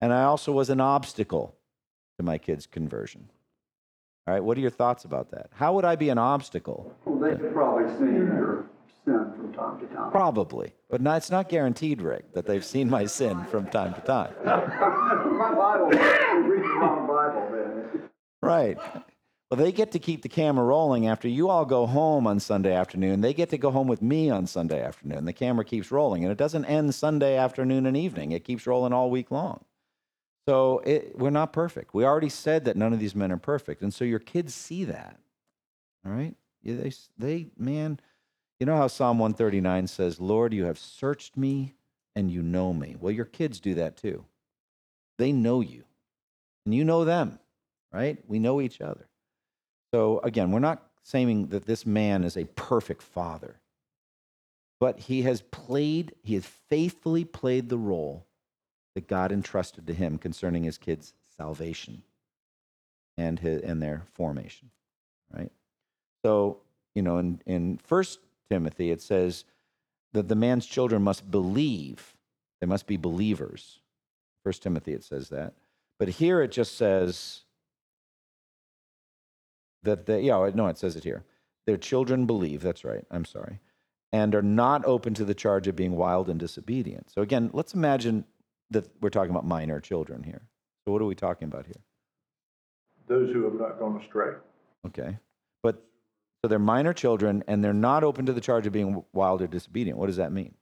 And 0.00 0.12
I 0.12 0.24
also 0.24 0.52
was 0.52 0.70
an 0.70 0.80
obstacle 0.80 1.56
to 2.18 2.24
my 2.24 2.38
kids' 2.38 2.66
conversion. 2.66 3.30
All 4.28 4.34
right. 4.34 4.44
What 4.44 4.58
are 4.58 4.60
your 4.60 4.68
thoughts 4.68 5.06
about 5.06 5.30
that? 5.30 5.48
How 5.54 5.72
would 5.72 5.86
I 5.86 5.96
be 5.96 6.10
an 6.10 6.18
obstacle? 6.18 6.94
Well, 7.06 7.18
they've 7.18 7.50
probably 7.50 7.90
seen 7.96 8.26
your 8.26 8.66
sin 9.02 9.32
from 9.34 9.54
time 9.54 9.80
to 9.80 9.86
time. 9.86 10.10
Probably. 10.10 10.74
But 10.90 11.00
not, 11.00 11.16
it's 11.16 11.30
not 11.30 11.48
guaranteed, 11.48 12.02
Rick, 12.02 12.34
that 12.34 12.44
they've 12.44 12.62
seen 12.62 12.90
my 12.90 13.06
sin 13.06 13.42
from 13.46 13.68
time 13.68 13.94
to 13.94 14.02
time. 14.02 14.34
My 14.44 15.54
Bible, 15.54 15.86
read 15.86 16.62
the 16.62 16.68
wrong 16.78 17.06
Bible, 17.06 17.48
then. 17.52 18.02
Right. 18.42 18.76
Well, 19.50 19.56
they 19.56 19.72
get 19.72 19.92
to 19.92 19.98
keep 19.98 20.20
the 20.20 20.28
camera 20.28 20.64
rolling 20.64 21.06
after 21.06 21.26
you 21.26 21.48
all 21.48 21.64
go 21.64 21.86
home 21.86 22.26
on 22.26 22.38
Sunday 22.38 22.74
afternoon. 22.74 23.22
They 23.22 23.32
get 23.32 23.48
to 23.50 23.56
go 23.56 23.70
home 23.70 23.86
with 23.86 24.02
me 24.02 24.28
on 24.28 24.46
Sunday 24.46 24.82
afternoon. 24.82 25.24
The 25.24 25.32
camera 25.32 25.64
keeps 25.64 25.90
rolling, 25.90 26.22
and 26.22 26.30
it 26.30 26.36
doesn't 26.36 26.66
end 26.66 26.94
Sunday 26.94 27.38
afternoon 27.38 27.86
and 27.86 27.96
evening. 27.96 28.32
It 28.32 28.44
keeps 28.44 28.66
rolling 28.66 28.92
all 28.92 29.08
week 29.08 29.30
long. 29.30 29.64
So 30.48 30.80
it, 30.84 31.18
we're 31.18 31.30
not 31.30 31.52
perfect. 31.52 31.92
We 31.94 32.04
already 32.04 32.30
said 32.30 32.64
that 32.64 32.76
none 32.76 32.92
of 32.92 33.00
these 33.00 33.14
men 33.14 33.30
are 33.32 33.36
perfect, 33.36 33.82
and 33.82 33.92
so 33.92 34.04
your 34.04 34.18
kids 34.18 34.54
see 34.54 34.84
that. 34.84 35.18
All 36.06 36.12
right. 36.12 36.34
Yeah, 36.62 36.76
they, 36.76 36.92
they, 37.18 37.46
man, 37.58 38.00
you 38.58 38.66
know 38.66 38.76
how 38.76 38.86
Psalm 38.86 39.18
139 39.18 39.86
says, 39.86 40.20
"Lord, 40.20 40.54
you 40.54 40.64
have 40.64 40.78
searched 40.78 41.36
me, 41.36 41.74
and 42.16 42.30
you 42.30 42.42
know 42.42 42.72
me." 42.72 42.96
Well, 42.98 43.12
your 43.12 43.26
kids 43.26 43.60
do 43.60 43.74
that 43.74 43.96
too. 43.96 44.24
They 45.18 45.32
know 45.32 45.60
you, 45.60 45.84
and 46.64 46.74
you 46.74 46.84
know 46.84 47.04
them 47.04 47.38
right? 47.92 48.18
We 48.26 48.38
know 48.38 48.60
each 48.60 48.80
other. 48.80 49.08
So 49.92 50.20
again, 50.20 50.50
we're 50.50 50.58
not 50.58 50.82
saying 51.02 51.48
that 51.48 51.66
this 51.66 51.86
man 51.86 52.24
is 52.24 52.36
a 52.36 52.44
perfect 52.44 53.02
father, 53.02 53.60
but 54.80 54.98
he 55.00 55.22
has 55.22 55.42
played, 55.42 56.14
he 56.22 56.34
has 56.34 56.44
faithfully 56.44 57.24
played 57.24 57.68
the 57.68 57.78
role 57.78 58.26
that 58.98 59.06
God 59.06 59.30
entrusted 59.30 59.86
to 59.86 59.94
him 59.94 60.18
concerning 60.18 60.64
his 60.64 60.76
kids' 60.76 61.14
salvation 61.36 62.02
and 63.16 63.38
his, 63.38 63.62
and 63.62 63.80
their 63.80 64.02
formation, 64.12 64.70
right? 65.32 65.52
So, 66.24 66.58
you 66.96 67.02
know, 67.02 67.18
in, 67.18 67.40
in 67.46 67.78
First 67.84 68.18
Timothy, 68.50 68.90
it 68.90 69.00
says 69.00 69.44
that 70.14 70.26
the 70.26 70.34
man's 70.34 70.66
children 70.66 71.00
must 71.00 71.30
believe. 71.30 72.16
They 72.60 72.66
must 72.66 72.88
be 72.88 72.96
believers. 72.96 73.78
First 74.42 74.64
Timothy, 74.64 74.94
it 74.94 75.04
says 75.04 75.28
that. 75.28 75.52
But 76.00 76.08
here 76.08 76.42
it 76.42 76.50
just 76.50 76.76
says, 76.76 77.42
that 79.84 80.06
they, 80.06 80.22
yeah, 80.22 80.50
no, 80.54 80.66
it 80.66 80.76
says 80.76 80.96
it 80.96 81.04
here. 81.04 81.22
Their 81.68 81.76
children 81.76 82.26
believe, 82.26 82.62
that's 82.62 82.84
right, 82.84 83.04
I'm 83.12 83.24
sorry, 83.24 83.60
and 84.12 84.34
are 84.34 84.42
not 84.42 84.84
open 84.84 85.14
to 85.14 85.24
the 85.24 85.34
charge 85.34 85.68
of 85.68 85.76
being 85.76 85.94
wild 85.94 86.28
and 86.28 86.40
disobedient. 86.40 87.12
So 87.12 87.22
again, 87.22 87.50
let's 87.52 87.74
imagine 87.74 88.24
that 88.70 88.88
we're 89.00 89.10
talking 89.10 89.30
about 89.30 89.46
minor 89.46 89.80
children 89.80 90.22
here. 90.22 90.42
So 90.84 90.92
what 90.92 91.02
are 91.02 91.06
we 91.06 91.14
talking 91.14 91.48
about 91.48 91.66
here? 91.66 91.82
Those 93.06 93.32
who 93.32 93.44
have 93.44 93.54
not 93.54 93.78
gone 93.78 94.00
astray. 94.00 94.34
Okay. 94.86 95.18
But 95.62 95.82
so 96.42 96.48
they're 96.48 96.58
minor 96.58 96.92
children 96.92 97.42
and 97.46 97.64
they're 97.64 97.72
not 97.72 98.04
open 98.04 98.26
to 98.26 98.32
the 98.32 98.40
charge 98.40 98.66
of 98.66 98.72
being 98.72 99.02
wild 99.12 99.42
or 99.42 99.46
disobedient. 99.46 99.98
What 99.98 100.06
does 100.06 100.16
that 100.16 100.32
mean? 100.32 100.54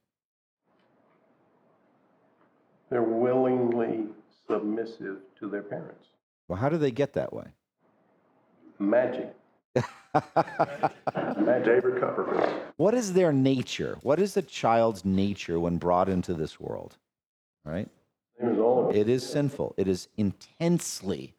They're 2.91 3.03
willingly 3.03 4.07
submissive 4.49 5.19
to 5.41 5.49
their 5.49 5.63
parents. 5.63 6.07
Well, 6.49 6.59
how 6.59 6.69
do 6.69 6.79
they 6.79 6.93
get 6.93 7.15
that 7.15 7.33
way? 7.33 7.47
Magic. 8.79 9.35
David 11.65 12.01
Copperfield. 12.01 12.63
what 12.77 12.95
is 12.95 13.13
their 13.13 13.33
nature? 13.33 13.99
What 14.03 14.21
is 14.21 14.37
a 14.37 14.43
child's 14.43 15.05
nature 15.05 15.59
when 15.61 15.79
brought 15.79 16.09
into 16.09 16.33
this 16.35 16.61
world? 16.61 16.97
Right? 17.67 17.89
Same 18.41 18.51
as 18.51 18.59
all 18.59 18.85
of 18.85 18.91
us. 18.91 18.97
It 18.97 19.09
is 19.09 19.29
sinful. 19.29 19.75
It 19.77 19.89
is 19.89 20.09
intensely 20.17 21.35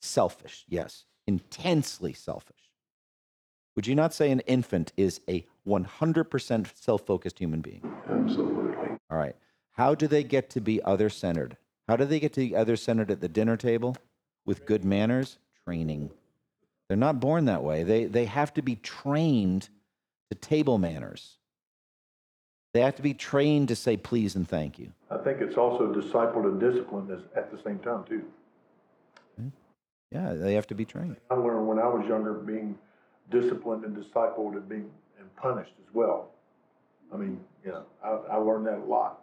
selfish. 0.00 0.64
Yes, 0.68 1.04
intensely 1.26 2.12
selfish. 2.12 2.70
Would 3.76 3.86
you 3.86 3.94
not 3.94 4.14
say 4.14 4.30
an 4.30 4.40
infant 4.40 4.92
is 4.96 5.20
a 5.28 5.46
100% 5.66 6.76
self 6.76 7.06
focused 7.06 7.38
human 7.38 7.60
being? 7.60 7.82
Absolutely. 8.08 8.96
All 9.10 9.18
right. 9.18 9.36
How 9.72 9.94
do 9.94 10.06
they 10.06 10.22
get 10.22 10.50
to 10.50 10.60
be 10.60 10.82
other 10.82 11.08
centered? 11.08 11.56
How 11.88 11.96
do 11.96 12.04
they 12.04 12.20
get 12.20 12.32
to 12.34 12.40
be 12.40 12.56
other 12.56 12.76
centered 12.76 13.10
at 13.10 13.20
the 13.20 13.28
dinner 13.28 13.56
table 13.56 13.96
with 14.46 14.66
good 14.66 14.84
manners? 14.84 15.38
Training. 15.64 16.10
They're 16.88 16.96
not 16.96 17.20
born 17.20 17.46
that 17.46 17.64
way. 17.64 17.82
They, 17.82 18.04
they 18.04 18.26
have 18.26 18.54
to 18.54 18.62
be 18.62 18.76
trained 18.76 19.68
to 20.30 20.36
table 20.36 20.78
manners. 20.78 21.38
They 22.74 22.80
have 22.80 22.96
to 22.96 23.02
be 23.02 23.14
trained 23.14 23.68
to 23.68 23.76
say 23.76 23.96
please 23.96 24.34
and 24.34 24.46
thank 24.46 24.80
you. 24.80 24.92
I 25.08 25.18
think 25.18 25.40
it's 25.40 25.56
also 25.56 25.94
discipled 25.94 26.44
and 26.44 26.58
disciplined 26.60 27.08
at 27.36 27.50
the 27.52 27.62
same 27.62 27.78
time, 27.78 28.02
too. 28.04 28.24
Hmm. 29.38 29.48
Yeah, 30.10 30.34
they 30.34 30.54
have 30.54 30.66
to 30.66 30.74
be 30.74 30.84
trained. 30.84 31.16
I 31.30 31.36
learned 31.36 31.68
when 31.68 31.78
I 31.78 31.86
was 31.86 32.04
younger, 32.08 32.34
being 32.34 32.76
disciplined 33.30 33.84
and 33.84 33.96
discipled 33.96 34.54
and 34.54 34.68
being, 34.68 34.90
and 35.20 35.36
punished 35.36 35.72
as 35.86 35.94
well. 35.94 36.32
I 37.12 37.16
mean, 37.16 37.38
you 37.64 37.70
know, 37.70 37.84
I, 38.02 38.34
I 38.34 38.36
learned 38.38 38.66
that 38.66 38.78
a 38.78 38.84
lot. 38.84 39.20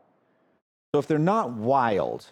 So 0.95 0.99
if 0.99 1.07
they're 1.07 1.19
not 1.19 1.51
wild, 1.51 2.27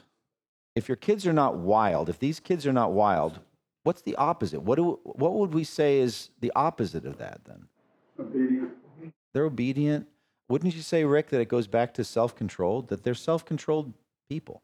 if 0.75 0.87
your 0.87 0.95
kids 0.95 1.27
are 1.27 1.33
not 1.33 1.57
wild, 1.57 2.07
if 2.07 2.17
these 2.17 2.39
kids 2.39 2.65
are 2.65 2.73
not 2.73 2.93
wild, 2.93 3.39
what's 3.83 4.01
the 4.01 4.15
opposite? 4.15 4.61
What 4.61 4.77
do 4.77 4.99
what 5.03 5.33
would 5.33 5.53
we 5.53 5.65
say 5.65 5.99
is 5.99 6.29
the 6.39 6.51
opposite 6.55 7.05
of 7.05 7.17
that 7.17 7.41
then? 7.45 7.67
Obedient. 8.17 8.71
They're 9.33 9.45
obedient. 9.45 10.07
Wouldn't 10.49 10.75
you 10.75 10.81
say, 10.81 11.05
Rick, 11.05 11.29
that 11.29 11.39
it 11.39 11.47
goes 11.47 11.67
back 11.67 11.93
to 11.93 12.03
self 12.03 12.35
control, 12.35 12.81
That 12.81 13.03
they're 13.03 13.13
self-controlled 13.13 13.93
people. 14.29 14.61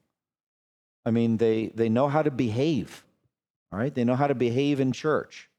I 1.05 1.11
mean, 1.11 1.37
they 1.37 1.67
they 1.67 1.89
know 1.89 2.07
how 2.07 2.23
to 2.23 2.31
behave. 2.31 3.05
All 3.71 3.79
right, 3.79 3.93
they 3.93 4.03
know 4.03 4.15
how 4.15 4.27
to 4.27 4.35
behave 4.35 4.79
in 4.79 4.91
church. 4.91 5.49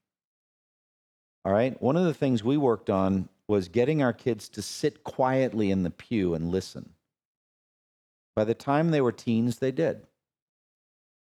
All 1.45 1.53
right. 1.53 1.81
One 1.81 1.97
of 1.97 2.05
the 2.05 2.15
things 2.15 2.43
we 2.43 2.57
worked 2.57 2.91
on 2.91 3.29
was 3.47 3.69
getting 3.69 4.03
our 4.03 4.13
kids 4.13 4.49
to 4.49 4.63
sit 4.63 5.05
quietly 5.05 5.71
in 5.71 5.85
the 5.85 5.91
pew 5.91 6.35
and 6.35 6.51
listen. 6.51 6.91
By 8.35 8.43
the 8.43 8.55
time 8.55 8.91
they 8.91 9.01
were 9.01 9.13
teens, 9.13 9.61
they 9.61 9.71
did. 9.71 10.03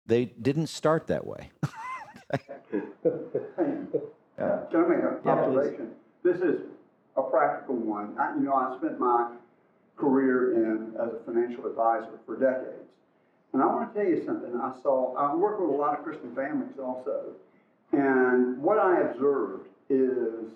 They 0.05 0.25
didn't 0.25 0.67
start 0.67 1.07
that 1.07 1.25
way. 1.25 1.49
Can 2.31 2.39
I 4.37 4.87
make 4.87 5.03
an 5.03 5.17
Yeah, 5.25 5.45
please. 5.45 5.79
This 6.23 6.37
is 6.41 6.61
a 7.17 7.23
practical 7.23 7.75
one. 7.75 8.15
I, 8.19 8.35
you 8.35 8.41
know, 8.41 8.53
I 8.53 8.75
spent 8.77 8.99
my 8.99 9.31
career 9.97 10.53
in, 10.55 10.93
as 10.99 11.13
a 11.13 11.19
financial 11.25 11.67
advisor 11.67 12.19
for 12.25 12.35
decades. 12.37 12.89
And 13.53 13.61
I 13.61 13.65
want 13.65 13.93
to 13.93 13.99
tell 13.99 14.09
you 14.09 14.23
something. 14.25 14.55
I 14.55 14.73
saw, 14.81 15.13
I 15.15 15.35
work 15.35 15.59
with 15.59 15.69
a 15.69 15.73
lot 15.73 15.97
of 15.97 16.03
Christian 16.03 16.33
families 16.33 16.79
also. 16.81 17.33
And 17.91 18.57
what 18.61 18.79
I 18.79 19.01
observed 19.01 19.67
is 19.89 20.47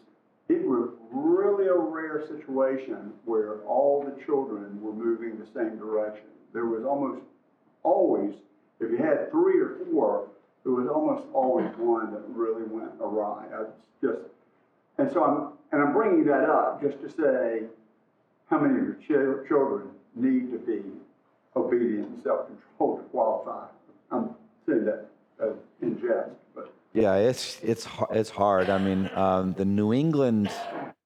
it 0.48 0.66
was 0.66 0.90
really 1.12 1.68
a 1.68 1.76
rare 1.76 2.26
situation 2.28 3.12
where 3.26 3.62
all 3.64 4.04
the 4.04 4.24
children 4.24 4.82
were 4.82 4.94
moving 4.94 5.38
the 5.38 5.48
same 5.54 5.78
direction. 5.78 6.28
There 6.54 6.66
was 6.66 6.86
almost 6.86 7.22
always, 7.84 8.34
if 8.80 8.90
you 8.92 8.98
had 8.98 9.30
three 9.32 9.60
or 9.60 9.78
four, 9.92 10.28
there 10.64 10.74
was 10.74 10.88
almost 10.88 11.28
always 11.34 11.70
one 11.78 12.12
that 12.14 12.22
really 12.30 12.64
went 12.64 12.92
awry. 13.02 13.46
I 13.54 13.66
just, 14.02 14.20
and 14.98 15.12
so 15.12 15.24
I'm, 15.24 15.54
and 15.72 15.88
I'm 15.88 15.94
bringing 15.94 16.26
that 16.26 16.50
up 16.50 16.82
just 16.82 17.02
to 17.02 17.10
say 17.10 17.64
how 18.50 18.60
many 18.60 18.80
of 18.80 18.86
your 18.86 18.98
chil- 19.06 19.44
children 19.48 19.90
need 20.16 20.52
to 20.52 20.60
be 20.60 20.84
obedient 21.56 22.08
and 22.08 22.24
self-control 22.24 22.98
to 22.98 23.04
qualify. 23.06 23.66
I'm 24.12 24.30
saying 24.66 24.86
that 24.86 25.08
uh, 25.42 25.50
in 25.82 26.00
jest, 26.00 26.32
but 26.54 26.74
Yeah, 26.94 27.16
it's 27.16 27.60
it's 27.62 27.88
it's 28.12 28.30
hard. 28.30 28.70
I 28.70 28.78
mean, 28.78 29.10
um, 29.16 29.54
the 29.54 29.66
New 29.66 29.94
England 29.94 30.50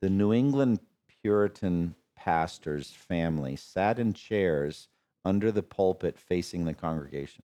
the 0.02 0.10
New 0.10 0.34
England 0.34 0.80
Puritan 1.22 1.96
pastor's 2.16 2.92
family 2.92 3.56
sat 3.56 3.98
in 3.98 4.14
chairs 4.14 4.90
under 5.26 5.52
the 5.52 5.64
pulpit 5.64 6.20
facing 6.20 6.66
the 6.66 6.74
congregation. 6.74 7.44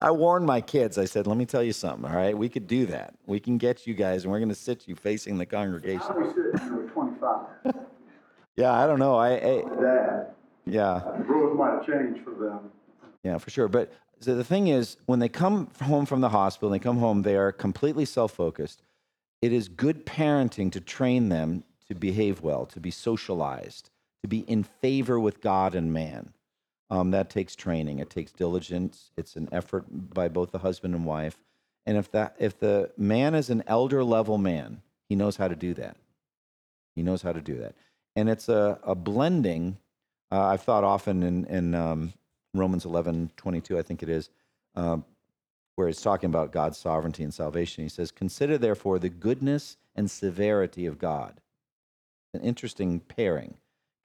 I 0.00 0.10
warned 0.10 0.46
my 0.46 0.60
kids. 0.60 0.98
I 0.98 1.04
said, 1.04 1.26
"Let 1.26 1.36
me 1.36 1.46
tell 1.46 1.62
you 1.62 1.72
something. 1.72 2.10
All 2.10 2.16
right, 2.16 2.36
we 2.36 2.48
could 2.48 2.66
do 2.66 2.86
that. 2.86 3.14
We 3.26 3.40
can 3.40 3.58
get 3.58 3.86
you 3.86 3.94
guys, 3.94 4.24
and 4.24 4.32
we're 4.32 4.38
going 4.38 4.48
to 4.48 4.54
sit 4.54 4.86
you 4.88 4.94
facing 4.94 5.38
the 5.38 5.46
congregation." 5.46 6.06
do 6.14 6.20
we 6.20 6.28
sit 6.28 6.62
here 6.62 6.76
with 6.76 6.92
twenty-five? 6.92 7.74
Yeah, 8.56 8.72
I 8.72 8.86
don't 8.86 8.98
know. 8.98 9.16
I, 9.16 9.30
I 9.30 9.62
Dad, 9.80 10.26
yeah. 10.66 11.00
the 11.18 11.24
rules 11.24 11.56
might 11.56 11.70
have 11.72 11.86
changed 11.86 12.22
for 12.22 12.32
them. 12.32 12.70
Yeah, 13.22 13.38
for 13.38 13.50
sure. 13.50 13.68
But 13.68 13.92
so 14.20 14.34
the 14.34 14.44
thing 14.44 14.68
is, 14.68 14.96
when 15.06 15.18
they 15.18 15.28
come 15.28 15.68
home 15.82 16.06
from 16.06 16.20
the 16.20 16.28
hospital, 16.28 16.70
they 16.70 16.78
come 16.78 16.98
home, 16.98 17.22
they 17.22 17.36
are 17.36 17.50
completely 17.52 18.04
self 18.04 18.32
focused. 18.32 18.82
It 19.40 19.52
is 19.52 19.68
good 19.68 20.06
parenting 20.06 20.70
to 20.72 20.80
train 20.80 21.28
them 21.28 21.64
to 21.88 21.94
behave 21.94 22.40
well, 22.40 22.64
to 22.66 22.80
be 22.80 22.90
socialized, 22.90 23.90
to 24.22 24.28
be 24.28 24.40
in 24.40 24.62
favor 24.62 25.18
with 25.18 25.40
God 25.40 25.74
and 25.74 25.92
man. 25.92 26.32
Um, 26.92 27.10
that 27.12 27.30
takes 27.30 27.56
training. 27.56 28.00
It 28.00 28.10
takes 28.10 28.32
diligence. 28.32 29.12
It's 29.16 29.34
an 29.34 29.48
effort 29.50 29.86
by 29.88 30.28
both 30.28 30.52
the 30.52 30.58
husband 30.58 30.94
and 30.94 31.06
wife. 31.06 31.38
And 31.86 31.96
if 31.96 32.10
that 32.12 32.36
if 32.38 32.60
the 32.60 32.90
man 32.98 33.34
is 33.34 33.48
an 33.48 33.64
elder 33.66 34.04
level 34.04 34.36
man, 34.36 34.82
he 35.08 35.16
knows 35.16 35.36
how 35.36 35.48
to 35.48 35.56
do 35.56 35.72
that. 35.72 35.96
He 36.94 37.02
knows 37.02 37.22
how 37.22 37.32
to 37.32 37.40
do 37.40 37.56
that. 37.60 37.76
And 38.14 38.28
it's 38.28 38.50
a, 38.50 38.78
a 38.82 38.94
blending. 38.94 39.78
Uh, 40.30 40.42
I've 40.42 40.60
thought 40.60 40.84
often 40.84 41.22
in, 41.22 41.46
in 41.46 41.74
um, 41.74 42.12
Romans 42.52 42.84
11, 42.84 43.30
22, 43.38 43.78
I 43.78 43.82
think 43.82 44.02
it 44.02 44.10
is, 44.10 44.28
um, 44.74 45.02
where 45.76 45.88
it's 45.88 46.02
talking 46.02 46.28
about 46.28 46.52
God's 46.52 46.76
sovereignty 46.76 47.22
and 47.24 47.32
salvation. 47.32 47.84
He 47.84 47.88
says, 47.88 48.10
Consider 48.10 48.58
therefore 48.58 48.98
the 48.98 49.08
goodness 49.08 49.78
and 49.96 50.10
severity 50.10 50.84
of 50.84 50.98
God. 50.98 51.40
An 52.34 52.42
interesting 52.42 53.00
pairing. 53.00 53.54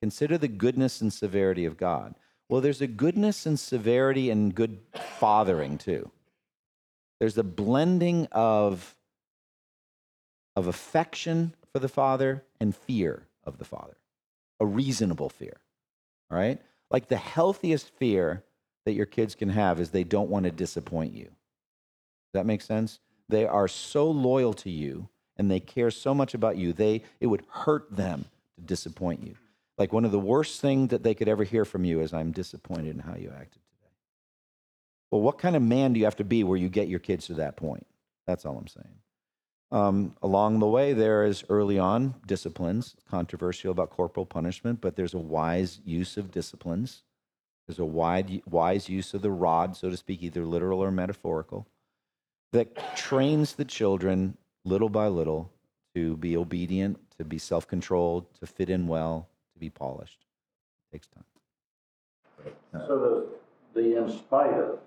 Consider 0.01 0.38
the 0.38 0.47
goodness 0.47 1.01
and 1.01 1.11
severity 1.11 1.65
of 1.65 1.75
God. 1.75 2.15
Well, 2.49 2.61
there's 2.61 2.81
a 2.81 2.87
goodness 2.87 3.45
and 3.45 3.59
severity 3.59 4.29
and 4.29 4.55
good 4.55 4.79
fathering 5.19 5.77
too. 5.77 6.11
There's 7.19 7.37
a 7.37 7.43
blending 7.43 8.27
of, 8.31 8.95
of 10.55 10.67
affection 10.67 11.53
for 11.73 11.79
the 11.79 11.89
Father 11.89 12.43
and 12.59 12.75
fear 12.75 13.23
of 13.43 13.57
the 13.57 13.65
Father, 13.65 13.97
a 14.59 14.65
reasonable 14.65 15.29
fear. 15.29 15.57
All 16.31 16.37
right? 16.37 16.61
Like 16.89 17.07
the 17.07 17.17
healthiest 17.17 17.89
fear 17.89 18.43
that 18.85 18.93
your 18.93 19.05
kids 19.05 19.35
can 19.35 19.49
have 19.49 19.79
is 19.79 19.89
they 19.89 20.03
don't 20.03 20.29
want 20.29 20.45
to 20.45 20.51
disappoint 20.51 21.13
you. 21.13 21.25
Does 21.25 22.33
that 22.33 22.45
make 22.45 22.61
sense? 22.61 22.99
They 23.27 23.45
are 23.45 23.67
so 23.67 24.09
loyal 24.09 24.53
to 24.53 24.69
you 24.69 25.09
and 25.35 25.51
they 25.51 25.59
care 25.59 25.91
so 25.91 26.13
much 26.13 26.33
about 26.33 26.57
you. 26.57 26.71
They 26.71 27.03
it 27.19 27.27
would 27.27 27.43
hurt 27.49 27.93
them 27.93 28.25
to 28.55 28.61
disappoint 28.61 29.25
you. 29.25 29.35
Like 29.78 29.93
one 29.93 30.05
of 30.05 30.11
the 30.11 30.19
worst 30.19 30.59
things 30.59 30.89
that 30.89 31.03
they 31.03 31.13
could 31.13 31.28
ever 31.28 31.43
hear 31.43 31.65
from 31.65 31.86
you 31.86 32.01
is 32.01 32.13
I'm 32.13 32.32
disappointed 32.32 32.95
in 32.95 32.99
how 32.99 33.15
you 33.15 33.30
acted 33.30 33.61
today. 33.61 33.93
Well, 35.11 35.21
what 35.21 35.38
kind 35.38 35.55
of 35.55 35.61
man 35.61 35.93
do 35.93 35.99
you 35.99 36.05
have 36.05 36.15
to 36.17 36.23
be 36.23 36.43
where 36.43 36.57
you 36.57 36.69
get 36.69 36.88
your 36.88 36.99
kids 36.99 37.28
to 37.28 37.36
that 37.36 37.55
point? 37.55 37.86
That's 38.25 38.45
all 38.45 38.57
I'm 38.57 38.67
saying. 38.67 38.95
Um, 39.69 40.15
along 40.21 40.59
the 40.59 40.67
way, 40.67 40.93
there 40.93 41.25
is 41.25 41.43
early 41.49 41.78
on 41.78 42.15
disciplines, 42.25 42.95
controversial 43.09 43.71
about 43.71 43.89
corporal 43.89 44.25
punishment, 44.25 44.80
but 44.82 44.95
there's 44.95 45.13
a 45.13 45.19
wise 45.19 45.80
use 45.86 46.17
of 46.17 46.32
disciplines. 46.32 47.03
There's 47.67 47.80
a 47.80 47.86
wide, 47.86 48.41
wise 48.49 48.88
use 48.88 49.13
of 49.13 49.21
the 49.21 49.32
rod, 49.32 49.75
so 49.75 49.89
to 49.89 49.97
speak, 49.97 50.23
either 50.23 50.45
literal 50.45 50.82
or 50.82 50.89
metaphorical, 50.89 51.67
that 52.53 52.95
trains 52.95 53.55
the 53.55 53.65
children 53.65 54.38
little 54.63 54.89
by 54.89 55.07
little 55.07 55.51
to 55.93 56.15
be 56.15 56.38
obedient, 56.38 56.97
to 57.17 57.25
be 57.25 57.38
self 57.38 57.67
controlled, 57.67 58.34
to 58.39 58.47
fit 58.47 58.69
in 58.69 58.88
well, 58.88 59.28
to 59.58 59.60
be 59.60 59.70
polished. 59.70 60.26
takes 60.91 61.08
time. 61.08 61.24
So 62.88 63.28
the, 63.74 63.82
the 63.82 63.97
in 63.97 64.10
spite 64.12 64.53
of, 64.53 64.80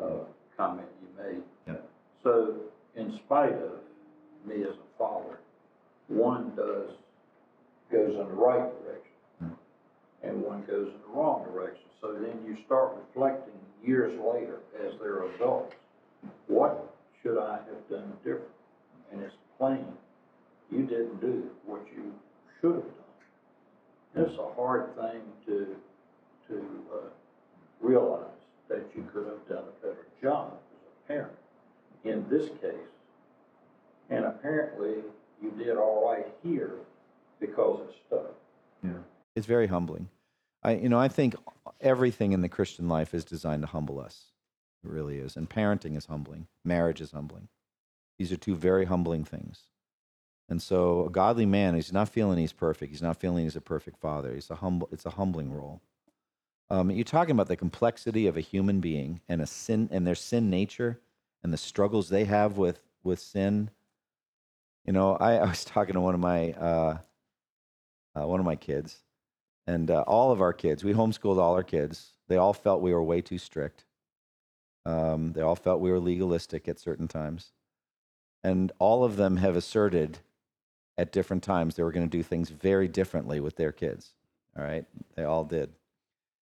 uh, 0.00 0.24
comment 0.56 0.88
you 1.00 1.24
made. 1.24 1.42
Yeah. 1.66 1.76
So 2.22 2.56
in 2.96 3.16
spite 3.16 3.54
of 3.54 3.72
me 4.46 4.62
as 4.62 4.74
a 4.74 4.98
father, 4.98 5.38
one 6.08 6.52
does, 6.54 6.90
goes 7.90 8.10
in 8.10 8.18
the 8.18 8.24
right 8.24 8.70
direction. 8.82 9.56
And 10.22 10.40
one 10.40 10.62
goes 10.62 10.88
in 10.88 11.00
the 11.06 11.18
wrong 11.18 11.44
direction. 11.44 11.84
So 12.00 12.14
then 12.14 12.38
you 12.46 12.56
start 12.64 12.96
reflecting 12.96 13.52
years 13.84 14.18
later 14.18 14.60
as 14.82 14.94
they're 14.98 15.24
adults. 15.34 15.74
What 16.46 16.94
should 17.22 17.38
I 17.38 17.56
have 17.56 17.88
done 17.90 18.10
different? 18.24 18.48
And 19.12 19.22
it's 19.22 19.34
plain, 19.58 19.84
you 20.70 20.86
didn't 20.86 21.20
do 21.20 21.50
what 21.66 21.82
you 21.94 22.14
should 22.60 22.76
have 22.76 22.84
done. 22.84 23.03
It's 24.16 24.38
a 24.38 24.54
hard 24.54 24.94
thing 24.96 25.20
to, 25.46 25.76
to, 26.48 26.66
uh, 26.92 26.96
realize 27.80 28.20
that 28.68 28.82
you 28.96 29.06
could 29.12 29.26
have 29.26 29.46
done 29.48 29.64
a 29.68 29.86
better 29.86 30.06
job 30.22 30.52
as 30.52 30.88
a 30.88 31.08
parent 31.08 31.32
in 32.04 32.24
this 32.28 32.48
case. 32.60 32.74
And 34.10 34.24
apparently 34.24 35.02
you 35.42 35.50
did 35.58 35.76
all 35.76 36.08
right 36.08 36.26
here 36.42 36.74
because 37.40 37.80
it 37.88 37.94
stuck. 38.06 38.34
It's 39.34 39.46
very 39.46 39.66
humbling. 39.66 40.08
I, 40.62 40.72
you 40.76 40.88
know, 40.88 40.98
I 40.98 41.08
think 41.08 41.34
everything 41.80 42.32
in 42.32 42.40
the 42.40 42.48
Christian 42.48 42.88
life 42.88 43.14
is 43.14 43.24
designed 43.24 43.62
to 43.62 43.68
humble 43.68 43.98
us. 43.98 44.26
It 44.84 44.90
really 44.90 45.18
is. 45.18 45.36
And 45.36 45.48
parenting 45.48 45.96
is 45.96 46.06
humbling. 46.06 46.46
Marriage 46.64 47.00
is 47.00 47.10
humbling. 47.10 47.48
These 48.18 48.32
are 48.32 48.36
two 48.36 48.54
very 48.54 48.84
humbling 48.84 49.24
things. 49.24 49.64
And 50.48 50.60
so, 50.60 51.06
a 51.06 51.10
godly 51.10 51.46
man, 51.46 51.74
he's 51.74 51.92
not 51.92 52.08
feeling 52.08 52.38
he's 52.38 52.52
perfect. 52.52 52.90
He's 52.90 53.02
not 53.02 53.18
feeling 53.18 53.44
he's 53.44 53.56
a 53.56 53.62
perfect 53.62 53.98
father. 53.98 54.34
He's 54.34 54.50
a 54.50 54.56
humble. 54.56 54.88
It's 54.92 55.06
a 55.06 55.10
humbling 55.10 55.52
role. 55.52 55.80
Um, 56.70 56.90
you're 56.90 57.04
talking 57.04 57.32
about 57.32 57.48
the 57.48 57.56
complexity 57.56 58.26
of 58.26 58.36
a 58.36 58.40
human 58.40 58.80
being 58.80 59.20
and 59.28 59.40
a 59.40 59.46
sin 59.46 59.88
and 59.90 60.06
their 60.06 60.14
sin 60.14 60.50
nature 60.50 61.00
and 61.42 61.52
the 61.52 61.58
struggles 61.58 62.08
they 62.08 62.24
have 62.24 62.58
with 62.58 62.80
with 63.02 63.20
sin. 63.20 63.70
You 64.84 64.92
know, 64.92 65.16
I, 65.16 65.36
I 65.36 65.44
was 65.46 65.64
talking 65.64 65.94
to 65.94 66.00
one 66.00 66.14
of 66.14 66.20
my 66.20 66.52
uh, 66.52 66.98
uh, 68.14 68.26
one 68.26 68.40
of 68.40 68.46
my 68.46 68.56
kids, 68.56 68.98
and 69.66 69.90
uh, 69.90 70.02
all 70.02 70.30
of 70.30 70.40
our 70.40 70.52
kids. 70.52 70.84
We 70.84 70.92
homeschooled 70.92 71.38
all 71.38 71.54
our 71.54 71.62
kids. 71.62 72.12
They 72.28 72.36
all 72.36 72.52
felt 72.52 72.82
we 72.82 72.92
were 72.92 73.02
way 73.02 73.20
too 73.20 73.38
strict. 73.38 73.84
Um, 74.86 75.32
they 75.32 75.40
all 75.40 75.56
felt 75.56 75.80
we 75.80 75.90
were 75.90 76.00
legalistic 76.00 76.68
at 76.68 76.78
certain 76.78 77.08
times, 77.08 77.52
and 78.42 78.72
all 78.78 79.04
of 79.04 79.16
them 79.16 79.38
have 79.38 79.56
asserted 79.56 80.18
at 80.96 81.12
different 81.12 81.42
times 81.42 81.74
they 81.74 81.82
were 81.82 81.92
going 81.92 82.08
to 82.08 82.16
do 82.16 82.22
things 82.22 82.50
very 82.50 82.88
differently 82.88 83.40
with 83.40 83.56
their 83.56 83.72
kids. 83.72 84.14
All 84.56 84.64
right, 84.64 84.84
they 85.16 85.24
all 85.24 85.44
did. 85.44 85.70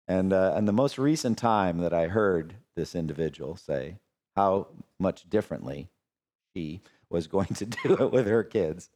And 0.07 0.33
uh, 0.33 0.53
and 0.55 0.69
the 0.69 0.73
most 0.73 0.99
recent 0.99 1.39
time 1.39 1.79
that 1.79 1.95
I 1.95 2.09
heard 2.09 2.57
this 2.77 2.95
individual 2.95 3.57
say 3.57 3.97
how 4.37 4.67
much 4.99 5.29
differently 5.31 5.89
she 6.55 6.81
was 7.09 7.27
going 7.27 7.55
to 7.55 7.65
do 7.65 7.95
it 7.95 8.13
with 8.13 8.27
her 8.27 8.43
kids, 8.43 8.91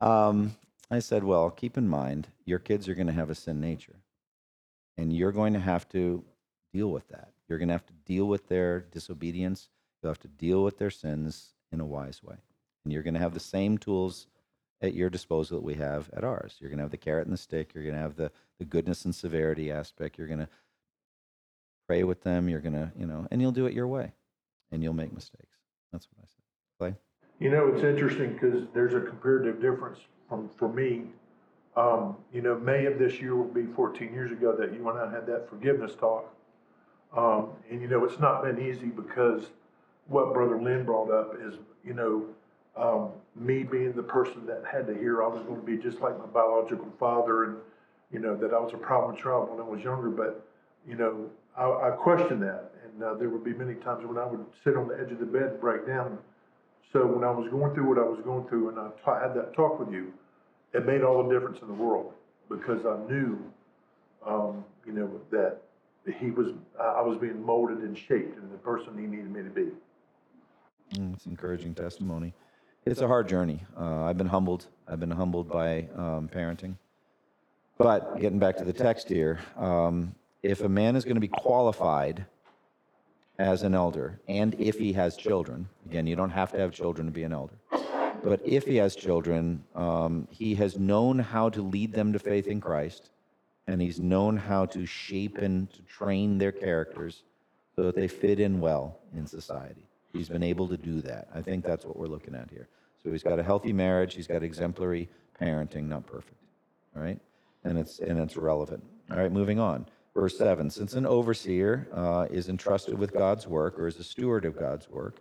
um, 0.00 0.56
I 0.90 1.00
said, 1.00 1.22
well, 1.22 1.50
keep 1.50 1.76
in 1.76 1.88
mind 1.88 2.28
your 2.44 2.58
kids 2.58 2.88
are 2.88 2.94
going 2.94 3.06
to 3.06 3.12
have 3.12 3.30
a 3.30 3.34
sin 3.34 3.60
nature, 3.60 3.96
and 4.96 5.12
you're 5.12 5.32
going 5.32 5.52
to 5.52 5.60
have 5.60 5.88
to 5.90 6.24
deal 6.72 6.88
with 6.90 7.06
that. 7.08 7.32
You're 7.48 7.58
going 7.58 7.68
to 7.68 7.74
have 7.74 7.86
to 7.86 7.92
deal 8.04 8.26
with 8.26 8.48
their 8.48 8.80
disobedience. 8.80 9.68
You'll 10.02 10.10
have 10.10 10.20
to 10.20 10.28
deal 10.28 10.64
with 10.64 10.78
their 10.78 10.90
sins 10.90 11.54
in 11.70 11.80
a 11.80 11.86
wise 11.86 12.22
way, 12.22 12.36
and 12.84 12.92
you're 12.92 13.02
going 13.02 13.14
to 13.14 13.20
have 13.20 13.34
the 13.34 13.40
same 13.40 13.78
tools 13.78 14.26
at 14.80 14.94
your 14.94 15.10
disposal 15.10 15.58
that 15.58 15.64
we 15.64 15.74
have 15.74 16.10
at 16.16 16.24
ours. 16.24 16.56
You're 16.60 16.70
going 16.70 16.78
to 16.78 16.84
have 16.84 16.90
the 16.90 16.96
carrot 16.96 17.26
and 17.26 17.32
the 17.32 17.38
stick. 17.38 17.72
You're 17.74 17.84
going 17.84 17.96
to 17.96 18.00
have 18.00 18.16
the 18.16 18.30
the 18.58 18.64
goodness 18.64 19.04
and 19.04 19.14
severity 19.14 19.70
aspect. 19.70 20.18
You're 20.18 20.28
going 20.28 20.40
to 20.40 20.48
pray 21.86 22.04
with 22.04 22.22
them. 22.22 22.48
You're 22.48 22.60
going 22.60 22.74
to, 22.74 22.92
you 22.98 23.06
know, 23.06 23.26
and 23.30 23.40
you'll 23.40 23.52
do 23.52 23.66
it 23.66 23.72
your 23.72 23.86
way, 23.86 24.12
and 24.70 24.82
you'll 24.82 24.92
make 24.92 25.12
mistakes. 25.12 25.58
That's 25.92 26.06
what 26.06 26.22
I 26.22 26.26
said. 26.26 26.42
Clay. 26.78 26.94
You 27.40 27.50
know, 27.50 27.68
it's 27.68 27.84
interesting 27.84 28.32
because 28.32 28.66
there's 28.74 28.94
a 28.94 29.00
comparative 29.00 29.60
difference 29.60 30.00
from, 30.28 30.50
for 30.56 30.68
me. 30.68 31.04
Um, 31.76 32.16
you 32.32 32.42
know, 32.42 32.58
May 32.58 32.86
of 32.86 32.98
this 32.98 33.20
year 33.20 33.36
will 33.36 33.44
be 33.44 33.64
fourteen 33.64 34.12
years 34.12 34.32
ago 34.32 34.54
that 34.58 34.72
you 34.74 34.88
and 34.88 34.98
I 34.98 35.10
had 35.10 35.26
that 35.26 35.48
forgiveness 35.48 35.94
talk. 35.94 36.34
Um, 37.16 37.50
and 37.70 37.80
you 37.80 37.88
know, 37.88 38.04
it's 38.04 38.18
not 38.18 38.42
been 38.42 38.60
easy 38.60 38.86
because 38.86 39.44
what 40.08 40.34
Brother 40.34 40.60
Lynn 40.60 40.84
brought 40.84 41.10
up 41.10 41.34
is, 41.40 41.54
you 41.84 41.94
know, 41.94 42.26
um, 42.78 43.10
me 43.34 43.62
being 43.64 43.92
the 43.92 44.02
person 44.02 44.46
that 44.46 44.64
had 44.70 44.86
to 44.86 44.94
hear 44.94 45.22
I 45.22 45.26
was 45.28 45.42
gonna 45.46 45.60
be 45.60 45.76
just 45.76 46.00
like 46.00 46.18
my 46.18 46.26
biological 46.26 46.88
father 46.98 47.44
and, 47.44 47.56
you 48.12 48.18
know, 48.20 48.36
that 48.36 48.54
I 48.54 48.58
was 48.60 48.72
a 48.74 48.78
problem 48.78 49.16
child 49.16 49.50
when 49.50 49.60
I 49.60 49.68
was 49.68 49.82
younger, 49.82 50.10
but, 50.10 50.46
you 50.86 50.94
know, 50.96 51.28
I, 51.56 51.64
I 51.88 51.90
questioned 51.90 52.42
that. 52.42 52.72
And, 52.84 53.02
uh, 53.02 53.14
there 53.14 53.28
would 53.28 53.44
be 53.44 53.52
many 53.52 53.74
times 53.74 54.06
when 54.06 54.18
I 54.18 54.26
would 54.26 54.44
sit 54.64 54.76
on 54.76 54.88
the 54.88 54.94
edge 54.94 55.12
of 55.12 55.18
the 55.18 55.26
bed 55.26 55.42
and 55.42 55.60
break 55.60 55.86
down. 55.86 56.18
So 56.92 57.06
when 57.06 57.22
I 57.24 57.30
was 57.30 57.48
going 57.50 57.74
through 57.74 57.88
what 57.88 57.98
I 57.98 58.08
was 58.08 58.20
going 58.24 58.46
through 58.48 58.70
and 58.70 58.78
I 58.78 59.20
had 59.20 59.34
that 59.34 59.52
talk 59.54 59.78
with 59.78 59.92
you, 59.92 60.12
it 60.72 60.86
made 60.86 61.02
all 61.02 61.22
the 61.22 61.32
difference 61.32 61.60
in 61.60 61.68
the 61.68 61.74
world. 61.74 62.14
because 62.48 62.86
I 62.86 62.96
knew, 63.10 63.38
um, 64.26 64.64
you 64.86 64.92
know, 64.92 65.10
that 65.30 65.58
he 66.18 66.30
was, 66.30 66.48
I 66.80 66.84
I 66.84 67.02
was 67.02 67.18
being 67.18 67.44
molded 67.44 67.78
and 67.78 67.96
shaped 67.96 68.36
into 68.36 68.48
the 68.50 68.56
person 68.58 68.96
he 68.98 69.06
needed 69.06 69.30
me 69.30 69.42
to 69.42 69.50
be. 69.50 69.68
Mm, 70.94 71.14
It's 71.14 71.26
encouraging 71.26 71.74
testimony. 71.74 72.32
It's 72.90 73.02
a 73.02 73.06
hard 73.06 73.28
journey. 73.28 73.60
Uh, 73.78 74.04
I've 74.04 74.16
been 74.16 74.28
humbled. 74.28 74.64
I've 74.88 74.98
been 74.98 75.10
humbled 75.10 75.50
by 75.50 75.88
um, 75.94 76.26
parenting. 76.32 76.76
But 77.76 78.18
getting 78.18 78.38
back 78.38 78.56
to 78.56 78.64
the 78.64 78.72
text 78.72 79.10
here, 79.10 79.40
um, 79.58 80.14
if 80.42 80.62
a 80.62 80.70
man 80.70 80.96
is 80.96 81.04
going 81.04 81.16
to 81.16 81.20
be 81.20 81.28
qualified 81.28 82.24
as 83.38 83.62
an 83.62 83.74
elder, 83.74 84.18
and 84.26 84.54
if 84.58 84.78
he 84.78 84.94
has 84.94 85.18
children, 85.18 85.68
again, 85.84 86.06
you 86.06 86.16
don't 86.16 86.30
have 86.30 86.50
to 86.52 86.58
have 86.58 86.72
children 86.72 87.06
to 87.06 87.12
be 87.12 87.24
an 87.24 87.32
elder, 87.34 87.52
but 88.24 88.40
if 88.42 88.64
he 88.64 88.76
has 88.76 88.96
children, 88.96 89.62
um, 89.74 90.26
he 90.30 90.54
has 90.54 90.78
known 90.78 91.18
how 91.18 91.50
to 91.50 91.60
lead 91.60 91.92
them 91.92 92.14
to 92.14 92.18
faith 92.18 92.46
in 92.46 92.58
Christ, 92.58 93.10
and 93.66 93.82
he's 93.82 94.00
known 94.00 94.38
how 94.38 94.64
to 94.64 94.86
shape 94.86 95.36
and 95.36 95.70
to 95.74 95.82
train 95.82 96.38
their 96.38 96.52
characters 96.52 97.22
so 97.76 97.82
that 97.82 97.94
they 97.94 98.08
fit 98.08 98.40
in 98.40 98.60
well 98.60 98.98
in 99.14 99.26
society. 99.26 99.84
He's 100.14 100.30
been 100.30 100.42
able 100.42 100.66
to 100.68 100.78
do 100.78 101.02
that. 101.02 101.28
I 101.34 101.42
think 101.42 101.66
that's 101.66 101.84
what 101.84 101.98
we're 101.98 102.06
looking 102.06 102.34
at 102.34 102.48
here. 102.50 102.66
He's 103.12 103.22
got 103.22 103.38
a 103.38 103.42
healthy 103.42 103.72
marriage, 103.72 104.14
he's 104.14 104.26
got 104.26 104.42
exemplary 104.42 105.08
parenting, 105.40 105.88
not 105.88 106.06
perfect. 106.06 106.36
All 106.96 107.02
right? 107.02 107.18
And 107.64 107.78
it's 107.78 107.98
and 107.98 108.18
it's 108.18 108.36
relevant. 108.36 108.82
All 109.10 109.16
right, 109.16 109.32
moving 109.32 109.58
on. 109.58 109.86
Verse 110.14 110.36
7 110.36 110.70
Since 110.70 110.94
an 110.94 111.06
overseer 111.06 111.88
uh, 111.94 112.26
is 112.30 112.48
entrusted 112.48 112.98
with 112.98 113.12
God's 113.12 113.46
work 113.46 113.78
or 113.78 113.86
is 113.86 113.98
a 113.98 114.04
steward 114.04 114.44
of 114.44 114.58
God's 114.58 114.88
work. 114.88 115.20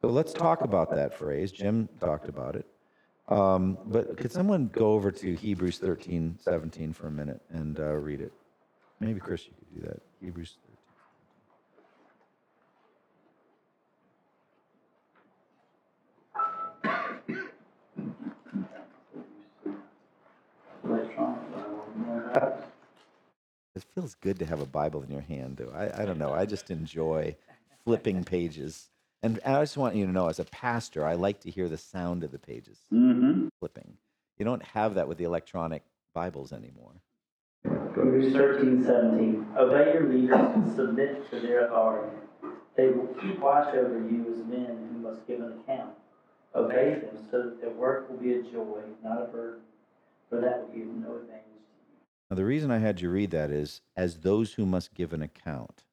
So 0.00 0.08
let's 0.08 0.32
talk 0.32 0.62
about 0.62 0.90
that 0.90 1.16
phrase. 1.16 1.52
Jim 1.52 1.88
talked 2.00 2.28
about 2.28 2.56
it. 2.56 2.66
Um, 3.28 3.78
but 3.86 4.16
could 4.16 4.32
someone 4.32 4.68
go 4.72 4.92
over 4.92 5.12
to 5.12 5.34
Hebrews 5.34 5.78
13, 5.78 6.38
17 6.40 6.92
for 6.92 7.06
a 7.06 7.10
minute 7.10 7.40
and 7.50 7.78
uh, 7.78 7.94
read 7.94 8.20
it? 8.20 8.32
Maybe 9.00 9.20
Chris, 9.20 9.46
you 9.46 9.52
could 9.58 9.80
do 9.80 9.88
that. 9.88 10.02
Hebrews 10.20 10.56
feels 23.94 24.14
good 24.16 24.38
to 24.38 24.46
have 24.46 24.60
a 24.60 24.66
Bible 24.66 25.02
in 25.02 25.10
your 25.10 25.20
hand, 25.22 25.56
though. 25.58 25.72
I, 25.74 26.02
I 26.02 26.04
don't 26.06 26.18
know. 26.18 26.32
I 26.32 26.46
just 26.46 26.70
enjoy 26.70 27.36
flipping 27.84 28.24
pages. 28.36 28.88
And 29.22 29.38
I 29.46 29.60
just 29.60 29.76
want 29.76 29.94
you 29.94 30.06
to 30.06 30.12
know, 30.12 30.28
as 30.28 30.38
a 30.40 30.44
pastor, 30.44 31.06
I 31.06 31.14
like 31.14 31.40
to 31.40 31.50
hear 31.50 31.68
the 31.68 31.78
sound 31.78 32.24
of 32.24 32.32
the 32.32 32.38
pages 32.38 32.78
Mm-hmm. 32.92 33.48
flipping. 33.60 33.96
You 34.38 34.44
don't 34.44 34.62
have 34.62 34.94
that 34.94 35.08
with 35.08 35.18
the 35.18 35.24
electronic 35.24 35.82
Bibles 36.14 36.52
anymore. 36.52 36.92
Hebrews 37.64 38.32
thirteen 38.32 38.84
seventeen, 38.84 39.46
obey 39.56 39.92
your 39.94 40.08
leaders 40.12 40.34
and 40.54 40.74
submit 40.74 41.30
to 41.30 41.40
their 41.40 41.66
authority. 41.66 42.16
They 42.76 42.88
will 42.88 43.06
keep 43.20 43.38
watch 43.38 43.72
over 43.74 43.98
you 43.98 44.26
as 44.32 44.38
men 44.46 44.88
who 44.92 44.98
must 44.98 45.26
give 45.26 45.40
an 45.40 45.60
account. 45.60 45.90
Obey 46.54 46.94
them 47.00 47.16
so 47.30 47.42
that 47.44 47.60
their 47.60 47.70
work 47.70 48.10
will 48.10 48.16
be 48.18 48.32
a 48.34 48.42
joy, 48.42 48.80
not 49.04 49.22
a 49.22 49.26
burden, 49.26 49.60
for 50.28 50.40
that 50.40 50.62
will 50.68 50.74
give 50.76 50.86
no 50.88 51.16
advantage. 51.16 51.44
Now, 52.32 52.36
the 52.36 52.46
reason 52.46 52.70
I 52.70 52.78
had 52.78 53.02
you 53.02 53.10
read 53.10 53.30
that 53.32 53.50
is 53.50 53.82
as 53.94 54.20
those 54.20 54.54
who 54.54 54.64
must 54.64 54.94
give 54.94 55.12
an 55.12 55.20
account. 55.20 55.84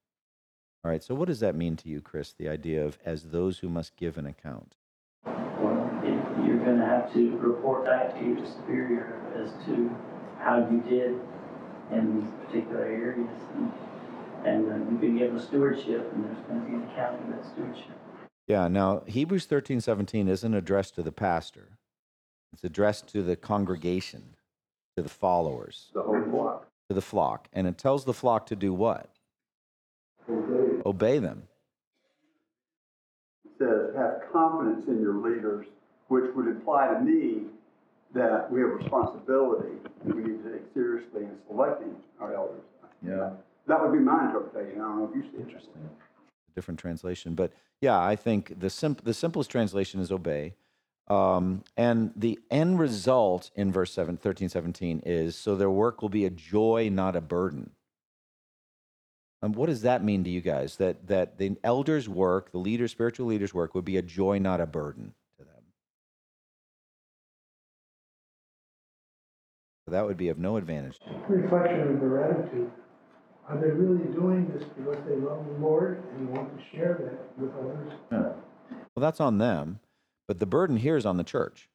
All 0.86 0.90
right, 0.90 1.04
so 1.04 1.14
what 1.14 1.28
does 1.28 1.42
that 1.42 1.54
mean 1.54 1.76
to 1.76 1.90
you, 1.90 2.00
Chris? 2.00 2.32
The 2.32 2.48
idea 2.48 2.86
of 2.86 2.98
as 3.04 3.24
those 3.24 3.60
who 3.60 3.68
must 3.68 3.98
give 3.98 4.18
an 4.18 4.26
account. 4.26 4.78
Well, 5.26 6.02
you're 6.02 6.64
gonna 6.64 6.86
have 6.86 7.12
to 7.12 7.38
report 7.40 7.84
back 7.84 8.18
to 8.18 8.26
your 8.26 8.46
superior 8.46 9.22
as 9.36 9.52
to 9.66 9.94
how 10.40 10.60
you 10.60 10.80
did 10.90 11.20
in 11.92 12.22
these 12.22 12.32
particular 12.46 12.86
areas. 12.86 13.44
And, 13.56 13.72
and 14.46 14.72
uh, 14.72 14.90
you've 14.90 15.02
been 15.02 15.18
given 15.18 15.36
a 15.36 15.46
stewardship, 15.46 16.10
and 16.14 16.24
there's 16.24 16.38
gonna 16.48 16.62
be 16.62 16.74
an 16.74 16.90
accounting 16.90 17.34
of 17.34 17.36
that 17.36 17.52
stewardship. 17.52 18.00
Yeah, 18.48 18.70
now 18.70 19.04
Hebrews 19.08 19.46
13, 19.46 19.82
17 19.82 20.30
isn't 20.30 20.54
addressed 20.54 20.96
to 20.96 21.04
the 21.04 21.12
pastor, 21.12 21.80
it's 22.54 22.64
addressed 22.64 23.10
to 23.10 23.24
the 23.24 23.36
congregation, 23.36 24.38
to 25.00 25.04
the 25.04 25.10
followers, 25.10 25.88
The 25.94 26.02
whole 26.02 26.22
flock. 26.30 26.68
to 26.90 26.94
the 26.94 27.02
flock. 27.02 27.48
And 27.54 27.68
it 27.68 27.78
tells 27.78 28.04
the 28.06 28.14
flock 28.14 28.46
to 28.48 28.56
do 28.56 28.74
what? 28.74 29.10
Obey 30.86 31.20
them. 31.20 31.44
It 33.46 33.52
says, 33.58 33.96
have 33.98 34.22
confidence 34.32 34.86
in 34.88 35.02
your 35.02 35.16
leaders, 35.16 35.66
which 36.10 36.26
would 36.36 36.48
imply 36.48 36.94
to 36.94 37.00
me 37.00 37.44
that 38.14 38.52
we 38.52 38.60
have 38.62 38.70
responsibility 38.72 39.76
that 40.06 40.16
we 40.16 40.24
need 40.24 40.44
to 40.44 40.52
take 40.52 40.62
seriously 40.74 41.22
in 41.24 41.32
selecting 41.48 41.96
our 42.20 42.34
elders. 42.36 42.62
Yeah. 43.06 43.32
That 43.68 43.82
would 43.82 43.94
be 43.94 44.00
my 44.00 44.26
interpretation. 44.26 44.82
I 44.82 44.84
don't 44.84 45.00
know 45.00 45.10
if 45.10 45.16
you 45.16 45.32
see 45.32 45.38
it. 45.38 45.42
Interesting. 45.48 45.90
Different 46.56 46.80
translation. 46.80 47.36
But 47.36 47.54
yeah, 47.82 48.00
I 48.00 48.16
think 48.16 48.60
the, 48.60 48.70
simp- 48.70 49.04
the 49.04 49.14
simplest 49.14 49.50
translation 49.50 50.00
is 50.02 50.12
obey. 50.12 50.56
Um, 51.10 51.64
and 51.76 52.12
the 52.16 52.40
end 52.52 52.78
result 52.78 53.50
in 53.56 53.72
verse 53.72 53.92
7, 53.94 54.18
13, 54.18 54.48
17 54.50 55.02
is 55.06 55.36
so 55.36 55.56
their 55.56 55.70
work 55.70 56.02
will 56.02 56.10
be 56.10 56.26
a 56.26 56.30
joy, 56.30 56.90
not 56.92 57.16
a 57.16 57.22
burden. 57.22 57.72
Um, 59.42 59.54
what 59.54 59.68
does 59.68 59.82
that 59.82 60.04
mean 60.04 60.24
to 60.26 60.30
you 60.30 60.42
guys? 60.42 60.76
That, 60.76 61.08
that 61.08 61.38
the 61.38 61.56
elders' 61.64 62.08
work, 62.10 62.52
the 62.52 62.58
leaders, 62.58 62.92
spiritual 62.92 63.26
leaders' 63.28 63.54
work, 63.54 63.74
would 63.74 63.86
be 63.86 63.98
a 63.98 64.02
joy, 64.02 64.38
not 64.38 64.62
a 64.62 64.66
burden 64.66 65.14
to 65.38 65.46
them. 65.46 65.64
So 69.86 69.92
that 69.92 70.06
would 70.06 70.18
be 70.18 70.28
of 70.28 70.38
no 70.38 70.58
advantage. 70.58 71.00
Reflection 71.28 71.96
of 71.96 72.00
their 72.02 72.24
attitude. 72.24 72.70
Are 73.48 73.58
they 73.58 73.70
really 73.70 74.06
doing 74.14 74.52
this 74.54 74.64
because 74.78 75.04
they 75.08 75.16
love 75.16 75.44
the 75.46 75.66
Lord 75.66 76.04
and 76.16 76.30
want 76.30 76.56
to 76.56 76.64
share 76.78 77.00
that 77.02 77.42
with 77.42 77.52
others? 77.56 77.94
Well, 78.12 79.02
that's 79.02 79.20
on 79.20 79.40
them, 79.40 79.80
but 80.30 80.38
the 80.38 80.46
burden 80.46 80.78
here 80.78 80.96
is 80.96 81.08
on 81.08 81.18
the 81.18 81.24
church. 81.24 81.68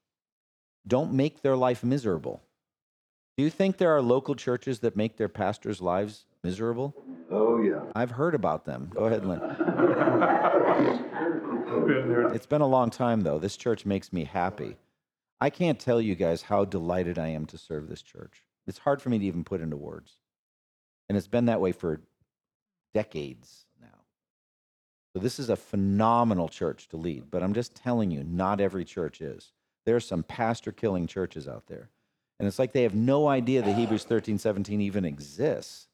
Don't 0.86 1.12
make 1.12 1.42
their 1.42 1.56
life 1.56 1.82
miserable. 1.82 2.40
Do 3.36 3.42
you 3.42 3.50
think 3.50 3.78
there 3.78 3.96
are 3.96 4.00
local 4.00 4.36
churches 4.36 4.78
that 4.78 4.94
make 4.94 5.16
their 5.16 5.28
pastors' 5.28 5.80
lives 5.80 6.24
miserable? 6.44 6.94
Oh, 7.32 7.60
yeah. 7.60 7.80
I've 7.96 8.12
heard 8.12 8.32
about 8.32 8.64
them. 8.64 8.92
Go 8.94 9.06
ahead, 9.06 9.26
Lynn. 9.26 9.40
It's 12.34 12.46
been 12.46 12.60
a 12.60 12.66
long 12.66 12.90
time, 12.90 13.22
though. 13.22 13.38
This 13.38 13.56
church 13.56 13.84
makes 13.84 14.12
me 14.12 14.24
happy. 14.24 14.76
I 15.40 15.50
can't 15.50 15.78
tell 15.78 16.00
you 16.00 16.14
guys 16.14 16.42
how 16.42 16.64
delighted 16.64 17.18
I 17.18 17.28
am 17.28 17.46
to 17.46 17.58
serve 17.58 17.88
this 17.88 18.00
church. 18.00 18.44
It's 18.66 18.78
hard 18.78 19.02
for 19.02 19.10
me 19.10 19.18
to 19.18 19.24
even 19.24 19.42
put 19.42 19.60
into 19.60 19.76
words. 19.76 20.12
And 21.08 21.18
it's 21.18 21.26
been 21.26 21.46
that 21.46 21.60
way 21.60 21.72
for 21.72 22.00
decades. 22.94 23.66
So 25.14 25.20
this 25.20 25.38
is 25.38 25.48
a 25.48 25.54
phenomenal 25.54 26.48
church 26.48 26.88
to 26.88 26.96
lead, 26.96 27.30
but 27.30 27.40
I'm 27.40 27.54
just 27.54 27.76
telling 27.76 28.10
you, 28.10 28.24
not 28.24 28.60
every 28.60 28.84
church 28.84 29.20
is. 29.20 29.52
There 29.86 29.94
are 29.94 30.00
some 30.00 30.24
pastor 30.24 30.72
killing 30.72 31.06
churches 31.06 31.46
out 31.46 31.68
there. 31.68 31.88
And 32.40 32.48
it's 32.48 32.58
like 32.58 32.72
they 32.72 32.82
have 32.82 32.96
no 32.96 33.28
idea 33.28 33.62
that 33.62 33.76
Hebrews 33.76 34.02
13, 34.02 34.38
17 34.38 34.80
even 34.80 35.04
exists. 35.04 35.86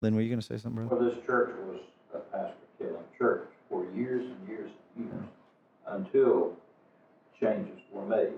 Lynn, 0.00 0.14
were 0.14 0.22
you 0.22 0.30
going 0.30 0.40
to 0.40 0.46
say 0.46 0.56
something, 0.56 0.86
brother? 0.86 1.02
Well, 1.02 1.10
this 1.10 1.22
church 1.26 1.54
was 1.66 1.80
a 2.14 2.18
pastor 2.18 2.54
killing 2.78 3.04
church 3.18 3.46
for 3.68 3.84
years 3.94 4.24
and 4.24 4.48
years 4.48 4.70
and 4.96 5.06
years 5.06 5.24
until 5.88 6.56
changes 7.38 7.78
were 7.92 8.06
made 8.06 8.32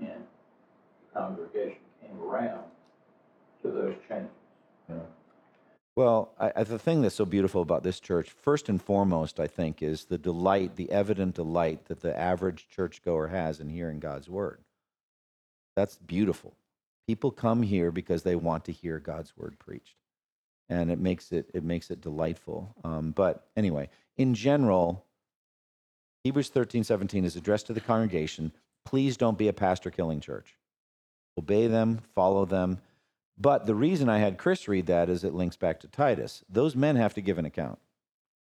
and 0.00 0.20
the 0.20 1.20
congregation 1.20 1.78
came 2.02 2.20
around 2.20 2.64
to 3.62 3.70
those 3.70 3.94
changes. 4.06 4.28
Well, 5.98 6.32
I, 6.38 6.52
I, 6.54 6.62
the 6.62 6.78
thing 6.78 7.02
that's 7.02 7.16
so 7.16 7.24
beautiful 7.24 7.60
about 7.60 7.82
this 7.82 7.98
church, 7.98 8.30
first 8.30 8.68
and 8.68 8.80
foremost, 8.80 9.40
I 9.40 9.48
think, 9.48 9.82
is 9.82 10.04
the 10.04 10.16
delight, 10.16 10.76
the 10.76 10.92
evident 10.92 11.34
delight 11.34 11.86
that 11.86 12.02
the 12.02 12.16
average 12.16 12.68
churchgoer 12.68 13.26
has 13.26 13.58
in 13.58 13.68
hearing 13.68 13.98
God's 13.98 14.28
word. 14.28 14.60
That's 15.74 15.96
beautiful. 15.96 16.54
People 17.08 17.32
come 17.32 17.62
here 17.62 17.90
because 17.90 18.22
they 18.22 18.36
want 18.36 18.66
to 18.66 18.72
hear 18.72 19.00
God's 19.00 19.36
word 19.36 19.58
preached, 19.58 19.96
and 20.68 20.88
it 20.92 21.00
makes 21.00 21.32
it 21.32 21.50
it 21.52 21.64
makes 21.64 21.90
it 21.90 22.00
delightful. 22.00 22.76
Um, 22.84 23.10
but 23.10 23.48
anyway, 23.56 23.88
in 24.16 24.34
general, 24.34 25.04
Hebrews 26.22 26.50
13, 26.50 26.84
17 26.84 27.24
is 27.24 27.34
addressed 27.34 27.66
to 27.66 27.72
the 27.72 27.80
congregation. 27.80 28.52
Please 28.84 29.16
don't 29.16 29.36
be 29.36 29.48
a 29.48 29.52
pastor 29.52 29.90
killing 29.90 30.20
church. 30.20 30.54
Obey 31.36 31.66
them, 31.66 32.02
follow 32.14 32.44
them. 32.44 32.78
But 33.40 33.66
the 33.66 33.74
reason 33.74 34.08
I 34.08 34.18
had 34.18 34.36
Chris 34.36 34.66
read 34.66 34.86
that 34.86 35.08
is 35.08 35.22
it 35.22 35.32
links 35.32 35.56
back 35.56 35.78
to 35.80 35.88
Titus. 35.88 36.42
Those 36.48 36.74
men 36.74 36.96
have 36.96 37.14
to 37.14 37.20
give 37.20 37.38
an 37.38 37.44
account. 37.44 37.78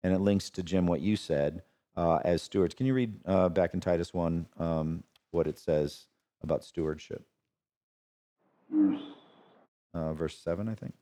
And 0.05 0.15
it 0.15 0.21
links 0.21 0.51
to 0.51 0.63
Jim 0.63 0.87
what 0.87 1.01
you 1.01 1.17
said 1.17 1.63
uh, 1.97 2.21
as 2.25 2.43
stewards. 2.43 2.75
Can 2.75 2.87
you 2.87 2.95
read 2.95 3.15
uh, 3.27 3.49
back 3.49 3.75
in 3.75 3.81
Titus 3.81 4.15
1 4.15 4.47
um, 4.59 5.03
what 5.33 5.49
it 5.49 5.59
says 5.59 6.07
about 6.43 6.65
stewardship? 6.65 7.27
Uh, 9.93 10.13
verse 10.13 10.39
7, 10.39 10.69
I 10.69 10.75
think. 10.77 10.95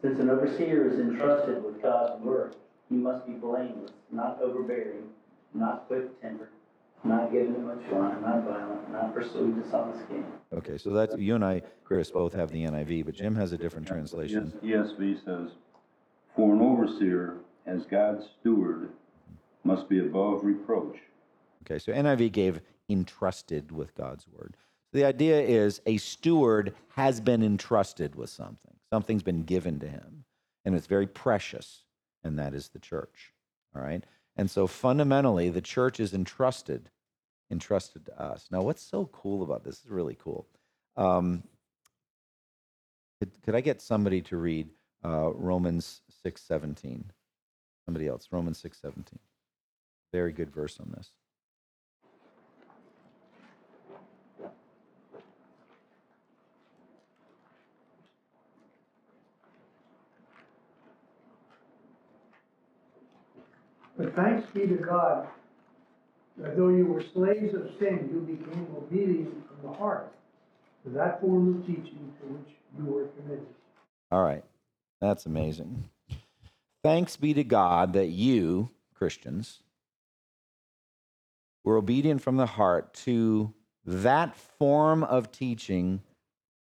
Since 0.00 0.18
an 0.20 0.30
overseer 0.30 0.88
is 0.90 0.98
entrusted 0.98 1.62
with 1.62 1.82
God's 1.82 2.22
work, 2.22 2.54
he 2.88 2.94
must 2.94 3.26
be 3.26 3.32
blameless, 3.32 3.90
not 4.10 4.40
overbearing, 4.40 5.08
not 5.52 5.86
quick 5.88 6.20
tempered, 6.22 6.48
not 7.04 7.32
giving 7.32 7.54
it 7.54 7.60
much 7.60 7.82
wine, 7.90 8.22
not 8.22 8.44
violent, 8.44 8.90
not 8.92 9.14
pursuing 9.14 9.60
dishonest 9.60 10.08
gain. 10.08 10.26
Okay, 10.52 10.78
so 10.78 10.90
that's, 10.90 11.16
you 11.16 11.34
and 11.34 11.44
I, 11.44 11.62
Chris, 11.84 12.10
both 12.10 12.32
have 12.32 12.50
the 12.50 12.64
NIV, 12.64 13.04
but 13.06 13.14
Jim 13.14 13.34
has 13.36 13.52
a 13.52 13.58
different 13.58 13.86
translation. 13.86 14.52
Yes, 14.62 14.88
ESV 14.92 15.24
says, 15.24 15.50
"For 16.34 16.54
an 16.54 16.60
overseer, 16.60 17.36
as 17.66 17.84
God's 17.86 18.26
steward, 18.40 18.90
must 19.64 19.88
be 19.88 19.98
above 19.98 20.44
reproach." 20.44 20.98
Okay, 21.64 21.78
so 21.78 21.92
NIV 21.92 22.32
gave 22.32 22.60
entrusted 22.88 23.72
with 23.72 23.94
God's 23.94 24.26
word. 24.28 24.56
So 24.92 24.98
the 24.98 25.04
idea 25.04 25.40
is 25.40 25.80
a 25.86 25.96
steward 25.96 26.74
has 26.90 27.20
been 27.20 27.42
entrusted 27.42 28.14
with 28.14 28.30
something. 28.30 28.74
Something's 28.92 29.24
been 29.24 29.42
given 29.42 29.80
to 29.80 29.88
him, 29.88 30.24
and 30.64 30.74
it's 30.74 30.86
very 30.86 31.06
precious, 31.08 31.84
and 32.22 32.38
that 32.38 32.54
is 32.54 32.68
the 32.68 32.78
church. 32.78 33.32
All 33.74 33.82
right? 33.82 34.04
And 34.36 34.50
so 34.50 34.66
fundamentally, 34.66 35.48
the 35.48 35.60
church 35.60 35.98
is 35.98 36.12
entrusted, 36.12 36.90
entrusted 37.50 38.06
to 38.06 38.20
us. 38.20 38.48
Now, 38.50 38.62
what's 38.62 38.82
so 38.82 39.06
cool 39.06 39.42
about 39.42 39.64
this 39.64 39.80
is 39.82 39.90
really 39.90 40.16
cool. 40.22 40.46
Um, 40.96 41.42
could, 43.18 43.30
could 43.42 43.54
I 43.54 43.60
get 43.60 43.80
somebody 43.80 44.20
to 44.22 44.36
read 44.36 44.68
uh, 45.04 45.32
Romans 45.32 46.02
6:17? 46.24 47.04
Somebody 47.84 48.08
else, 48.08 48.28
Romans 48.30 48.62
6:17. 48.62 49.18
Very 50.12 50.32
good 50.32 50.50
verse 50.50 50.78
on 50.80 50.92
this. 50.96 51.10
But 63.96 64.14
thanks 64.14 64.48
be 64.50 64.66
to 64.66 64.74
God, 64.74 65.26
that 66.36 66.56
though 66.56 66.68
you 66.68 66.86
were 66.86 67.02
slaves 67.14 67.54
of 67.54 67.70
sin, 67.78 68.10
you 68.12 68.20
became 68.20 68.66
obedient 68.76 69.46
from 69.46 69.70
the 69.70 69.76
heart 69.76 70.12
to 70.84 70.90
that 70.90 71.20
form 71.20 71.56
of 71.56 71.66
teaching 71.66 72.12
to 72.20 72.26
which 72.26 72.54
you 72.78 72.84
were 72.84 73.06
committed. 73.08 73.46
All 74.10 74.22
right. 74.22 74.44
That's 75.00 75.26
amazing. 75.26 75.88
Thanks 76.82 77.16
be 77.16 77.34
to 77.34 77.44
God 77.44 77.94
that 77.94 78.08
you, 78.08 78.70
Christians, 78.94 79.60
were 81.64 81.76
obedient 81.76 82.22
from 82.22 82.36
the 82.36 82.46
heart 82.46 82.94
to 82.94 83.52
that 83.84 84.36
form 84.36 85.02
of 85.02 85.32
teaching 85.32 86.02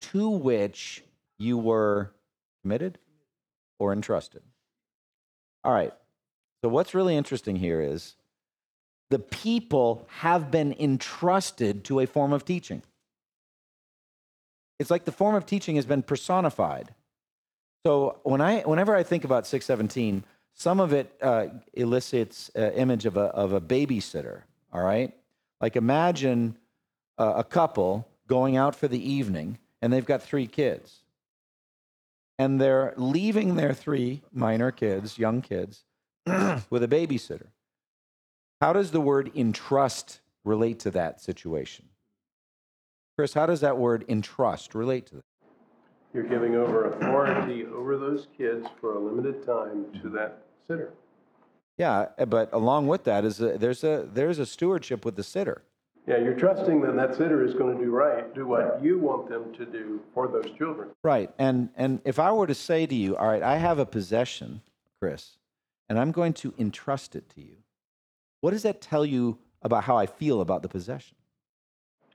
to 0.00 0.30
which 0.30 1.04
you 1.38 1.58
were 1.58 2.12
committed 2.62 2.98
or 3.78 3.92
entrusted. 3.92 4.42
All 5.64 5.72
right. 5.72 5.92
So, 6.62 6.68
what's 6.68 6.94
really 6.94 7.16
interesting 7.16 7.57
here 7.57 7.80
is 7.80 8.16
the 9.11 9.18
people 9.18 10.07
have 10.09 10.50
been 10.50 10.74
entrusted 10.78 11.84
to 11.84 12.00
a 12.00 12.07
form 12.07 12.32
of 12.32 12.44
teaching. 12.44 12.82
It's 14.78 14.90
like 14.90 15.04
the 15.04 15.12
form 15.12 15.34
of 15.34 15.46
teaching 15.46 15.76
has 15.76 15.86
been 15.86 16.02
personified. 16.02 16.94
So 17.86 18.18
when 18.24 18.40
I, 18.40 18.62
whenever 18.62 18.96
I 18.96 19.04
think 19.04 19.24
about 19.24 19.46
617, 19.46 20.24
some 20.54 20.80
of 20.80 20.92
it 20.92 21.12
uh, 21.22 21.46
elicits 21.72 22.50
an 22.54 22.72
image 22.72 23.07
of 23.07 23.16
a, 23.16 23.26
of 23.26 23.52
a 23.52 23.61
babysitter, 23.61 24.42
all 24.72 24.82
right? 24.82 25.14
Like 25.61 25.76
imagine 25.76 26.59
a, 27.16 27.26
a 27.26 27.44
couple 27.44 28.09
going 28.26 28.57
out 28.57 28.74
for 28.74 28.88
the 28.88 29.11
evening 29.11 29.59
and 29.80 29.92
they've 29.92 30.04
got 30.04 30.22
three 30.22 30.46
kids. 30.46 31.00
And 32.38 32.61
they're 32.61 32.92
leaving 32.96 33.54
their 33.54 33.72
three 33.72 34.22
minor 34.32 34.70
kids, 34.70 35.16
young 35.16 35.40
kids, 35.40 35.84
with 36.70 36.82
a 36.82 36.88
babysitter. 36.88 37.48
How 38.60 38.72
does 38.72 38.90
the 38.90 39.00
word 39.00 39.30
entrust 39.34 40.20
relate 40.44 40.80
to 40.80 40.90
that 40.92 41.20
situation? 41.20 41.86
Chris, 43.16 43.34
how 43.34 43.46
does 43.46 43.60
that 43.60 43.78
word 43.78 44.04
entrust 44.08 44.74
relate 44.74 45.06
to 45.06 45.16
that? 45.16 45.24
You're 46.12 46.24
giving 46.24 46.54
over 46.56 46.92
authority 46.92 47.66
over 47.66 47.96
those 47.96 48.26
kids 48.36 48.66
for 48.80 48.94
a 48.94 48.98
limited 48.98 49.44
time 49.44 49.86
to 50.02 50.08
that 50.10 50.42
sitter. 50.66 50.92
Yeah, 51.78 52.06
eh, 52.18 52.24
but 52.24 52.52
along 52.52 52.86
with 52.86 53.04
that 53.04 53.24
is 53.24 53.40
a, 53.40 53.58
there's 53.58 53.84
a 53.84 54.08
there's 54.12 54.38
a 54.38 54.46
stewardship 54.46 55.04
with 55.04 55.16
the 55.16 55.22
sitter. 55.22 55.62
Yeah, 56.06 56.18
you're 56.18 56.34
trusting 56.34 56.80
that 56.82 56.94
that 56.96 57.16
sitter 57.16 57.44
is 57.44 57.52
going 57.52 57.76
to 57.76 57.84
do 57.84 57.90
right, 57.90 58.32
do 58.34 58.46
what 58.46 58.80
you 58.82 58.98
want 58.98 59.28
them 59.28 59.52
to 59.54 59.66
do 59.66 60.00
for 60.14 60.28
those 60.28 60.46
children. 60.56 60.88
Right. 61.02 61.30
And 61.38 61.68
and 61.76 62.00
if 62.04 62.18
I 62.18 62.32
were 62.32 62.46
to 62.46 62.54
say 62.54 62.86
to 62.86 62.94
you, 62.94 63.16
all 63.16 63.28
right, 63.28 63.42
I 63.42 63.58
have 63.58 63.78
a 63.78 63.86
possession, 63.86 64.62
Chris, 65.00 65.36
and 65.89 65.99
I'm 65.99 66.12
going 66.12 66.32
to 66.34 66.55
entrust 66.59 67.16
it 67.16 67.28
to 67.30 67.41
you. 67.41 67.57
What 68.41 68.51
does 68.51 68.62
that 68.62 68.80
tell 68.80 69.05
you 69.05 69.39
about 69.62 69.84
how 69.84 69.97
I 69.97 70.07
feel 70.07 70.41
about 70.41 70.62
the 70.62 70.68
possession? 70.68 71.16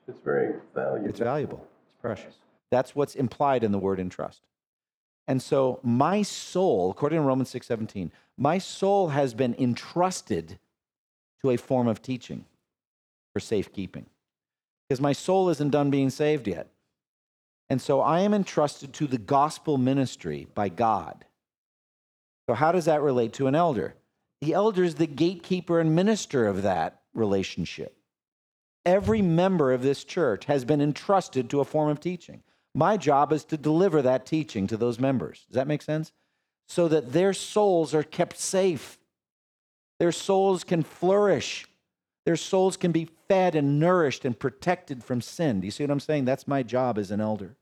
It's 0.07 0.19
very 0.19 0.55
valuable. 0.73 1.09
It's 1.09 1.19
valuable. 1.19 1.67
It's 1.87 2.01
precious. 2.01 2.35
That's 2.69 2.95
what's 2.95 3.15
implied 3.15 3.63
in 3.63 3.71
the 3.71 3.79
word 3.79 3.99
entrust. 3.99 4.41
And 5.27 5.41
so 5.41 5.79
my 5.83 6.21
soul, 6.23 6.91
according 6.91 7.19
to 7.19 7.23
Romans 7.23 7.49
6:17, 7.49 8.11
my 8.37 8.57
soul 8.57 9.09
has 9.09 9.33
been 9.33 9.55
entrusted 9.55 10.59
to 11.41 11.51
a 11.51 11.57
form 11.57 11.87
of 11.87 12.01
teaching 12.01 12.45
for 13.33 13.39
safekeeping. 13.39 14.07
Because 14.87 15.01
my 15.01 15.13
soul 15.13 15.49
isn't 15.49 15.69
done 15.69 15.89
being 15.89 16.09
saved 16.09 16.47
yet. 16.47 16.67
And 17.69 17.81
so 17.81 18.01
I 18.01 18.19
am 18.19 18.33
entrusted 18.33 18.93
to 18.93 19.07
the 19.07 19.17
gospel 19.17 19.77
ministry 19.77 20.47
by 20.53 20.67
God. 20.67 21.25
So 22.47 22.55
how 22.55 22.71
does 22.71 22.85
that 22.85 23.01
relate 23.01 23.33
to 23.33 23.47
an 23.47 23.55
elder? 23.55 23.95
The 24.41 24.53
elder 24.53 24.83
is 24.83 24.95
the 24.95 25.07
gatekeeper 25.07 25.79
and 25.79 25.95
minister 25.95 26.47
of 26.47 26.63
that 26.63 27.01
relationship. 27.13 27.95
Every 28.85 29.21
member 29.21 29.71
of 29.71 29.83
this 29.83 30.03
church 30.03 30.45
has 30.45 30.65
been 30.65 30.81
entrusted 30.81 31.49
to 31.49 31.59
a 31.59 31.65
form 31.65 31.89
of 31.89 31.99
teaching. 31.99 32.41
My 32.73 32.97
job 32.97 33.31
is 33.31 33.43
to 33.45 33.57
deliver 33.57 34.01
that 34.01 34.25
teaching 34.25 34.65
to 34.67 34.77
those 34.77 34.99
members. 34.99 35.45
Does 35.47 35.55
that 35.55 35.67
make 35.67 35.81
sense? 35.81 36.11
So 36.67 36.87
that 36.87 37.13
their 37.13 37.33
souls 37.33 37.93
are 37.93 38.03
kept 38.03 38.37
safe. 38.37 38.97
Their 39.99 40.11
souls 40.11 40.63
can 40.63 40.81
flourish. 40.81 41.67
Their 42.25 42.37
souls 42.37 42.77
can 42.77 42.91
be 42.91 43.09
fed 43.27 43.55
and 43.55 43.79
nourished 43.79 44.25
and 44.25 44.37
protected 44.37 45.03
from 45.03 45.21
sin. 45.21 45.59
Do 45.59 45.67
you 45.67 45.71
see 45.71 45.83
what 45.83 45.91
I'm 45.91 45.99
saying? 45.99 46.25
That's 46.25 46.47
my 46.47 46.63
job 46.63 46.97
as 46.97 47.11
an 47.11 47.21
elder. 47.21 47.55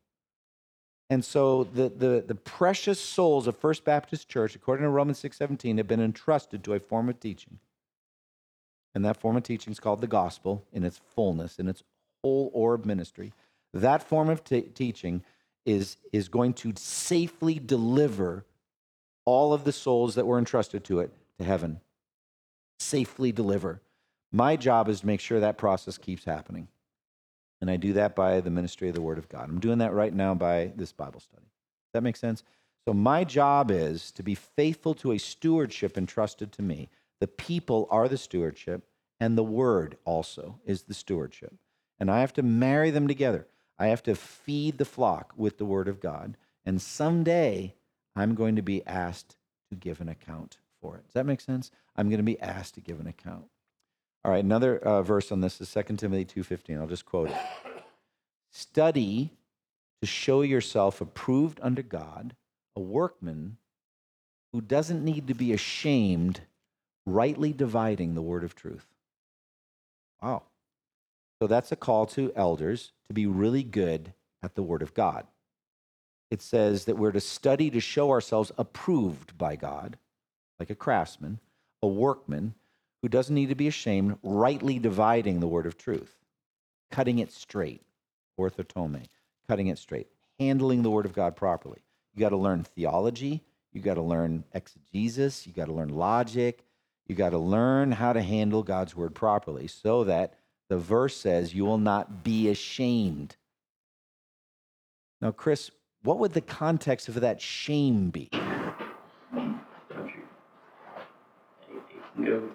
And 1.10 1.26
so 1.26 1.64
the, 1.64 1.89
the, 1.89 2.24
the 2.26 2.36
precious 2.36 2.99
souls 2.99 3.47
of 3.47 3.57
First 3.57 3.84
Baptist 3.84 4.30
Church, 4.30 4.55
according 4.55 4.84
to 4.84 4.89
Romans 4.89 5.22
6:17, 5.22 5.78
have 5.78 5.88
been 5.88 6.01
entrusted 6.01 6.64
to 6.64 6.74
a 6.74 6.80
form 6.80 7.10
of 7.10 7.20
teaching. 7.20 7.60
And 8.93 9.03
that 9.05 9.18
form 9.18 9.38
of 9.38 9.43
teaching 9.43 9.72
is 9.72 9.80
called 9.80 10.01
the 10.01 10.07
gospel 10.07 10.66
in 10.72 10.84
its 10.84 10.99
fullness, 11.16 11.57
in 11.57 11.68
its 11.68 11.84
whole 12.24 12.51
orb 12.53 12.86
ministry. 12.86 13.34
That 13.74 14.03
form 14.03 14.30
of 14.30 14.43
t- 14.43 14.62
teaching 14.62 15.24
is, 15.66 15.97
is 16.12 16.28
going 16.28 16.53
to 16.55 16.74
safely 16.76 17.60
deliver 17.60 18.45
all 19.26 19.53
of 19.53 19.64
the 19.64 19.72
souls 19.72 20.16
that 20.16 20.26
were 20.26 20.39
entrusted 20.39 20.84
to 20.86 20.99
it 20.99 21.12
to 21.38 21.43
heaven. 21.43 21.80
Safely 22.80 23.32
deliver. 23.32 23.82
My 24.32 24.55
job 24.55 24.89
is 24.89 25.01
to 25.01 25.07
make 25.07 25.20
sure 25.20 25.39
that 25.39 25.57
process 25.57 25.97
keeps 25.97 26.26
happening. 26.26 26.68
And 27.62 27.70
I 27.70 27.78
do 27.78 27.93
that 27.93 28.16
by 28.16 28.39
the 28.39 28.49
ministry 28.49 28.88
of 28.88 28.95
the 28.95 29.01
Word 29.01 29.18
of 29.18 29.30
God. 29.30 29.49
I'm 29.49 29.60
doing 29.60 29.80
that 29.80 29.93
right 29.93 30.14
now 30.14 30.34
by 30.34 30.72
this 30.76 30.91
Bible 30.91 31.20
study. 31.20 31.43
Does 31.43 31.93
that 31.93 32.03
make 32.03 32.16
sense? 32.16 32.43
So, 32.88 32.93
my 32.93 33.24
job 33.24 33.70
is 33.70 34.12
to 34.14 34.24
be 34.24 34.36
faithful 34.36 34.93
to 34.95 35.12
a 35.12 35.18
stewardship 35.18 35.97
entrusted 35.97 36.51
to 36.53 36.62
me. 36.62 36.89
The 37.20 37.28
people 37.28 37.88
are 37.91 38.07
the 38.07 38.18
stewardship, 38.18 38.88
and 39.20 39.38
the 39.38 39.43
Word 39.43 39.97
also 40.05 40.60
is 40.66 40.84
the 40.84 40.93
stewardship. 40.93 41.53
And 41.99 42.10
I 42.10 42.22
have 42.22 42.34
to 42.34 42.43
marry 42.43 42.91
them 42.91 43.07
together. 43.07 43.47
I 43.78 43.88
have 43.88 44.03
to 44.03 44.16
feed 44.16 44.78
the 44.78 44.86
flock 44.86 45.34
with 45.36 45.57
the 45.57 45.66
Word 45.66 45.88
of 45.88 45.99
God. 45.99 46.38
And 46.66 46.82
someday, 46.82 47.76
I'm 48.16 48.36
going 48.36 48.55
to 48.55 48.62
be 48.62 48.86
asked 48.88 49.36
to 49.70 49.76
give 49.76 49.99
an 49.99 50.10
account 50.10 50.57
for 50.82 50.95
it. 50.95 51.05
Does 51.05 51.14
that 51.14 51.26
make 51.26 51.41
sense? 51.41 51.72
I'm 51.95 52.10
going 52.10 52.18
to 52.18 52.24
be 52.24 52.39
asked 52.39 52.76
to 52.76 52.82
give 52.82 52.99
an 52.99 53.07
account. 53.07 53.45
All 54.24 54.32
right, 54.32 54.43
another 54.43 54.78
uh, 54.80 55.01
verse 55.01 55.32
on 55.32 55.41
this 55.41 55.61
is 55.61 55.74
2 55.74 55.97
Timothy 55.97 56.26
2:15. 56.26 56.80
I'll 56.80 56.88
just 56.88 57.05
quote 57.05 57.30
it. 57.30 57.38
Study 58.51 59.32
to 60.01 60.07
show 60.07 60.41
yourself 60.41 61.01
approved 61.01 61.59
unto 61.61 61.82
God, 61.82 62.36
a 62.76 62.82
workman 62.82 63.57
who 64.51 64.61
doesn't 64.61 65.03
need 65.03 65.28
to 65.28 65.34
be 65.34 65.53
ashamed, 65.53 66.41
rightly 67.05 67.53
dividing 67.53 68.15
the 68.15 68.22
word 68.22 68.43
of 68.43 68.55
truth. 68.55 68.88
Wow. 70.22 70.43
So 71.41 71.47
that's 71.47 71.72
a 71.72 71.78
call 71.78 72.05
to 72.07 72.34
elders 72.36 72.91
to 73.07 73.13
be 73.13 73.26
really 73.26 73.63
good 73.63 74.13
at 74.43 74.55
the 74.55 74.63
word 74.63 74.82
of 74.82 74.93
God. 74.93 75.28
It 76.30 76.41
says 76.41 76.86
that 76.86 76.97
we're 76.97 77.11
to 77.11 77.22
study 77.22 77.70
to 77.72 77.80
show 77.80 78.11
ourselves 78.11 78.51
approved 78.57 79.38
by 79.38 79.55
God, 79.55 79.97
like 80.59 80.70
a 80.70 80.76
craftsman, 80.76 81.39
a 81.82 81.88
workman 81.88 82.55
who 83.01 83.09
doesn't 83.09 83.35
need 83.35 83.49
to 83.49 83.55
be 83.55 83.67
ashamed, 83.67 84.17
rightly 84.23 84.79
dividing 84.79 85.39
the 85.39 85.47
word 85.47 85.65
of 85.65 85.77
truth, 85.77 86.15
cutting 86.91 87.19
it 87.19 87.31
straight, 87.31 87.81
orthotome, 88.39 89.05
cutting 89.47 89.67
it 89.67 89.77
straight, 89.77 90.07
handling 90.39 90.83
the 90.83 90.91
word 90.91 91.05
of 91.05 91.13
God 91.13 91.35
properly. 91.35 91.79
You 92.13 92.19
got 92.19 92.29
to 92.29 92.37
learn 92.37 92.63
theology, 92.63 93.43
you 93.71 93.81
got 93.81 93.95
to 93.95 94.01
learn 94.01 94.43
exegesis, 94.53 95.47
you 95.47 95.53
got 95.53 95.65
to 95.65 95.73
learn 95.73 95.89
logic, 95.89 96.65
you 97.07 97.15
got 97.15 97.31
to 97.31 97.37
learn 97.37 97.91
how 97.91 98.13
to 98.13 98.21
handle 98.21 98.63
God's 98.63 98.95
word 98.95 99.15
properly 99.15 99.67
so 99.67 100.03
that 100.05 100.35
The 100.69 100.77
verse 100.77 101.15
says, 101.17 101.53
You 101.55 101.65
will 101.65 101.79
not 101.79 102.23
be 102.23 102.49
ashamed. 102.49 103.35
Now, 105.21 105.31
Chris, 105.31 105.71
what 106.03 106.19
would 106.19 106.33
the 106.33 106.41
context 106.41 107.09
of 107.09 107.15
that 107.15 107.41
shame 107.41 108.09
be? 108.09 108.29
Don't 108.31 109.59
you? 110.07 110.23
It 111.71 111.75
it 111.75 112.03
can 112.15 112.25
go 112.25 112.49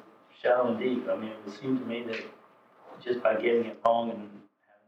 shallow 0.45 0.73
and 0.73 0.79
deep. 0.79 1.09
I 1.09 1.17
mean, 1.17 1.31
it 1.31 1.39
would 1.45 1.59
seem 1.59 1.79
to 1.79 1.85
me 1.85 2.05
that 2.07 2.21
just 3.03 3.23
by 3.23 3.35
getting 3.35 3.67
it 3.67 3.81
wrong 3.85 4.11
and 4.11 4.31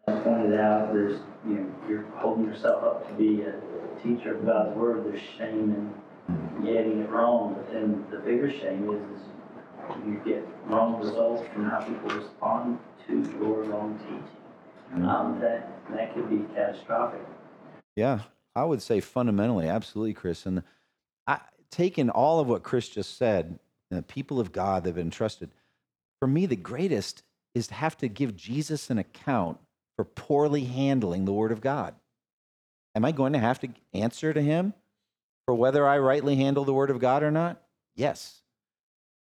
having 0.07 0.23
that 0.23 0.25
pointed 0.25 0.61
out, 0.61 0.93
there's, 0.93 1.21
you 1.47 1.55
know, 1.55 1.75
you're 1.89 2.05
holding 2.17 2.45
yourself 2.45 2.85
up 2.85 3.09
to 3.09 3.15
be 3.15 3.43
a 3.43 3.55
teacher 4.03 4.37
of 4.37 4.45
God's 4.45 4.77
word, 4.77 5.05
there's 5.05 5.23
shame 5.39 5.93
in 6.29 6.65
getting 6.65 7.01
it 7.01 7.11
wrong. 7.11 7.55
But 7.55 7.73
then 7.73 8.05
the 8.11 8.19
bigger 8.19 8.51
shame 8.51 8.89
is, 8.91 9.19
is 9.19 9.27
you 10.07 10.21
get 10.25 10.47
wrong 10.67 11.01
results 11.01 11.43
from 11.53 11.65
how 11.65 11.81
people 11.81 12.17
respond 12.17 12.79
to 13.07 13.23
your 13.41 13.63
wrong 13.65 13.99
teaching. 13.99 15.07
Um, 15.07 15.39
that, 15.41 15.81
that 15.93 16.15
could 16.15 16.31
be 16.31 16.45
catastrophic. 16.55 17.21
Yeah, 17.97 18.21
I 18.55 18.65
would 18.65 18.83
say 18.83 19.01
fundamentally, 19.01 19.69
absolutely, 19.69 20.15
Chris. 20.15 20.47
And 20.47 20.63
I, 21.27 21.41
taking 21.71 22.11
all 22.11 22.41
of 22.41 22.47
what 22.47 22.63
Chris 22.63 22.89
just 22.89 23.17
said, 23.17 23.59
the 23.91 24.03
people 24.03 24.41
of 24.41 24.53
God 24.53 24.85
that 24.85 24.91
have 24.91 24.97
been 24.97 25.11
trusted, 25.11 25.51
for 26.21 26.27
me, 26.27 26.47
the 26.47 26.57
greatest 26.57 27.23
is 27.55 27.69
to 27.69 27.75
have 27.75 27.97
to 27.99 28.09
give 28.09 28.37
Jesus 28.37 28.91
an 28.91 28.99
account 28.99 29.59
for 29.97 30.05
poorly 30.05 30.65
handling 30.65 31.25
the 31.25 31.33
Word 31.33 31.53
of 31.53 31.61
God. 31.61 31.95
Am 32.95 33.05
I 33.05 33.13
going 33.13 33.33
to 33.33 33.39
have 33.39 33.61
to 33.61 33.69
answer 33.95 34.33
to 34.33 34.41
Him 34.41 34.75
for 35.47 35.55
whether 35.55 35.87
I 35.87 35.99
rightly 35.99 36.37
handle 36.37 36.65
the 36.65 36.75
Word 36.75 36.91
of 36.91 36.99
God 36.99 37.23
or 37.23 37.31
not? 37.31 37.63
Yes. 37.95 38.43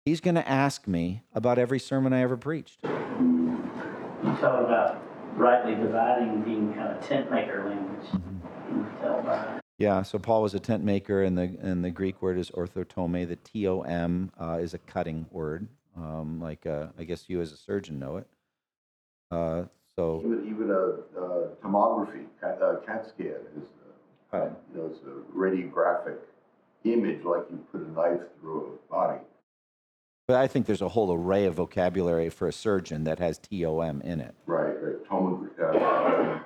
He's 0.04 0.20
going 0.20 0.34
to 0.36 0.48
ask 0.48 0.86
me 0.86 1.22
about 1.34 1.58
every 1.58 1.78
sermon 1.78 2.12
I 2.12 2.22
ever 2.22 2.36
preached. 2.36 2.80
You 2.82 4.36
talk 4.40 4.64
about 4.64 5.02
rightly 5.36 5.74
dividing 5.74 6.42
being 6.42 6.74
kind 6.74 6.96
of 6.96 7.06
tent 7.06 7.30
maker 7.30 7.68
language. 7.68 8.10
Can 8.10 8.78
you 8.78 8.86
tell 9.00 9.22
by 9.22 9.60
Yeah, 9.78 10.02
so 10.02 10.18
Paul 10.18 10.42
was 10.42 10.54
a 10.54 10.60
tent 10.60 10.82
maker, 10.82 11.22
and 11.22 11.38
the 11.38 11.56
and 11.60 11.84
the 11.84 11.90
Greek 11.90 12.20
word 12.20 12.36
is 12.36 12.50
orthotome. 12.50 13.26
The 13.28 13.36
T 13.36 13.68
O 13.68 13.82
M 13.82 14.32
uh, 14.40 14.58
is 14.60 14.74
a 14.74 14.78
cutting 14.78 15.26
word. 15.30 15.68
Um, 15.96 16.40
like 16.40 16.66
uh, 16.66 16.88
I 16.98 17.04
guess 17.04 17.24
you 17.28 17.40
as 17.40 17.52
a 17.52 17.56
surgeon 17.56 17.98
know 17.98 18.16
it. 18.16 18.26
Uh, 19.30 19.64
so 19.94 20.20
Even, 20.24 20.46
even 20.48 20.70
a, 20.70 21.20
uh 21.20 21.48
tomography, 21.62 22.26
CAT, 22.40 22.60
uh, 22.62 22.76
CAT 22.86 23.08
scan 23.08 23.34
is, 23.56 23.68
uh, 24.32 24.38
Right. 24.38 24.52
you 24.72 24.80
know, 24.80 24.86
it's 24.86 25.00
a 25.00 25.36
radiographic 25.36 26.18
image 26.84 27.24
like 27.24 27.44
you 27.50 27.58
put 27.72 27.80
a 27.82 27.90
knife 27.90 28.20
through 28.40 28.78
a 28.88 28.92
body. 28.92 29.20
But 30.26 30.36
I 30.36 30.46
think 30.46 30.66
there's 30.66 30.82
a 30.82 30.88
whole 30.88 31.12
array 31.12 31.46
of 31.46 31.54
vocabulary 31.54 32.28
for 32.30 32.46
a 32.48 32.52
surgeon 32.52 33.04
that 33.04 33.18
has 33.18 33.38
TOM 33.38 34.02
in 34.02 34.20
it. 34.20 34.34
Right, 34.46 34.74
right, 34.82 35.04
tomogra- 35.08 35.74
uh, 35.74 36.40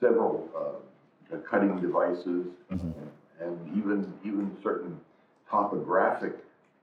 several, 0.00 0.48
cutting 1.38 1.80
devices, 1.80 2.46
Mhm. 2.70 2.94
and 3.40 3.76
even, 3.76 4.12
even 4.24 4.56
certain 4.62 5.00
topographic, 5.50 6.38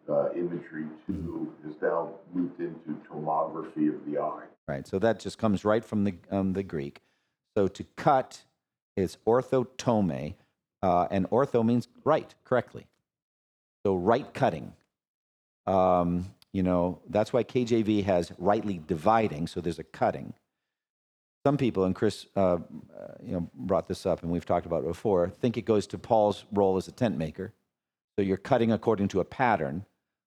uh, 0.10 0.32
imagery 0.34 0.88
too 1.06 1.54
is 1.68 1.76
now 1.82 2.10
moved 2.34 2.60
into 2.60 2.97
tomography 3.10 3.93
of 3.93 4.06
the 4.06 4.18
eye. 4.20 4.43
Right. 4.68 4.88
So 4.88 4.99
that 4.99 5.20
just 5.20 5.38
comes 5.38 5.64
right 5.64 5.84
from 5.84 6.04
the 6.04 6.16
um, 6.30 6.54
the 6.54 6.64
Greek. 6.64 7.02
So 7.56 7.68
to 7.68 7.84
cut 7.95 8.43
is 8.95 9.18
orthotome, 9.26 10.36
uh, 10.82 11.08
and 11.12 11.30
ortho 11.30 11.66
means 11.66 11.88
right, 12.04 12.34
correctly. 12.43 12.88
So 13.86 13.95
right 13.95 14.32
cutting. 14.34 14.74
Um, 15.68 16.34
you 16.54 16.64
know 16.64 16.99
that's 17.10 17.32
why 17.32 17.43
KJV 17.43 18.04
has 18.04 18.32
rightly 18.38 18.80
dividing. 18.86 19.47
So 19.47 19.62
there's 19.62 19.80
a 19.80 19.84
cutting. 19.84 20.34
Some 21.44 21.58
people, 21.58 21.86
and 21.86 21.96
Chris, 21.96 22.28
uh, 22.36 22.39
uh, 22.39 22.58
you 23.24 23.34
know, 23.34 23.50
brought 23.56 23.88
this 23.88 24.06
up, 24.06 24.22
and 24.22 24.32
we've 24.32 24.46
talked 24.46 24.68
about 24.68 24.84
it 24.84 24.88
before. 24.88 25.30
Think 25.30 25.58
it 25.58 25.64
goes 25.64 25.88
to 25.88 25.98
Paul's 25.98 26.46
role 26.52 26.78
as 26.78 26.88
a 26.88 26.92
tent 26.92 27.18
maker. 27.18 27.52
So 28.16 28.22
you're 28.22 28.38
cutting 28.38 28.72
according 28.72 29.08
to 29.10 29.22
a 29.22 29.26
pattern, 29.26 29.86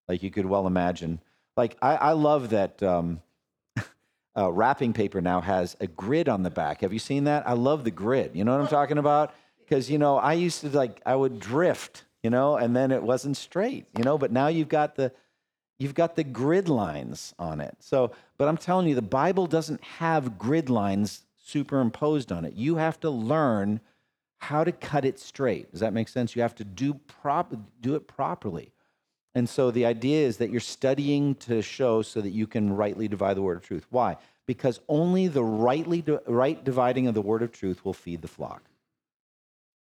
like 0.09 0.23
you 0.25 0.31
could 0.31 0.47
well 0.47 0.67
imagine. 0.67 1.21
Like 1.57 1.77
I, 1.81 1.97
I 1.97 2.13
love 2.13 2.51
that. 2.51 2.83
Um, 2.83 3.21
uh, 4.37 4.51
wrapping 4.51 4.93
paper 4.93 5.21
now 5.21 5.41
has 5.41 5.77
a 5.81 5.87
grid 5.87 6.29
on 6.29 6.43
the 6.43 6.51
back. 6.51 6.81
Have 6.81 6.93
you 6.93 6.99
seen 6.99 7.25
that? 7.25 7.49
I 7.49 7.53
love 7.53 7.85
the 7.85 7.93
grid. 7.93 8.33
You 8.35 8.45
know 8.45 8.53
what 8.53 8.61
I'm 8.61 8.69
talking 8.69 8.99
about? 8.99 9.33
Because 9.61 9.89
you 9.89 9.99
know, 9.99 10.17
I 10.17 10.33
used 10.33 10.63
to 10.63 10.71
like 10.71 11.01
I 11.07 11.15
would 11.15 11.39
drift, 11.39 12.05
you 12.25 12.31
know, 12.31 12.57
and 12.57 12.75
then 12.75 12.91
it 12.91 13.03
wasn't 13.03 13.37
straight, 13.37 13.87
you 13.97 14.03
know. 14.03 14.19
But 14.19 14.33
now 14.33 14.49
you've 14.49 14.69
got 14.69 14.97
the 14.97 15.13
you've 15.79 15.95
got 15.95 16.17
the 16.17 16.25
grid 16.25 16.69
lines 16.69 17.35
on 17.39 17.61
it. 17.61 17.77
So, 17.81 18.13
but 18.39 18.49
I'm 18.49 18.57
telling 18.57 18.87
you, 18.87 18.95
the 18.95 19.03
Bible 19.03 19.47
doesn't 19.47 19.83
have 19.83 20.39
grid 20.39 20.71
lines 20.71 21.23
superimposed 21.37 22.33
on 22.33 22.45
it. 22.45 22.55
You 22.55 22.77
have 22.77 22.99
to 23.01 23.11
learn 23.11 23.81
how 24.39 24.65
to 24.65 24.73
cut 24.73 25.05
it 25.05 25.19
straight. 25.19 25.71
Does 25.71 25.81
that 25.81 25.93
make 25.93 26.09
sense? 26.09 26.37
You 26.37 26.43
have 26.43 26.55
to 26.57 26.65
do 26.65 26.95
prop 26.95 27.55
do 27.81 27.95
it 27.95 28.07
properly. 28.07 28.73
And 29.35 29.49
so 29.49 29.71
the 29.71 29.85
idea 29.87 30.27
is 30.27 30.37
that 30.37 30.51
you're 30.51 30.61
studying 30.61 31.35
to 31.37 31.61
show 31.61 32.03
so 32.03 32.21
that 32.21 32.31
you 32.31 32.47
can 32.47 32.75
rightly 32.75 33.09
divide 33.09 33.37
the 33.37 33.43
word 33.43 33.57
of 33.57 33.63
truth. 33.65 33.87
Why? 33.91 34.17
Because 34.47 34.81
only 34.89 35.27
the 35.27 35.43
rightly 35.43 36.05
right 36.27 36.63
dividing 36.63 37.09
of 37.09 37.15
the 37.15 37.23
word 37.23 37.43
of 37.43 37.51
truth 37.51 37.85
will 37.85 37.95
feed 37.95 38.23
the 38.23 38.29
flock. 38.29 38.63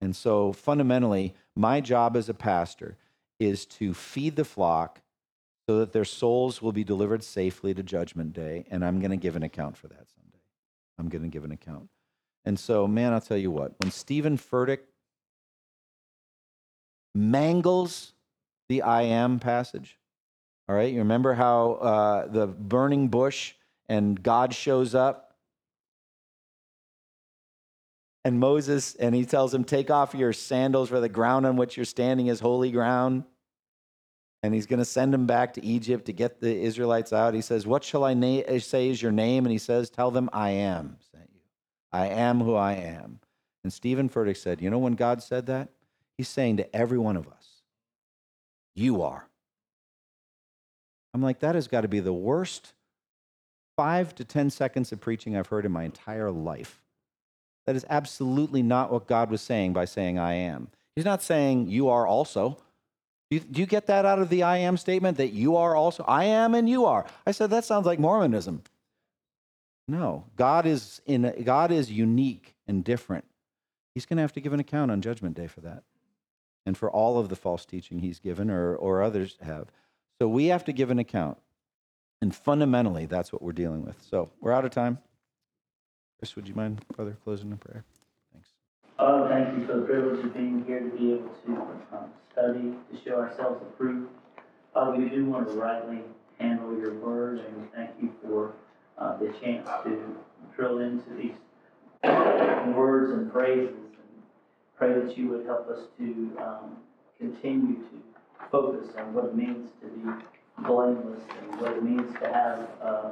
And 0.01 0.14
so 0.14 0.53
fundamentally, 0.53 1.35
my 1.57 1.80
job 1.80 2.16
as 2.16 2.28
a 2.28 2.35
pastor 2.35 2.97
is 3.41 3.64
to 3.66 3.95
feed 3.95 4.37
the 4.37 4.45
flock 4.45 5.01
so 5.69 5.79
that 5.79 5.93
their 5.93 6.05
souls 6.05 6.61
will 6.61 6.73
be 6.73 6.85
delivered 6.85 7.23
safely 7.23 7.73
to 7.75 7.83
judgment 7.83 8.33
day 8.33 8.65
and 8.71 8.85
I'm 8.85 8.99
going 8.99 9.11
to 9.11 9.17
give 9.17 9.37
an 9.37 9.43
account 9.43 9.77
for 9.77 9.89
that 9.89 10.09
someday. 10.11 10.43
I'm 10.99 11.09
going 11.09 11.23
to 11.23 11.29
give 11.29 11.45
an 11.45 11.53
account. 11.53 11.89
And 12.45 12.59
so, 12.59 12.87
man, 12.89 13.13
I'll 13.13 13.21
tell 13.21 13.37
you 13.37 13.51
what, 13.51 13.75
when 13.79 13.91
Steven 13.91 14.37
Furtick 14.37 14.81
mangles 17.15 18.13
the 18.69 18.83
I 18.83 19.03
am 19.03 19.39
passage. 19.39 19.99
All 20.69 20.75
right, 20.75 20.93
you 20.93 21.01
remember 21.01 21.35
how 21.35 21.73
uh, 21.73 22.27
the 22.27 22.47
burning 22.47 23.09
bush 23.09 23.55
and 23.89 24.21
God 24.23 24.55
shows 24.55 24.95
up? 24.95 25.37
And 28.25 28.39
Moses, 28.39 28.95
and 28.95 29.15
he 29.15 29.25
tells 29.25 29.53
him, 29.53 29.65
Take 29.65 29.91
off 29.91 30.15
your 30.15 30.33
sandals, 30.33 30.89
for 30.89 31.01
the 31.01 31.09
ground 31.09 31.45
on 31.45 31.57
which 31.57 31.77
you're 31.77 31.85
standing 31.85 32.29
is 32.29 32.39
holy 32.41 32.71
ground. 32.71 33.25
And 34.43 34.53
he's 34.53 34.66
going 34.66 34.78
to 34.78 34.84
send 34.84 35.14
him 35.14 35.26
back 35.26 35.55
to 35.55 35.64
Egypt 35.64 36.07
to 36.07 36.12
get 36.12 36.40
the 36.40 36.55
Israelites 36.55 37.12
out. 37.12 37.34
He 37.34 37.40
says, 37.40 37.66
What 37.66 37.84
shall 37.84 38.05
I 38.05 38.14
na- 38.14 38.40
uh, 38.40 38.59
say 38.59 38.88
is 38.88 39.01
your 39.01 39.12
name? 39.12 39.45
And 39.45 39.53
he 39.53 39.59
says, 39.59 39.88
Tell 39.88 40.11
them, 40.11 40.28
I 40.32 40.51
am 40.51 40.97
sent 41.12 41.30
you. 41.32 41.40
I 41.93 42.09
am 42.09 42.40
who 42.40 42.55
I 42.55 42.72
am. 42.72 43.20
And 43.62 43.72
Steven 43.72 44.09
Furtick 44.09 44.36
said, 44.36 44.61
You 44.61 44.70
know 44.70 44.78
when 44.78 44.95
God 44.95 45.22
said 45.22 45.47
that? 45.47 45.68
He's 46.16 46.28
saying 46.28 46.57
to 46.57 46.76
every 46.76 46.99
one 46.99 47.16
of 47.16 47.28
us, 47.28 47.62
You 48.74 49.03
are. 49.03 49.28
I'm 51.14 51.22
like, 51.22 51.40
that 51.40 51.55
has 51.55 51.68
got 51.68 51.82
to 51.82 51.88
be 51.88 52.01
the 52.01 52.12
worst 52.12 52.72
five 53.76 54.14
to 54.14 54.24
10 54.24 54.51
seconds 54.51 54.93
of 54.93 55.01
preaching 55.01 55.36
I've 55.36 55.49
heard 55.49 55.66
in 55.66 55.72
my 55.72 55.84
entire 55.84 56.30
life. 56.30 56.80
That 57.66 57.76
is 57.76 57.86
absolutely 57.88 58.62
not 58.62 58.90
what 58.93 59.07
God 59.07 59.30
was 59.30 59.40
saying 59.40 59.72
by 59.72 59.84
saying, 59.84 60.18
I 60.18 60.34
am. 60.34 60.68
He's 60.97 61.05
not 61.05 61.22
saying, 61.22 61.68
You 61.68 61.88
are 61.88 62.07
also. 62.07 62.59
Do 63.33 63.37
you, 63.37 63.45
do 63.51 63.61
you 63.62 63.66
get 63.66 63.87
that 63.87 64.05
out 64.05 64.18
of 64.18 64.28
the 64.28 64.43
I 64.43 64.59
am 64.59 64.76
statement 64.76 65.16
that 65.16 65.33
you 65.33 65.57
are 65.57 65.74
also? 65.74 66.05
I 66.07 66.24
am 66.24 66.55
and 66.55 66.68
you 66.68 66.85
are. 66.85 67.07
I 67.26 67.30
said, 67.30 67.49
That 67.49 67.64
sounds 67.64 67.87
like 67.87 67.99
Mormonism. 67.99 68.62
No, 69.89 70.24
God 70.37 70.66
is, 70.66 71.01
in, 71.07 71.43
God 71.43 71.72
is 71.72 71.91
unique 71.91 72.55
and 72.68 72.85
different. 72.85 73.24
He's 73.95 74.05
going 74.05 74.18
to 74.18 74.20
have 74.20 74.35
to 74.35 74.43
give 74.43 74.53
an 74.53 74.61
account 74.61 74.91
on 74.91 75.01
Judgment 75.01 75.35
Day 75.35 75.47
for 75.47 75.62
that 75.62 75.83
and 76.66 76.76
for 76.76 76.91
all 76.91 77.18
of 77.18 77.30
the 77.30 77.35
false 77.35 77.64
teaching 77.64 78.01
he's 78.01 78.18
given 78.18 78.51
or, 78.51 78.74
or 78.76 79.01
others 79.01 79.39
have. 79.41 79.68
So 80.20 80.28
we 80.28 80.49
have 80.49 80.66
to 80.66 80.72
give 80.74 80.91
an 80.91 80.99
account. 80.99 81.39
And 82.20 82.37
fundamentally, 82.37 83.07
that's 83.07 83.33
what 83.33 83.41
we're 83.41 83.53
dealing 83.53 83.83
with. 83.83 83.97
So 84.03 84.28
we're 84.43 84.53
out 84.53 84.66
of 84.66 84.72
time. 84.72 84.99
Chris, 86.18 86.37
would 86.37 86.47
you 86.47 86.55
mind, 86.55 86.85
Father, 86.95 87.16
closing 87.24 87.51
in 87.51 87.57
prayer? 87.57 87.83
Thanks. 88.35 88.51
Oh, 88.99 89.26
thank 89.26 89.59
you 89.59 89.66
for 89.66 89.76
the 89.76 89.87
privilege 89.87 90.22
of 90.22 90.35
being 90.35 90.64
here 90.66 90.80
to 90.80 90.91
be 90.91 91.14
able 91.14 91.30
to 91.47 91.97
um, 91.97 92.11
study, 92.33 92.74
to 92.91 93.05
show 93.05 93.16
ourselves 93.16 93.62
approved. 93.62 94.09
Father, 94.74 94.97
we 94.99 95.09
do 95.09 95.26
want 95.26 95.47
to 95.49 95.55
rightly 95.55 96.01
handle 96.39 96.76
your 96.78 96.95
word, 96.95 97.41
and 97.41 97.57
we 97.61 97.68
thank 97.74 97.91
you 98.01 98.12
for 98.22 98.53
uh, 98.99 99.16
the 99.18 99.28
chance 99.41 99.68
to 99.85 100.16
drill 100.57 100.78
into 100.78 101.11
these 101.14 101.33
words 102.74 103.12
and 103.12 103.30
phrases, 103.33 103.74
and 103.74 104.22
pray 104.76 104.93
that 104.93 105.16
you 105.16 105.28
would 105.28 105.47
help 105.47 105.68
us 105.68 105.80
to 105.99 106.37
um, 106.41 106.76
continue 107.18 107.76
to 107.76 108.03
focus 108.51 108.89
on 108.99 109.14
what 109.14 109.26
it 109.26 109.37
means 109.37 109.70
to 109.80 109.87
be 109.87 110.11
blameless 110.66 111.20
and 111.41 111.61
what 111.61 111.72
it 111.72 111.83
means 111.83 112.12
to 112.20 112.26
have, 112.33 112.68
uh, 112.83 113.11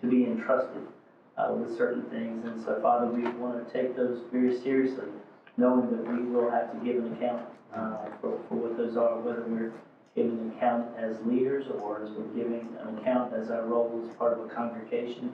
to 0.00 0.06
be 0.08 0.24
entrusted 0.24 0.82
uh, 1.36 1.52
with 1.52 1.76
certain 1.76 2.02
things. 2.10 2.44
And 2.44 2.62
so, 2.64 2.80
Father, 2.82 3.06
we 3.06 3.22
want 3.32 3.66
to 3.66 3.72
take 3.72 3.96
those 3.96 4.20
very 4.32 4.60
seriously, 4.60 5.08
knowing 5.56 5.90
that 5.90 6.06
we 6.12 6.24
will 6.24 6.50
have 6.50 6.72
to 6.72 6.84
give 6.84 6.96
an 6.96 7.12
account 7.14 7.46
uh, 7.76 8.06
for, 8.20 8.38
for 8.48 8.54
what 8.54 8.76
those 8.76 8.96
are, 8.96 9.18
whether 9.20 9.42
we're 9.42 9.72
giving 10.14 10.38
an 10.38 10.52
account 10.56 10.96
as 10.96 11.16
leaders 11.26 11.66
or 11.80 12.02
as 12.02 12.10
we're 12.10 12.24
giving 12.34 12.68
an 12.80 12.98
account 12.98 13.34
as 13.34 13.50
our 13.50 13.66
role 13.66 14.02
as 14.08 14.16
part 14.16 14.38
of 14.38 14.46
a 14.46 14.48
congregation. 14.48 15.32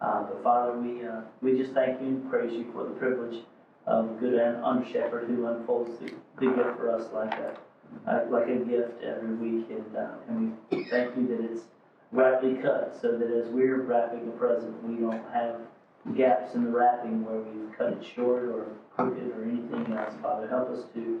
Uh, 0.00 0.24
but 0.24 0.42
Father, 0.42 0.78
we, 0.78 1.04
uh, 1.04 1.22
we 1.40 1.56
just 1.56 1.72
thank 1.72 2.00
you 2.00 2.08
and 2.08 2.30
praise 2.30 2.52
you 2.52 2.70
for 2.72 2.84
the 2.84 2.90
privilege 2.90 3.42
of 3.86 4.10
a 4.10 4.14
good 4.20 4.34
and 4.34 4.62
under 4.62 4.86
shepherd 4.86 5.26
who 5.26 5.46
unfolds 5.46 5.98
the, 5.98 6.12
the 6.38 6.46
gift 6.52 6.76
for 6.76 6.94
us 6.94 7.10
like 7.12 7.32
a, 7.34 7.58
uh, 8.06 8.26
like 8.28 8.48
a 8.48 8.56
gift 8.56 9.02
every 9.02 9.34
week. 9.34 9.66
And, 9.70 9.96
uh, 9.96 10.10
and 10.28 10.56
we 10.70 10.84
thank 10.90 11.16
you 11.16 11.26
that 11.28 11.40
it's 11.50 11.62
rightly 12.12 12.54
cut 12.56 12.96
so 13.00 13.16
that 13.16 13.30
as 13.30 13.48
we're 13.48 13.82
wrapping 13.82 14.28
a 14.28 14.32
present, 14.32 14.82
we 14.84 14.96
don't 15.00 15.24
have 15.32 15.56
gaps 16.16 16.54
in 16.54 16.64
the 16.64 16.70
wrapping 16.70 17.24
where 17.24 17.40
we've 17.40 17.76
cut 17.76 17.92
it 17.92 18.04
short 18.14 18.44
or 18.44 18.66
crooked 18.94 19.30
or 19.36 19.44
anything 19.44 19.92
else. 19.96 20.14
Father, 20.22 20.48
help 20.48 20.70
us 20.70 20.84
to, 20.94 21.20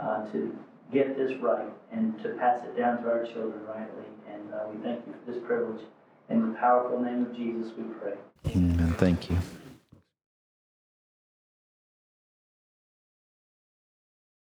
uh, 0.00 0.26
to 0.32 0.56
get 0.92 1.16
this 1.16 1.36
right 1.40 1.68
and 1.92 2.20
to 2.22 2.30
pass 2.30 2.64
it 2.64 2.76
down 2.76 3.02
to 3.02 3.08
our 3.10 3.24
children 3.24 3.60
rightly. 3.66 4.04
And, 4.30 4.54
uh, 4.54 4.68
we 4.72 4.82
thank 4.82 5.06
you 5.06 5.14
for 5.24 5.32
this 5.32 5.42
privilege. 5.44 5.84
In 6.28 6.52
the 6.52 6.58
powerful 6.58 7.00
name 7.00 7.26
of 7.26 7.34
Jesus, 7.36 7.72
we 7.76 7.84
pray. 8.00 8.14
Amen. 8.54 8.94
Thank 8.98 9.30
you. 9.30 9.38